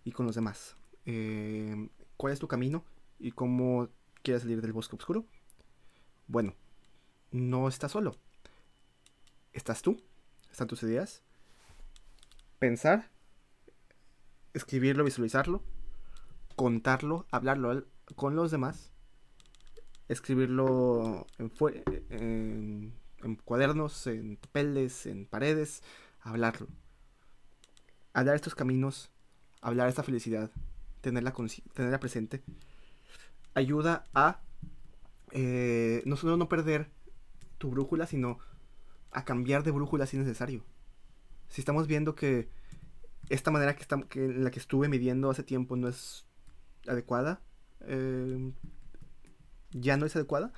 y 0.04 0.12
con 0.12 0.26
los 0.26 0.34
demás. 0.34 0.76
Eh, 1.06 1.88
¿Cuál 2.16 2.32
es 2.32 2.38
tu 2.38 2.48
camino 2.48 2.84
y 3.18 3.32
cómo 3.32 3.88
quieres 4.24 4.42
salir 4.42 4.60
del 4.60 4.72
bosque 4.72 4.96
oscuro? 4.96 5.24
Bueno, 6.26 6.54
no 7.30 7.68
estás 7.68 7.92
solo. 7.92 8.16
Estás 9.52 9.82
tú 9.82 10.02
están 10.54 10.68
tus 10.68 10.84
ideas. 10.84 11.20
Pensar, 12.60 13.10
escribirlo, 14.54 15.02
visualizarlo, 15.02 15.62
contarlo, 16.54 17.26
hablarlo 17.32 17.84
con 18.14 18.36
los 18.36 18.52
demás, 18.52 18.92
escribirlo 20.08 21.26
en, 21.38 22.94
en, 23.20 23.36
cuadernos, 23.44 24.06
en 24.06 24.36
papeles, 24.36 25.06
en 25.06 25.26
paredes, 25.26 25.82
hablarlo. 26.20 26.68
Hablar 28.12 28.36
estos 28.36 28.54
caminos, 28.54 29.10
hablar 29.60 29.88
esta 29.88 30.04
felicidad, 30.04 30.52
tenerla, 31.00 31.34
tenerla 31.74 31.98
presente, 31.98 32.44
ayuda 33.54 34.04
a 34.14 34.40
eh, 35.30 36.02
no 36.06 36.16
solo 36.16 36.36
no 36.36 36.48
perder 36.48 36.90
tu 37.58 37.70
brújula, 37.70 38.06
sino 38.06 38.38
a 39.10 39.24
cambiar 39.24 39.62
de 39.62 39.70
brújula 39.70 40.06
si 40.06 40.16
es 40.16 40.22
necesario. 40.24 40.64
Si 41.48 41.60
estamos 41.60 41.86
viendo 41.86 42.14
que 42.14 42.48
esta 43.28 43.50
manera 43.50 43.74
que, 43.74 43.86
que 44.08 44.24
en 44.24 44.44
la 44.44 44.50
que 44.50 44.58
estuve 44.58 44.88
midiendo 44.88 45.30
hace 45.30 45.42
tiempo 45.42 45.76
no 45.76 45.88
es 45.88 46.26
adecuada, 46.86 47.40
eh, 47.80 48.52
ya 49.72 49.96
no 49.96 50.06
es 50.06 50.14
adecuada, 50.16 50.52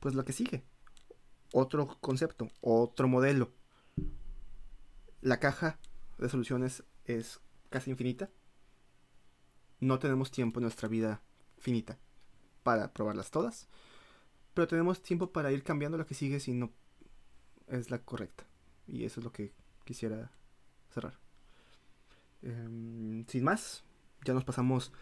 pues 0.00 0.14
lo 0.14 0.24
que 0.24 0.32
sigue. 0.32 0.64
Otro 1.52 1.86
concepto, 2.00 2.50
otro 2.60 3.06
modelo. 3.06 3.52
La 5.20 5.38
caja 5.38 5.78
de 6.18 6.28
soluciones 6.28 6.84
es 7.04 7.40
casi 7.70 7.90
infinita. 7.90 8.30
No 9.80 9.98
tenemos 9.98 10.30
tiempo 10.30 10.58
en 10.58 10.62
nuestra 10.62 10.88
vida 10.88 11.22
finita 11.64 11.98
para 12.62 12.92
probarlas 12.92 13.30
todas. 13.30 13.68
Pero 14.52 14.68
tenemos 14.68 15.02
tiempo 15.02 15.32
para 15.32 15.50
ir 15.50 15.64
cambiando 15.64 15.98
la 15.98 16.04
que 16.04 16.14
sigue 16.14 16.38
si 16.38 16.52
no 16.52 16.70
es 17.66 17.90
la 17.90 17.98
correcta. 17.98 18.44
Y 18.86 19.04
eso 19.04 19.20
es 19.20 19.24
lo 19.24 19.32
que 19.32 19.52
quisiera 19.84 20.30
cerrar. 20.90 21.18
Em, 22.42 23.26
sin 23.26 23.42
más, 23.42 23.82
ya 24.24 24.34
nos 24.34 24.44
pasamos 24.44 24.92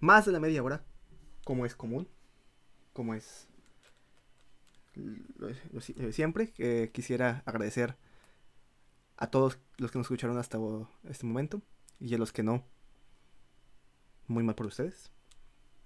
más 0.00 0.26
de 0.26 0.32
la 0.32 0.40
media 0.40 0.62
hora, 0.62 0.84
como 1.44 1.64
es 1.64 1.76
común, 1.76 2.08
como 2.92 3.14
es 3.14 3.48
siempre. 6.10 6.52
quisiera 6.92 7.42
agradecer 7.46 7.96
a 9.16 9.28
todos 9.28 9.58
los 9.78 9.90
que 9.90 9.98
nos 9.98 10.06
escucharon 10.06 10.36
hasta 10.36 10.58
este 11.04 11.24
momento 11.24 11.62
y 11.98 12.14
a 12.14 12.18
los 12.18 12.32
que 12.32 12.42
no, 12.42 12.66
muy 14.26 14.42
mal 14.42 14.56
por 14.56 14.66
ustedes. 14.66 15.12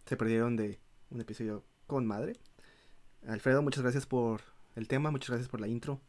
Se 0.07 0.17
perdieron 0.17 0.57
de 0.57 0.79
un 1.11 1.21
episodio 1.21 1.65
con 1.89 2.07
madre. 2.07 2.35
Alfredo, 3.27 3.61
muchas 3.63 3.83
gracias 3.83 4.07
por 4.07 4.41
el 4.77 4.87
tema, 4.87 5.11
muchas 5.11 5.31
gracias 5.31 5.49
por 5.49 5.61
la 5.61 5.67
intro. 5.67 6.01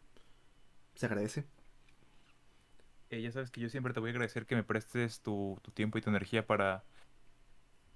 Se 0.93 1.07
agradece. 1.07 1.45
Eh, 3.09 3.21
ya 3.23 3.31
sabes 3.31 3.49
que 3.49 3.59
yo 3.59 3.69
siempre 3.69 3.93
te 3.93 3.99
voy 3.99 4.09
a 4.09 4.11
agradecer 4.11 4.45
que 4.45 4.55
me 4.55 4.63
prestes 4.63 5.21
tu, 5.21 5.59
tiempo 5.73 5.97
y 5.97 6.01
tu 6.01 6.11
energía 6.11 6.45
para, 6.45 6.83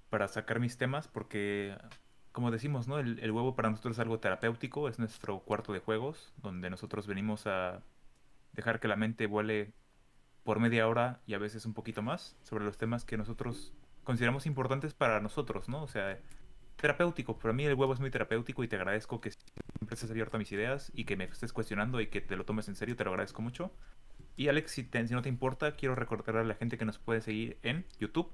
para 0.10 0.28
sacar 0.28 0.60
mis 0.60 0.76
temas, 0.76 1.08
porque, 1.08 1.78
como 2.32 2.50
decimos, 2.50 2.88
¿no? 2.88 2.98
El, 2.98 3.20
el, 3.20 3.32
huevo 3.32 3.56
para 3.56 3.70
nosotros 3.70 3.98
es 3.98 4.00
algo 4.00 4.20
terapéutico, 4.20 4.90
es 4.90 4.98
nuestro 4.98 5.42
cuarto 5.42 5.72
de 5.72 5.80
juegos, 5.80 6.34
donde 6.38 6.72
nosotros 6.72 7.06
venimos 7.06 7.46
a 7.46 7.84
dejar 8.54 8.80
que 8.80 8.88
la 8.88 8.96
mente 8.96 9.28
vuele 9.28 9.74
por 10.44 10.60
media 10.60 10.88
hora 10.88 11.22
y 11.28 11.36
a 11.36 11.38
veces 11.38 11.68
un 11.68 11.76
poquito 11.76 12.02
más 12.02 12.36
sobre 12.42 12.66
los 12.66 12.80
temas 12.80 13.06
que 13.06 13.18
nosotros 13.18 13.72
consideramos 14.04 14.46
importantes 14.46 14.94
para 14.94 15.20
nosotros, 15.20 15.70
¿no? 15.70 15.84
O 15.84 15.88
sea, 15.88 16.20
terapéutico. 16.82 17.38
Para 17.38 17.54
mí 17.54 17.66
el 17.66 17.76
huevo 17.76 17.94
es 17.94 18.00
muy 18.00 18.10
terapéutico 18.10 18.64
y 18.64 18.68
te 18.68 18.76
agradezco 18.76 19.22
que 19.22 19.32
siempre 19.32 19.94
estés 19.94 20.10
abierto 20.10 20.38
a 20.38 20.40
mis 20.40 20.52
ideas 20.52 20.92
y 20.94 21.06
que 21.06 21.16
me 21.16 21.26
estés 21.26 21.54
cuestionando 21.54 22.02
y 22.02 22.08
que 22.08 22.22
te 22.22 22.36
lo 22.36 22.46
tomes 22.46 22.68
en 22.68 22.76
serio, 22.76 22.96
te 22.96 23.04
lo 23.04 23.12
agradezco 23.12 23.42
mucho. 23.42 23.72
Y 24.36 24.48
Alex, 24.48 24.72
si, 24.72 24.90
no 25.12 25.22
te 25.22 25.30
importa, 25.30 25.76
quiero 25.76 25.96
recordar 25.96 26.38
a 26.38 26.44
la 26.44 26.56
gente 26.56 26.78
que 26.78 26.86
nos 26.86 26.98
puede 26.98 27.22
seguir 27.22 27.58
en 27.62 27.86
YouTube, 28.00 28.34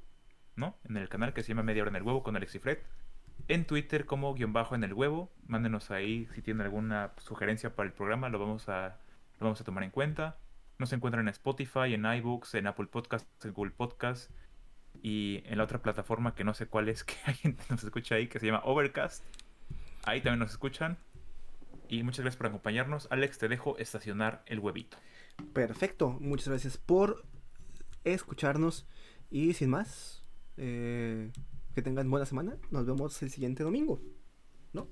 ¿no? 0.56 0.78
En 0.86 0.98
el 0.98 1.10
canal 1.10 1.34
que 1.34 1.44
se 1.44 1.50
llama 1.50 1.64
Media 1.64 1.84
Hora 1.84 1.90
en 1.90 1.98
el 1.98 2.04
Huevo 2.04 2.24
con 2.24 2.36
Alex 2.36 2.56
y 2.56 2.60
Fred. 2.60 2.80
En 3.50 3.66
Twitter 3.66 4.06
como 4.06 4.34
guion 4.34 4.54
bajo 4.54 4.76
en 4.76 4.84
el 4.84 4.94
huevo. 4.94 5.32
Mándenos 5.46 5.92
ahí 5.92 6.28
si 6.34 6.42
tienen 6.42 6.62
alguna 6.62 7.14
sugerencia 7.18 7.76
para 7.76 7.88
el 7.88 7.94
programa, 7.94 8.30
lo 8.30 8.40
vamos 8.40 8.70
a, 8.70 9.00
lo 9.40 9.46
vamos 9.46 9.60
a 9.62 9.64
tomar 9.64 9.84
en 9.84 9.92
cuenta. 9.92 10.38
Nos 10.80 10.94
encuentran 10.94 11.28
en 11.28 11.30
Spotify, 11.30 11.94
en 11.94 12.06
iBooks, 12.06 12.56
en 12.56 12.68
Apple 12.68 12.88
Podcasts, 12.88 13.46
en 13.46 13.54
Google 13.54 13.72
Podcasts 13.72 14.32
y 15.02 15.44
en 15.46 15.58
la 15.58 15.64
otra 15.64 15.82
plataforma 15.82 16.36
que 16.36 16.44
no 16.44 16.54
sé 16.54 16.68
cuál 16.68 16.90
es, 16.90 17.04
que 17.06 17.16
gente 17.34 17.64
nos 17.70 17.84
escucha 17.84 18.16
ahí, 18.16 18.28
que 18.28 18.40
se 18.40 18.46
llama 18.46 18.62
Overcast. 18.64 19.24
Ahí 20.04 20.22
también 20.22 20.40
nos 20.40 20.52
escuchan. 20.52 20.98
Y 21.90 22.04
muchas 22.04 22.22
gracias 22.22 22.38
por 22.38 22.48
acompañarnos. 22.48 23.08
Alex, 23.12 23.38
te 23.38 23.48
dejo 23.48 23.78
estacionar 23.78 24.44
el 24.46 24.60
huevito. 24.60 24.98
Perfecto, 25.54 26.18
muchas 26.20 26.50
gracias 26.50 26.78
por 26.78 27.24
escucharnos. 28.04 28.88
Y 29.30 29.54
sin 29.54 29.70
más, 29.70 30.24
eh, 30.58 31.32
que 31.76 31.82
tengan 31.82 32.10
buena 32.10 32.26
semana. 32.26 32.58
Nos 32.72 32.86
vemos 32.86 33.22
el 33.22 33.30
siguiente 33.30 33.64
domingo. 33.64 34.02
¿No? 34.74 34.88